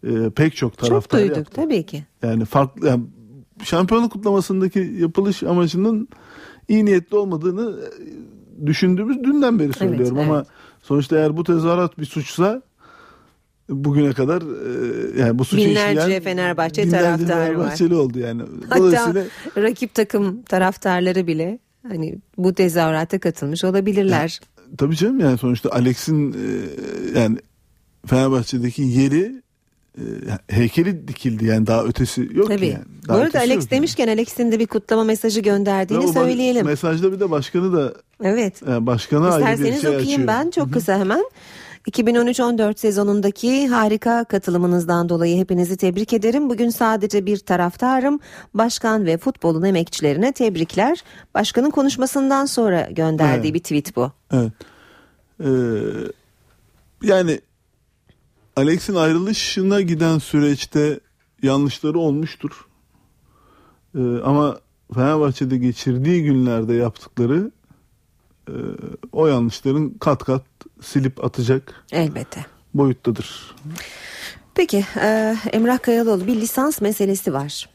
e, 0.07 0.31
pek 0.31 0.57
çok 0.57 0.79
Çok 0.79 0.89
taraftar 0.89 1.21
duyduk 1.21 1.37
yaptı. 1.37 1.53
tabii 1.57 1.87
ki. 1.87 2.05
Yani 2.23 2.45
farklı 2.45 2.87
yani 2.89 3.03
şampiyonluk 3.65 4.13
kutlamasındaki 4.13 4.95
yapılış 4.99 5.43
amacının 5.43 6.09
iyi 6.69 6.85
niyetli 6.85 7.17
olmadığını 7.17 7.81
e, 7.81 8.67
düşündüğümüz 8.67 9.25
dünden 9.25 9.59
beri 9.59 9.73
söylüyorum 9.73 10.19
evet. 10.19 10.29
ama 10.29 10.45
sonuçta 10.83 11.17
eğer 11.17 11.37
bu 11.37 11.45
tezahürat 11.45 11.99
bir 11.99 12.05
suçsa 12.05 12.63
bugüne 13.69 14.13
kadar 14.13 14.43
e, 14.43 15.21
yani 15.21 15.39
bu 15.39 15.45
suçu 15.45 15.63
Binlerce 15.63 16.01
işleyen 16.01 16.23
Fenerbahçe 16.23 16.83
binlerce 16.83 17.27
taraftarı 17.27 17.59
var. 17.59 17.91
Oldu 17.91 18.19
yani. 18.19 18.43
Hatta 18.69 19.25
rakip 19.57 19.95
takım 19.95 20.43
taraftarları 20.43 21.27
bile 21.27 21.59
hani 21.89 22.19
bu 22.39 22.55
tezahürata 22.55 23.19
katılmış 23.19 23.65
olabilirler. 23.65 24.41
tabii 24.79 24.97
canım 24.97 25.21
yani 25.21 25.39
sonuçta 25.39 25.71
Alex'in 25.71 26.33
e, 26.33 27.19
yani 27.19 27.39
Fenerbahçe'deki 28.07 28.83
yeri 28.83 29.43
heykeli 30.49 31.09
dikildi 31.09 31.45
yani 31.45 31.67
daha 31.67 31.85
ötesi 31.85 32.29
yok 32.35 32.49
Tabii. 32.49 32.67
yani. 32.67 32.85
Bu 33.05 33.09
Daha 33.09 33.17
arada 33.17 33.29
ötesi 33.29 33.45
Alex 33.45 33.57
yok. 33.65 33.71
demişken 33.71 34.09
Alex'in 34.09 34.53
de 34.53 34.59
bir 34.59 34.67
kutlama 34.67 35.05
mesajı 35.05 35.41
gönderdiğini 35.41 36.13
söyleyelim. 36.13 36.67
Mesajda 36.67 37.13
bir 37.13 37.21
de 37.21 37.31
başkanı 37.31 37.73
da 37.73 37.95
Evet. 38.23 38.63
yani 38.69 38.87
başkana 38.87 39.29
ayrı 39.31 39.47
bir 39.47 39.53
İsterseniz 39.53 39.81
şey 39.83 39.91
okuyayım 39.91 40.23
açıyor. 40.23 40.29
ben 40.45 40.51
çok 40.51 40.73
kısa 40.73 40.99
hemen. 40.99 41.25
2013-14 41.91 42.79
sezonundaki 42.79 43.69
harika 43.69 44.25
katılımınızdan 44.25 45.09
dolayı 45.09 45.37
hepinizi 45.39 45.77
tebrik 45.77 46.13
ederim. 46.13 46.51
Bugün 46.51 46.71
sadece 46.71 47.27
bir 47.27 47.39
taraftarım. 47.39 48.21
Başkan 48.55 49.07
ve 49.07 49.19
futbolun 49.19 49.63
emekçilerine 49.63 50.33
tebrikler. 50.33 51.03
Başkanın 51.35 51.71
konuşmasından 51.71 52.47
sonra 52.47 52.89
gönderdiği 52.91 53.49
Evet. 53.51 53.55
bir 53.55 53.59
tweet 53.63 53.97
bu. 53.97 54.13
Evet. 54.33 54.53
Ee, 55.41 55.47
yani 57.03 57.41
Alex'in 58.57 58.95
ayrılışına 58.95 59.81
giden 59.81 60.19
süreçte 60.19 61.01
yanlışları 61.43 61.99
olmuştur. 61.99 62.67
Ee, 63.95 63.99
ama 64.25 64.59
Fenerbahçe'de 64.95 65.57
geçirdiği 65.59 66.23
günlerde 66.25 66.75
yaptıkları 66.75 67.51
e, 68.49 68.55
o 69.13 69.27
yanlışların 69.27 69.91
kat 69.91 70.25
kat 70.25 70.43
silip 70.83 71.25
atacak 71.25 71.85
Elbette. 71.93 72.47
boyuttadır. 72.75 73.55
Peki 74.55 74.85
e, 75.01 75.37
Emrah 75.53 75.79
Kayalıoğlu 75.83 76.27
bir 76.27 76.37
lisans 76.37 76.81
meselesi 76.81 77.33
var. 77.33 77.69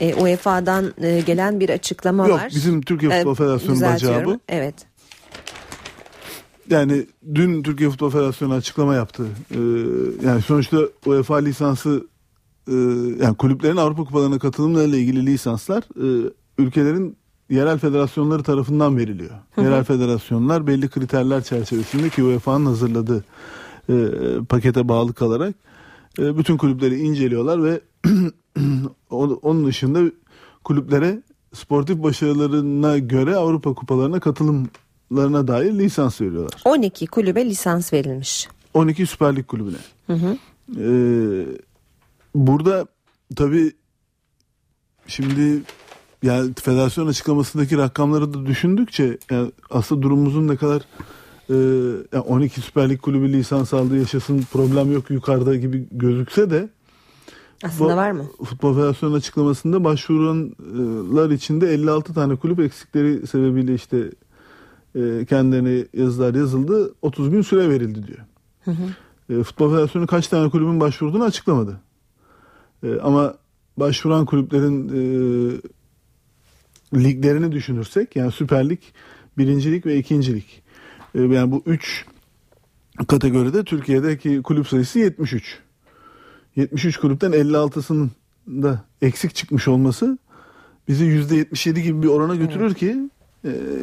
E, 0.00 0.14
UEFA'dan 0.14 0.94
e, 1.02 1.20
gelen 1.20 1.60
bir 1.60 1.68
açıklama 1.70 2.28
Yok, 2.28 2.38
var. 2.38 2.52
bizim 2.54 2.82
Türkiye 2.82 3.10
Futbol 3.12 3.34
Federasyonu 3.34 3.74
düzeltiyorum. 3.74 4.16
bacağı 4.20 4.34
bu. 4.34 4.40
Evet. 4.48 4.74
Yani 6.70 7.06
dün 7.34 7.62
Türkiye 7.62 7.90
Futbol 7.90 8.10
Federasyonu 8.10 8.54
açıklama 8.54 8.94
yaptı. 8.94 9.26
Ee, 9.50 9.58
yani 10.26 10.42
sonuçta 10.42 10.78
UEFA 11.06 11.36
lisansı 11.36 12.06
e, 12.68 12.74
yani 13.22 13.36
kulüplerin 13.38 13.76
Avrupa 13.76 14.04
Kupalarına 14.04 14.38
katılımlarıyla 14.38 14.98
ilgili 14.98 15.26
lisanslar 15.26 15.82
e, 15.82 16.30
ülkelerin 16.58 17.16
yerel 17.50 17.78
federasyonları 17.78 18.42
tarafından 18.42 18.96
veriliyor. 18.96 19.30
Hı 19.30 19.60
hı. 19.60 19.64
Yerel 19.64 19.84
federasyonlar 19.84 20.66
belli 20.66 20.88
kriterler 20.88 21.42
çerçevesinde 21.42 22.08
ki 22.08 22.24
UEFA'nın 22.24 22.66
hazırladığı 22.66 23.24
e, 23.88 23.94
pakete 24.48 24.88
bağlı 24.88 25.14
kalarak 25.14 25.54
e, 26.18 26.38
bütün 26.38 26.56
kulüpleri 26.56 26.98
inceliyorlar 26.98 27.64
ve 27.64 27.80
onun 29.42 29.66
dışında 29.66 30.00
kulüplere 30.64 31.22
sportif 31.54 32.02
başarılarına 32.02 32.98
göre 32.98 33.36
Avrupa 33.36 33.74
Kupalarına 33.74 34.20
katılımlarına 35.10 35.48
dair 35.48 35.72
lisans 35.72 36.20
veriyorlar. 36.20 36.62
12 36.64 37.06
kulübe 37.06 37.44
lisans 37.46 37.92
verilmiş. 37.92 38.48
12 38.74 39.06
Süper 39.06 39.36
Lig 39.36 39.46
kulübüne. 39.46 39.76
Hı 40.06 40.12
hı. 40.12 40.36
Ee, 40.80 41.46
burada 42.34 42.86
tabii 43.36 43.72
şimdi 45.06 45.62
yani 46.22 46.52
federasyon 46.62 47.06
açıklamasındaki 47.06 47.76
rakamları 47.78 48.34
da 48.34 48.46
düşündükçe 48.46 49.18
yani 49.30 49.52
aslında 49.70 50.02
durumumuzun 50.02 50.48
ne 50.48 50.56
kadar 50.56 50.82
e, 51.50 51.54
yani 52.12 52.24
12 52.24 52.60
Süper 52.60 52.88
Lig 52.88 53.00
kulübü 53.00 53.32
lisans 53.32 53.74
aldı 53.74 53.98
yaşasın 53.98 54.42
problem 54.52 54.92
yok 54.92 55.10
yukarıda 55.10 55.56
gibi 55.56 55.88
gözükse 55.92 56.50
de 56.50 56.68
Aslında 57.64 57.92
bu- 57.92 57.96
var 57.96 58.10
mı? 58.10 58.24
Futbol 58.44 58.74
Federasyonu 58.74 59.14
açıklamasında 59.14 59.84
başvuranlar 59.84 61.30
içinde 61.30 61.74
56 61.74 62.14
tane 62.14 62.36
kulüp 62.36 62.60
eksikleri 62.60 63.26
sebebiyle 63.26 63.74
işte 63.74 64.10
e, 64.94 65.24
kendilerine 65.24 65.86
yazılar 65.94 66.34
yazıldı 66.34 66.94
30 67.02 67.30
gün 67.30 67.42
süre 67.42 67.68
verildi 67.68 68.06
diyor. 68.06 68.18
Hı 68.64 68.70
hı. 68.70 68.84
E, 69.34 69.42
Futbol 69.42 69.70
Federasyonu 69.70 70.06
kaç 70.06 70.28
tane 70.28 70.50
kulübün 70.50 70.80
başvurduğunu 70.80 71.24
açıklamadı. 71.24 71.80
E, 72.82 73.00
ama 73.00 73.34
başvuran 73.76 74.24
kulüplerin 74.24 74.88
e, 74.88 75.00
liglerini 76.94 77.52
düşünürsek 77.52 78.16
yani 78.16 78.32
Süper 78.32 78.68
Lig, 78.68 78.80
Birincilik 79.38 79.86
ve 79.86 79.96
İkincilik. 79.96 80.62
E, 81.14 81.22
yani 81.22 81.52
bu 81.52 81.62
üç 81.66 82.06
kategoride 83.08 83.64
Türkiye'deki 83.64 84.42
kulüp 84.42 84.68
sayısı 84.68 84.98
73. 84.98 85.58
73 86.56 86.96
kulüpten 86.96 87.32
56'sının 87.32 88.10
da 88.48 88.84
eksik 89.02 89.34
çıkmış 89.34 89.68
olması 89.68 90.18
bizi 90.88 91.04
%77 91.04 91.80
gibi 91.80 92.02
bir 92.02 92.08
orana 92.08 92.34
götürür 92.34 92.66
evet. 92.66 92.76
ki 92.76 93.10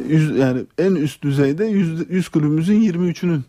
yüz, 0.08 0.36
yani 0.36 0.66
en 0.78 0.94
üst 0.94 1.22
düzeyde 1.22 1.64
100, 1.64 2.10
100 2.10 2.28
kulübümüzün 2.28 2.80
23'ünün 2.80 3.42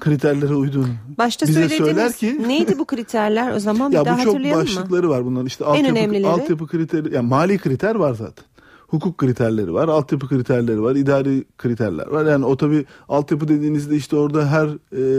kriterlere 0.00 0.54
uyduğunu 0.54 0.86
Başta 1.18 1.46
bize 1.46 1.68
söyler 1.68 2.12
ki 2.12 2.48
neydi 2.48 2.78
bu 2.78 2.84
kriterler 2.84 3.52
o 3.52 3.58
zaman 3.58 3.90
bir 3.92 3.96
ya 3.96 4.04
daha 4.04 4.18
bu 4.18 4.22
çok 4.22 4.26
hatırlayalım 4.26 4.60
mı? 4.60 4.66
başlıkları 4.66 5.08
var 5.08 5.24
bunların 5.24 5.46
işte 5.46 5.64
altyapı, 5.64 6.28
altyapı 6.28 6.66
kriteri 6.66 7.14
yani 7.14 7.28
mali 7.28 7.58
kriter 7.58 7.94
var 7.94 8.14
zaten. 8.14 8.44
Hukuk 8.88 9.18
kriterleri 9.18 9.74
var, 9.74 9.88
altyapı 9.88 10.28
kriterleri 10.28 10.82
var, 10.82 10.96
idari 10.96 11.44
kriterler 11.58 12.06
var. 12.06 12.26
Yani 12.26 12.44
o 12.44 12.56
tabi 12.56 12.84
altyapı 13.08 13.48
dediğinizde 13.48 13.96
işte 13.96 14.16
orada 14.16 14.46
her 14.50 14.68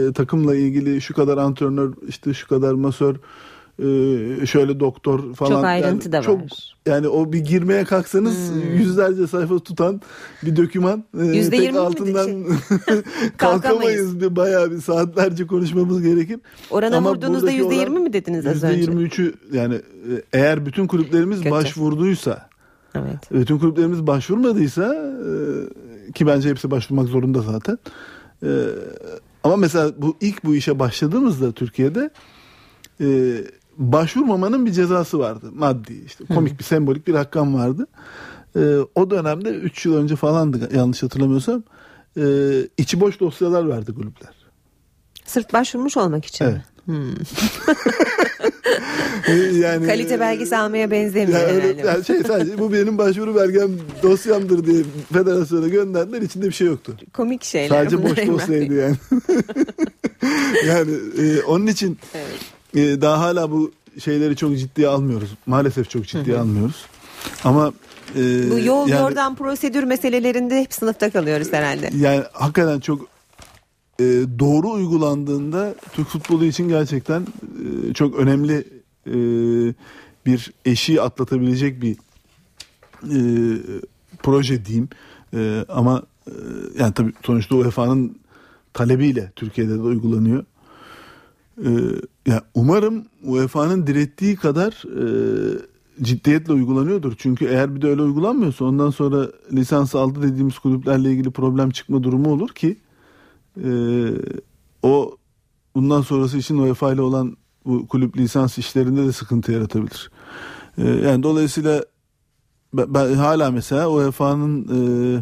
e, 0.08 0.12
takımla 0.12 0.56
ilgili 0.56 1.00
şu 1.00 1.14
kadar 1.14 1.38
antrenör, 1.38 1.92
işte 2.08 2.34
şu 2.34 2.48
kadar 2.48 2.72
masör, 2.72 3.16
e, 3.78 4.46
şöyle 4.46 4.80
doktor 4.80 5.34
falan. 5.34 5.50
Çok 5.50 5.64
ayrıntı 5.64 6.06
yani 6.06 6.12
da 6.12 6.22
çok, 6.22 6.42
var. 6.42 6.75
Yani 6.86 7.08
o 7.08 7.32
bir 7.32 7.38
girmeye 7.38 7.84
kalksanız 7.84 8.50
Hmm. 8.52 8.76
yüzlerce 8.76 9.26
sayfa 9.26 9.58
tutan 9.58 10.00
bir 10.42 10.56
doküman. 10.56 11.04
E, 11.20 11.24
Yüzde 11.24 11.56
yirmi 11.56 11.72
mi 11.72 11.78
altından 11.78 12.30
Kalkamayız. 13.36 14.20
Bir, 14.20 14.36
bayağı 14.36 14.70
bir 14.70 14.80
saatlerce 14.80 15.46
konuşmamız 15.46 16.02
gerekir. 16.02 16.40
Orana 16.70 16.96
Ama 16.96 17.10
vurduğunuzda 17.10 17.50
yüzde 17.50 17.74
yirmi 17.74 17.98
mi 17.98 18.12
dediniz 18.12 18.46
az 18.46 18.64
önce? 18.64 18.84
%23'ü 18.92 19.34
yani 19.52 19.74
e, 19.74 19.82
eğer 20.32 20.66
bütün 20.66 20.86
kulüplerimiz 20.86 21.38
Kötü. 21.38 21.50
başvurduysa 21.50 22.48
Evet. 22.94 23.30
bütün 23.32 23.58
kulüplerimiz 23.58 24.06
başvurmadıysa 24.06 24.94
e, 26.08 26.12
ki 26.12 26.26
bence 26.26 26.48
hepsi 26.50 26.70
başvurmak 26.70 27.08
zorunda 27.08 27.40
zaten. 27.42 27.78
E, 28.42 28.48
ama 29.44 29.56
mesela 29.56 29.90
bu 29.98 30.16
ilk 30.20 30.44
bu 30.44 30.54
işe 30.54 30.78
başladığımızda 30.78 31.52
Türkiye'de 31.52 32.10
e, 33.00 33.06
başvurmamanın 33.78 34.66
bir 34.66 34.72
cezası 34.72 35.18
vardı. 35.18 35.50
Maddi 35.54 36.02
işte 36.06 36.24
komik 36.34 36.58
bir 36.58 36.64
sembolik 36.64 37.06
bir 37.06 37.14
rakam 37.14 37.54
vardı. 37.54 37.86
E, 38.56 38.60
o 38.94 39.10
dönemde 39.10 39.48
3 39.50 39.86
yıl 39.86 39.96
önce 39.96 40.16
falandı 40.16 40.76
yanlış 40.76 41.02
hatırlamıyorsam. 41.02 41.62
E, 42.16 42.22
içi 42.78 43.00
boş 43.00 43.20
dosyalar 43.20 43.68
verdi 43.68 43.94
kulüpler. 43.94 44.34
Sırf 45.24 45.52
başvurmuş 45.52 45.96
olmak 45.96 46.24
için 46.24 46.46
mi? 46.46 46.64
Hmm. 46.84 47.10
E, 49.28 49.32
yani 49.34 49.86
Kalite 49.86 50.20
belgesi 50.20 50.56
almaya 50.56 50.90
benzemiyor 50.90 51.40
Yani 51.40 51.52
öyle- 51.52 51.62
herhalde. 51.68 51.86
yani 51.86 52.04
şey 52.04 52.22
sadece 52.22 52.58
bu 52.58 52.72
benim 52.72 52.98
başvuru 52.98 53.34
belgem 53.36 53.70
dosyamdır 54.02 54.66
diye 54.66 54.82
federasyona 55.12 55.68
gönderdiler 55.68 56.22
içinde 56.22 56.46
bir 56.46 56.52
şey 56.52 56.66
yoktu. 56.66 56.96
Komik 57.12 57.44
şeyler 57.44 57.68
Sadece 57.68 58.02
boş 58.02 58.26
dosyaydı 58.26 58.74
yani. 58.74 58.96
yani 60.66 60.90
e, 61.18 61.42
onun 61.42 61.66
için 61.66 61.98
e, 62.74 63.00
daha 63.00 63.20
hala 63.20 63.50
bu 63.50 63.72
şeyleri 64.04 64.36
çok 64.36 64.58
ciddiye 64.58 64.88
almıyoruz. 64.88 65.30
Maalesef 65.46 65.90
çok 65.90 66.06
ciddiye 66.06 66.38
almıyoruz. 66.38 66.84
Ama 67.44 67.72
e, 68.16 68.50
Bu 68.50 68.58
yol 68.58 68.88
yani, 68.88 69.00
yordan 69.00 69.34
prosedür 69.34 69.84
meselelerinde 69.84 70.60
hep 70.60 70.74
sınıfta 70.74 71.10
kalıyoruz 71.10 71.52
herhalde. 71.52 71.90
yani 71.96 72.22
hakikaten 72.32 72.80
çok 72.80 73.08
e, 74.00 74.04
doğru 74.38 74.70
uygulandığında 74.70 75.74
Türk 75.92 76.08
futbolu 76.08 76.44
için 76.44 76.68
gerçekten 76.68 77.20
e, 77.90 77.94
çok 77.94 78.16
önemli 78.16 78.64
e, 79.06 79.14
bir 80.26 80.52
eşiği 80.64 81.00
atlatabilecek 81.02 81.82
bir 81.82 81.96
e, 83.04 83.18
proje 84.22 84.64
diyeyim. 84.64 84.88
E, 85.36 85.64
ama 85.68 86.02
e, 86.26 86.32
yani 86.78 86.94
tabii 86.94 87.12
sonuçta 87.26 87.54
UEFA'nın 87.54 88.18
talebiyle 88.74 89.32
Türkiye'de 89.36 89.74
de 89.74 89.80
uygulanıyor. 89.82 90.44
E, 91.64 91.70
ya 92.26 92.42
umarım 92.54 93.04
UEFA'nın 93.24 93.86
direttiği 93.86 94.36
kadar 94.36 94.84
e, 94.84 95.04
ciddiyetle 96.02 96.52
uygulanıyordur. 96.52 97.14
Çünkü 97.18 97.44
eğer 97.44 97.74
bir 97.74 97.82
de 97.82 97.88
öyle 97.88 98.02
uygulanmıyorsa 98.02 98.64
ondan 98.64 98.90
sonra 98.90 99.28
lisans 99.52 99.94
aldı 99.94 100.22
dediğimiz 100.22 100.58
kulüplerle 100.58 101.10
ilgili 101.10 101.30
problem 101.30 101.70
çıkma 101.70 102.02
durumu 102.02 102.32
olur 102.32 102.48
ki 102.48 102.76
e, 103.64 103.70
o 104.82 105.16
bundan 105.74 106.00
sonrası 106.00 106.38
için 106.38 106.58
UEFA 106.58 106.92
ile 106.92 107.02
olan 107.02 107.36
bu 107.66 107.86
kulüp 107.86 108.16
lisans 108.16 108.58
işlerinde 108.58 109.06
de 109.06 109.12
sıkıntı 109.12 109.52
yaratabilir. 109.52 110.10
E, 110.78 110.88
yani 110.88 111.22
dolayısıyla 111.22 111.84
ben, 112.74 112.94
ben 112.94 113.14
hala 113.14 113.50
mesela 113.50 113.90
UEFA'nın 113.90 114.68
e, 114.68 115.20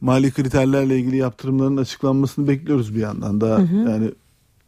mali 0.00 0.32
kriterlerle 0.32 0.98
ilgili 0.98 1.16
yaptırımların 1.16 1.76
açıklanmasını 1.76 2.48
bekliyoruz 2.48 2.94
bir 2.94 3.00
yandan. 3.00 3.40
Daha 3.40 3.58
Hı 3.58 3.62
hı. 3.62 3.76
yani 3.90 4.10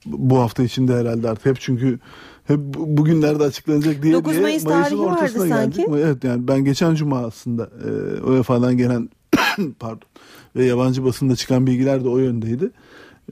bu 0.06 0.38
hafta 0.38 0.62
içinde 0.62 0.94
herhalde 0.94 1.30
artık 1.30 1.46
hep 1.46 1.60
çünkü 1.60 1.98
hep 2.44 2.58
bu- 2.58 2.96
bugünlerde 2.96 3.44
açıklanacak 3.44 4.02
diye 4.02 4.12
9 4.14 4.32
diye 4.32 4.42
Mayıs 4.42 4.64
Mayıs'ın 4.64 4.82
tarihi 4.82 4.98
vardı 5.06 5.12
ortasına 5.20 5.48
sanki. 5.48 5.76
geldik. 5.76 5.94
Evet 6.04 6.24
yani 6.24 6.48
ben 6.48 6.64
geçen 6.64 6.94
cuma 6.94 7.18
aslında 7.18 7.70
e, 7.86 8.20
UEFA'dan 8.22 8.76
gelen 8.76 9.08
pardon 9.78 10.08
ve 10.56 10.64
yabancı 10.64 11.04
basında 11.04 11.36
çıkan 11.36 11.66
bilgiler 11.66 12.04
de 12.04 12.08
o 12.08 12.18
yöndeydi. 12.18 12.70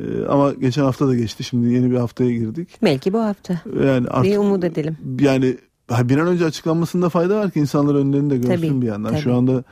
E, 0.01 0.25
ama 0.29 0.53
geçen 0.53 0.83
hafta 0.83 1.09
da 1.09 1.15
geçti. 1.15 1.45
Şimdi 1.45 1.75
yeni 1.75 1.91
bir 1.91 1.97
haftaya 1.97 2.31
girdik. 2.31 2.69
Belki 2.83 3.13
bu 3.13 3.19
hafta. 3.21 3.61
Yani 3.85 4.09
artık 4.09 4.33
Bir 4.33 4.37
umut 4.39 4.65
edelim. 4.65 4.97
yani 5.21 5.57
bir 5.91 6.17
an 6.19 6.27
önce 6.27 6.45
açıklanmasında 6.45 7.09
fayda 7.09 7.37
var 7.37 7.51
ki 7.51 7.61
insanlar 7.61 7.95
önlerinde 7.95 8.37
görsün 8.37 8.57
Tabii, 8.69 8.81
bir 8.83 8.87
yandan. 8.87 9.11
tabii. 9.13 9.21
Şu 9.21 9.35
anda 9.35 9.65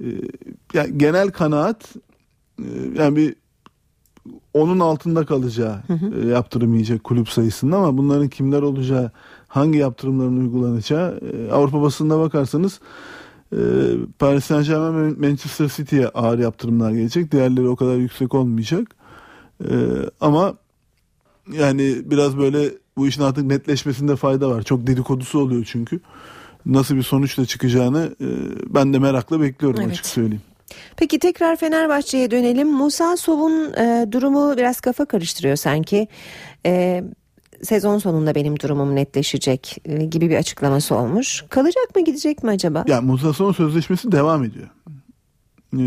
e, 0.00 0.06
yani 0.74 0.98
genel 0.98 1.30
kanaat 1.30 1.94
e, 2.58 2.64
yani 2.98 3.16
bir 3.16 3.34
onun 4.54 4.80
altında 4.80 5.26
kalacağı 5.26 5.82
e, 6.22 6.26
yaptırım 6.28 6.72
yiyecek 6.74 7.04
kulüp 7.04 7.28
sayısında 7.28 7.76
ama 7.76 7.98
bunların 7.98 8.28
kimler 8.28 8.62
olacağı, 8.62 9.10
hangi 9.48 9.78
yaptırımların 9.78 10.36
uygulanacağı 10.36 11.20
e, 11.20 11.52
Avrupa 11.52 11.82
basınına 11.82 12.18
bakarsanız 12.18 12.80
e, 13.52 13.58
Paris 14.18 14.44
Saint 14.44 14.66
Germain 14.66 15.20
Manchester 15.20 15.68
City'ye 15.76 16.08
ağır 16.08 16.38
yaptırımlar 16.38 16.90
gelecek. 16.90 17.32
Diğerleri 17.32 17.68
o 17.68 17.76
kadar 17.76 17.96
yüksek 17.96 18.34
olmayacak. 18.34 18.88
Ama 20.20 20.54
yani 21.52 21.96
biraz 22.04 22.38
böyle 22.38 22.70
bu 22.96 23.06
işin 23.06 23.22
artık 23.22 23.44
netleşmesinde 23.44 24.16
fayda 24.16 24.50
var. 24.50 24.62
Çok 24.62 24.86
dedikodusu 24.86 25.38
oluyor 25.38 25.64
çünkü. 25.70 26.00
Nasıl 26.66 26.96
bir 26.96 27.02
sonuçla 27.02 27.46
çıkacağını 27.46 28.16
ben 28.68 28.92
de 28.92 28.98
merakla 28.98 29.40
bekliyorum 29.40 29.80
Evet. 29.80 29.92
açık 29.92 30.06
söyleyeyim. 30.06 30.42
Peki 30.96 31.18
tekrar 31.18 31.56
Fenerbahçe'ye 31.56 32.30
dönelim. 32.30 32.68
Musa 32.68 33.16
Sov'un 33.16 33.72
e, 33.72 34.06
durumu 34.12 34.56
biraz 34.56 34.80
kafa 34.80 35.04
karıştırıyor 35.04 35.56
sanki. 35.56 36.08
E, 36.66 37.04
sezon 37.62 37.98
sonunda 37.98 38.34
benim 38.34 38.60
durumum 38.60 38.94
netleşecek 38.94 39.76
e, 39.84 40.04
gibi 40.04 40.30
bir 40.30 40.36
açıklaması 40.36 40.94
olmuş. 40.94 41.44
Kalacak 41.50 41.96
mı 41.96 42.04
gidecek 42.04 42.42
mi 42.42 42.50
acaba? 42.50 42.84
Ya 42.88 43.00
Musa 43.00 43.32
Son 43.32 43.52
sözleşmesi 43.52 44.12
devam 44.12 44.44
ediyor. 44.44 44.68
Ee, 45.72 45.82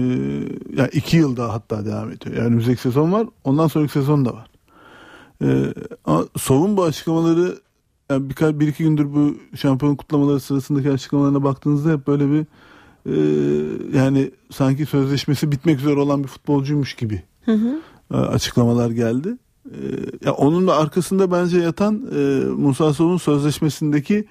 yani 0.73 0.89
iki 0.93 1.17
yıl 1.17 1.37
daha 1.37 1.53
hatta 1.53 1.85
devam 1.85 2.11
ediyor. 2.11 2.35
Yani 2.35 2.47
önümüzdeki 2.47 2.81
sezon 2.81 3.11
var. 3.11 3.27
Ondan 3.43 3.67
sonraki 3.67 3.91
sezon 3.91 4.25
da 4.25 4.33
var. 4.33 4.47
Ee, 5.43 5.73
Sov'un 6.37 6.77
bu 6.77 6.83
açıklamaları 6.83 7.57
yani 8.09 8.29
birkaç 8.29 8.55
bir 8.55 8.67
iki 8.67 8.83
gündür 8.83 9.13
bu 9.13 9.37
şampiyon 9.57 9.95
kutlamaları 9.95 10.39
sırasındaki 10.39 10.91
açıklamalarına 10.91 11.43
baktığınızda 11.43 11.91
hep 11.91 12.07
böyle 12.07 12.31
bir 12.31 12.45
e, 13.05 13.15
yani 13.97 14.31
sanki 14.51 14.85
sözleşmesi 14.85 15.51
bitmek 15.51 15.79
üzere 15.79 15.99
olan 15.99 16.23
bir 16.23 16.27
futbolcuymuş 16.27 16.95
gibi 16.95 17.23
Hı 17.45 17.51
hı. 17.51 17.79
e, 18.13 18.17
açıklamalar 18.17 18.91
geldi. 18.91 19.37
E, 19.65 19.77
ya 20.25 20.33
onun 20.33 20.67
da 20.67 20.77
arkasında 20.77 21.31
bence 21.31 21.59
yatan 21.59 22.01
e, 22.15 22.45
Musa 22.45 22.93
Sov'un 22.93 23.17
sözleşmesindeki 23.17 24.25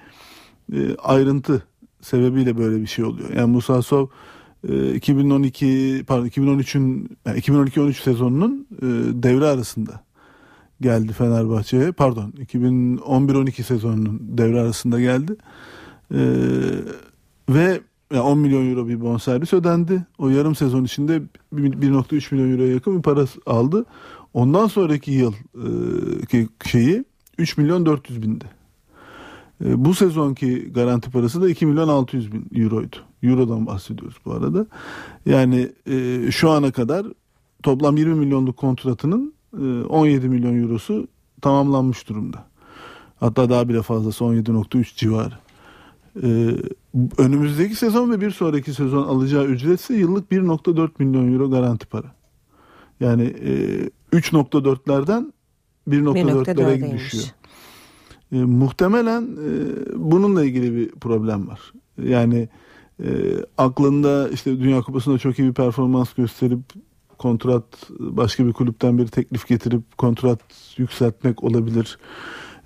e, 0.73 0.97
ayrıntı 0.97 1.63
sebebiyle 2.01 2.59
böyle 2.59 2.81
bir 2.81 2.87
şey 2.87 3.05
oluyor. 3.05 3.31
Yani 3.31 3.51
Musa 3.51 3.83
Sov 3.83 4.07
e, 4.69 4.95
2012 4.95 6.05
pardon 6.07 6.27
2013'ün 6.27 7.17
yani 7.27 7.39
2012-13 7.39 8.03
sezonunun 8.03 8.67
e, 8.79 8.87
devre 9.23 9.47
arasında 9.47 10.01
geldi 10.81 11.13
Fenerbahçe'ye. 11.13 11.93
Pardon 11.93 12.31
2011-12 12.31 13.63
sezonunun 13.63 14.21
devre 14.23 14.61
arasında 14.61 15.01
geldi. 15.01 15.37
E, 16.15 16.21
ve 17.49 17.81
yani 18.13 18.23
10 18.23 18.39
milyon 18.39 18.71
euro 18.71 18.89
bir 18.89 19.01
bonservis 19.01 19.53
ödendi. 19.53 20.07
O 20.19 20.29
yarım 20.29 20.55
sezon 20.55 20.85
içinde 20.85 21.23
1.3 21.55 22.35
milyon 22.35 22.53
euroya 22.53 22.73
yakın 22.73 22.99
bir 22.99 23.03
para 23.03 23.25
aldı. 23.47 23.85
Ondan 24.35 24.67
sonraki 24.67 25.11
yıl 25.11 25.33
e, 25.55 26.27
ki 26.27 26.49
şeyi 26.65 27.05
3 27.39 27.57
milyon 27.57 27.87
400 27.87 28.23
bindi. 28.23 28.45
E, 29.65 29.85
bu 29.85 29.95
sezonki 29.95 30.73
garanti 30.73 31.11
parası 31.11 31.43
da 31.43 31.49
2 31.49 31.67
milyon 31.67 31.89
600 31.89 32.33
bin 32.33 32.47
euroydu. 32.55 32.97
Euro'dan 33.23 33.67
bahsediyoruz 33.67 34.17
bu 34.25 34.33
arada. 34.33 34.67
Yani 35.27 35.73
e, 35.91 36.31
şu 36.31 36.51
ana 36.51 36.71
kadar 36.71 37.07
toplam 37.63 37.97
20 37.97 38.15
milyonluk 38.15 38.57
kontratının 38.57 39.35
e, 39.59 39.83
17 39.83 40.29
milyon 40.29 40.63
eurosu 40.63 41.07
tamamlanmış 41.41 42.09
durumda. 42.09 42.45
Hatta 43.21 43.51
daha 43.51 43.69
bile 43.69 43.83
fazlası 43.83 44.25
17.3 44.25 44.97
civarı. 44.97 45.42
Ee, 46.23 46.57
önümüzdeki 47.19 47.75
sezon 47.75 48.11
ve 48.11 48.21
bir 48.21 48.31
sonraki 48.31 48.75
sezon 48.75 49.03
alacağı 49.03 49.45
ücretse 49.45 49.95
yıllık 49.95 50.33
1.4 50.33 50.91
milyon 50.99 51.33
euro 51.33 51.51
garanti 51.51 51.87
para. 51.87 52.15
Yani 53.01 53.23
e, 53.23 53.53
3.4'lerden 54.13 55.33
1.4'lere 55.89 56.45
1.4'deymiş. 56.45 56.93
düşüyor. 56.93 57.25
E, 58.33 58.37
muhtemelen 58.37 59.23
e, 59.23 59.49
bununla 59.95 60.45
ilgili 60.45 60.77
bir 60.77 60.91
problem 60.91 61.49
var. 61.49 61.73
Yani 62.03 62.49
e, 63.05 63.09
aklında 63.59 64.29
işte 64.29 64.61
Dünya 64.61 64.81
Kupası'nda 64.81 65.19
çok 65.19 65.39
iyi 65.39 65.49
bir 65.49 65.55
performans 65.55 66.13
gösterip 66.13 66.61
kontrat 67.19 67.65
başka 67.99 68.47
bir 68.47 68.53
kulüpten 68.53 68.99
bir 68.99 69.07
teklif 69.07 69.49
getirip 69.49 69.99
kontrat 69.99 70.41
yükseltmek 70.77 71.45
olabilir. 71.45 71.99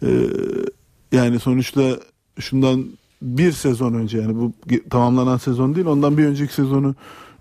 E, 0.03 0.09
yani 1.13 1.39
sonuçta 1.39 1.83
şundan 2.39 2.87
bir 3.27 3.53
sezon 3.53 3.95
önce 3.95 4.19
yani 4.19 4.37
bu 4.37 4.53
tamamlanan 4.91 5.37
sezon 5.37 5.75
değil 5.75 5.87
ondan 5.87 6.19
bir 6.19 6.25
önceki 6.25 6.55
sezonu 6.55 6.95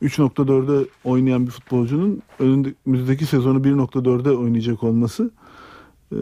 3.4'e 0.04 0.88
oynayan 1.04 1.46
bir 1.46 1.52
futbolcunun 1.52 2.22
önümüzdeki 2.40 3.26
sezonu 3.26 3.60
1.4'e 3.60 4.32
oynayacak 4.32 4.84
olması 4.84 5.32
e, 6.12 6.18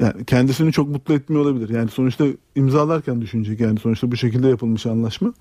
yani 0.00 0.24
kendisini 0.24 0.72
çok 0.72 0.88
mutlu 0.88 1.14
etmiyor 1.14 1.44
olabilir. 1.44 1.68
Yani 1.68 1.88
sonuçta 1.88 2.24
imzalarken 2.54 3.20
düşünecek 3.20 3.60
yani 3.60 3.78
sonuçta 3.78 4.10
bu 4.10 4.16
şekilde 4.16 4.48
yapılmış 4.48 4.86
anlaşma. 4.86 5.32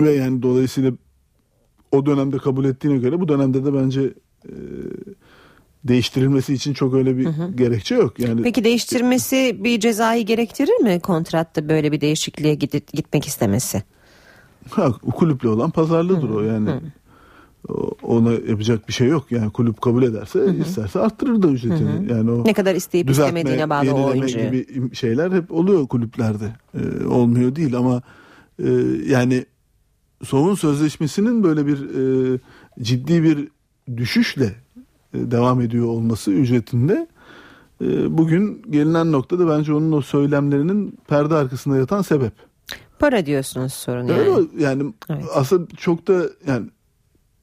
Ve 0.00 0.10
yani 0.10 0.42
dolayısıyla 0.42 0.92
o 1.92 2.06
dönemde 2.06 2.38
kabul 2.38 2.64
ettiğine 2.64 2.98
göre 2.98 3.20
bu 3.20 3.28
dönemde 3.28 3.64
de 3.64 3.74
bence 3.74 4.14
e, 4.44 4.54
değiştirilmesi 5.84 6.54
için 6.54 6.72
çok 6.74 6.94
öyle 6.94 7.16
bir 7.18 7.28
gerekçe 7.54 7.94
yok. 7.94 8.18
Yani 8.20 8.42
Peki 8.42 8.64
değiştirmesi 8.64 9.56
bir 9.64 9.80
cezayı 9.80 10.26
gerektirir 10.26 10.82
mi 10.82 11.00
kontratta 11.00 11.68
böyle 11.68 11.92
bir 11.92 12.00
değişikliğe 12.00 12.54
gidip, 12.54 12.92
gitmek 12.92 13.26
istemesi? 13.26 13.82
Ha, 14.70 14.92
kulüple 14.92 15.48
olan 15.48 15.70
pazarlığıdır 15.70 16.30
o 16.30 16.40
yani. 16.42 16.70
O- 17.68 17.90
Ona 18.02 18.32
yapacak 18.32 18.88
bir 18.88 18.92
şey 18.92 19.08
yok. 19.08 19.32
Yani 19.32 19.50
kulüp 19.52 19.80
kabul 19.80 20.02
ederse 20.02 20.56
isterse 20.60 20.98
arttırır 21.00 21.42
da 21.42 21.48
ücretini. 21.48 22.12
Yani 22.12 22.30
o 22.30 22.44
Ne 22.44 22.52
kadar 22.52 22.74
isteyip 22.74 23.08
düzeltme, 23.08 23.40
istemediğine 23.40 23.70
bağlı 23.70 23.94
o 23.94 24.06
oyuncuyu. 24.06 24.50
gibi 24.52 24.94
şeyler 24.94 25.32
hep 25.32 25.52
oluyor 25.52 25.86
kulüplerde. 25.88 26.52
Ee, 26.74 27.06
olmuyor 27.06 27.56
değil 27.56 27.76
ama 27.76 28.02
e, 28.64 28.68
yani 29.06 29.46
Sov'un 30.24 30.54
sözleşmesinin 30.54 31.42
böyle 31.44 31.66
bir 31.66 31.78
e, 32.34 32.38
ciddi 32.82 33.22
bir 33.22 33.48
düşüşle 33.96 34.54
devam 35.14 35.60
ediyor 35.60 35.86
olması 35.86 36.30
ücretinde. 36.30 37.06
E, 37.80 38.18
bugün 38.18 38.62
gelinen 38.70 39.12
noktada 39.12 39.48
bence 39.48 39.74
onun 39.74 39.92
o 39.92 40.00
söylemlerinin 40.00 40.98
perde 41.08 41.34
arkasında 41.34 41.76
yatan 41.76 42.02
sebep. 42.02 42.32
Para 42.98 43.26
diyorsunuz 43.26 43.72
sorun 43.72 44.06
yani. 44.06 44.18
Öyle 44.20 44.48
yani 44.58 44.92
aslında 45.34 45.76
çok 45.76 46.08
da 46.08 46.22
yani 46.46 46.66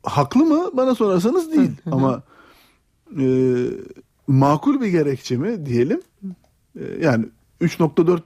haklı 0.04 0.46
mı? 0.46 0.70
Bana 0.74 0.96
sorarsanız 0.96 1.52
değil. 1.52 1.72
Ama 1.92 2.24
e, 3.20 3.26
makul 4.28 4.82
bir 4.82 4.88
gerekçe 4.88 5.38
mi 5.38 5.66
diyelim? 5.66 6.02
E, 6.80 6.84
yani 7.02 7.26
3.4 7.62 8.22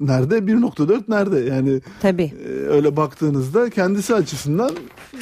nerede 0.00 0.38
1.4 0.38 1.02
nerede? 1.08 1.40
Yani 1.40 1.80
Tabii. 2.00 2.32
e, 2.44 2.48
öyle 2.48 2.96
baktığınızda 2.96 3.70
kendisi 3.70 4.14
açısından 4.14 4.70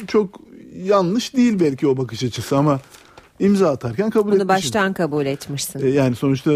çok 0.07 0.39
yanlış 0.75 1.35
değil 1.35 1.59
belki 1.59 1.87
o 1.87 1.97
bakış 1.97 2.23
açısı 2.23 2.57
ama 2.57 2.79
imza 3.41 3.69
atarken 3.69 4.09
kabul 4.09 4.31
Bunu 4.31 4.35
etmişim. 4.35 4.47
baştan 4.49 4.93
kabul 4.93 5.25
etmişsin. 5.25 5.79
E, 5.79 5.89
yani 5.89 6.15
sonuçta 6.15 6.51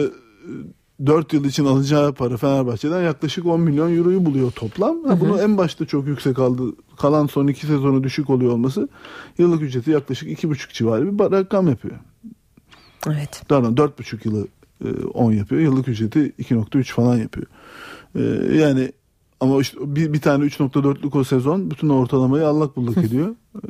4 1.05 1.33
yıl 1.33 1.45
için 1.45 1.65
alacağı 1.65 2.13
para 2.13 2.37
Fenerbahçe'den 2.37 3.01
yaklaşık 3.01 3.45
10 3.45 3.61
milyon 3.61 3.97
euroyu 3.97 4.25
buluyor 4.25 4.51
toplam. 4.51 5.03
Ha, 5.03 5.19
bunu 5.19 5.41
en 5.41 5.57
başta 5.57 5.85
çok 5.85 6.07
yüksek 6.07 6.39
aldı. 6.39 6.63
Kalan 6.97 7.27
son 7.27 7.47
iki 7.47 7.67
sezonu 7.67 8.03
düşük 8.03 8.29
oluyor 8.29 8.51
olması 8.51 8.89
yıllık 9.37 9.61
ücreti 9.61 9.91
yaklaşık 9.91 10.43
2,5 10.43 10.73
civarı 10.73 11.19
bir 11.19 11.23
rakam 11.23 11.67
yapıyor. 11.67 11.95
Evet. 13.07 13.41
Pardon 13.49 13.75
4,5 13.75 14.19
yılı 14.27 14.47
e, 14.85 15.05
10 15.05 15.31
yapıyor. 15.31 15.61
Yıllık 15.61 15.87
ücreti 15.87 16.19
2,3 16.39 16.83
falan 16.83 17.17
yapıyor. 17.17 17.47
E, 18.15 18.21
yani 18.57 18.91
ama 19.39 19.61
işte 19.61 19.77
bir, 19.95 20.13
bir 20.13 20.21
tane 20.21 20.45
3.4'lük 20.45 21.17
o 21.17 21.23
sezon 21.23 21.71
bütün 21.71 21.89
ortalamayı 21.89 22.47
allak 22.47 22.75
bullak 22.75 22.97
ediyor. 23.05 23.35
E, 23.55 23.69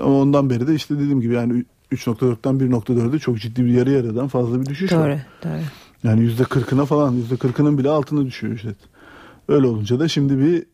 ama 0.00 0.20
ondan 0.20 0.50
beri 0.50 0.66
de 0.66 0.74
işte 0.74 0.94
dediğim 0.98 1.20
gibi 1.20 1.34
yani 1.34 1.64
3.4'ten 1.92 2.54
1.4'e 2.54 3.18
çok 3.18 3.38
ciddi 3.38 3.64
bir 3.64 3.70
yarı 3.70 3.90
yarıdan 3.90 4.28
fazla 4.28 4.60
bir 4.60 4.66
düşüş 4.66 4.90
Doğru, 4.90 5.00
var. 5.00 5.26
doğru. 5.44 5.60
Yani 6.04 6.20
yüzde 6.20 6.44
kırkına 6.44 6.84
falan 6.84 7.12
yüzde 7.12 7.36
kırkının 7.36 7.78
bile 7.78 7.88
altına 7.88 8.26
düşüyor 8.26 8.52
ücret. 8.52 8.76
Öyle 9.48 9.66
olunca 9.66 10.00
da 10.00 10.08
şimdi 10.08 10.38
bir 10.38 10.66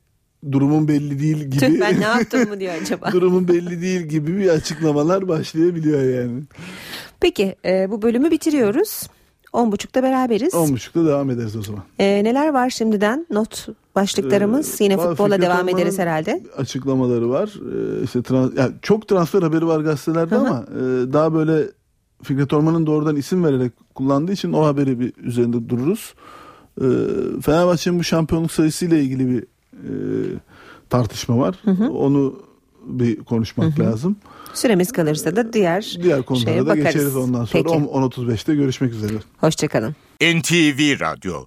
durumun 0.52 0.88
belli 0.88 1.20
değil 1.20 1.36
gibi. 1.36 1.58
Tüh 1.58 1.80
ben 1.80 2.00
ne 2.00 2.04
yaptım 2.04 2.48
mı 2.48 2.60
diyor 2.60 2.74
acaba? 2.82 3.12
durumun 3.12 3.48
belli 3.48 3.82
değil 3.82 4.00
gibi 4.00 4.36
bir 4.38 4.48
açıklamalar 4.48 5.28
başlayabiliyor 5.28 6.02
yani. 6.22 6.40
Peki 7.20 7.56
e, 7.64 7.90
bu 7.90 8.02
bölümü 8.02 8.30
bitiriyoruz. 8.30 9.06
10.30'da 9.52 10.02
beraberiz. 10.02 10.54
10.30'da 10.54 11.06
devam 11.08 11.30
ederiz 11.30 11.56
o 11.56 11.62
zaman. 11.62 11.82
E, 11.98 12.24
neler 12.24 12.48
var 12.48 12.70
şimdiden 12.70 13.26
not 13.30 13.68
başlıklarımız? 13.94 14.80
Yine 14.80 14.94
Ee, 14.94 14.96
futbolla 14.96 15.34
Fikret 15.34 15.42
devam 15.42 15.58
Orman'ın 15.58 15.76
ederiz 15.76 15.98
herhalde. 15.98 16.42
Açıklamaları 16.56 17.30
var. 17.30 17.54
Ee, 17.56 18.04
işte 18.04 18.22
trans, 18.22 18.50
yani 18.56 18.72
çok 18.82 19.08
transfer 19.08 19.42
haberi 19.42 19.66
var 19.66 19.80
gazetelerde 19.80 20.34
Hı 20.34 20.38
hı. 20.38 20.46
ama 20.46 20.64
e, 20.70 21.12
daha 21.12 21.34
böyle 21.34 21.68
Fikret 22.22 22.52
Orman'ın 22.52 22.86
doğrudan 22.86 23.16
isim 23.16 23.44
vererek 23.44 23.72
kullandığı 23.94 24.32
için 24.32 24.52
o 24.52 24.66
haberi 24.66 25.00
bir 25.00 25.12
üzerinde 25.16 25.68
dururuz. 25.68 26.14
Ee, 26.80 26.84
Fenerbahçe'nin 27.42 27.98
bu 27.98 28.04
şampiyonluk 28.04 28.52
sayısıyla 28.52 28.96
ilgili 28.96 29.28
bir 29.28 29.42
e, 29.72 29.92
tartışma 30.90 31.38
var. 31.38 31.58
Onu 31.90 32.34
bir 32.86 33.16
konuşmak 33.16 33.80
lazım. 33.80 34.16
Süremiz 34.54 34.92
kalırsa 34.92 35.36
da 35.36 35.52
diğer, 35.52 35.96
Diğer 36.02 36.22
konulara 36.22 36.56
da 36.56 36.66
bakarız. 36.66 36.84
geçeriz 36.84 37.16
ondan 37.16 37.44
sonra. 37.44 37.62
Peki. 37.62 37.68
10 37.74 37.82
10.35'te 38.10 38.54
görüşmek 38.54 38.92
üzere. 38.92 39.12
Hoşçakalın. 39.40 39.94
NTV 40.20 41.00
Radyo 41.00 41.44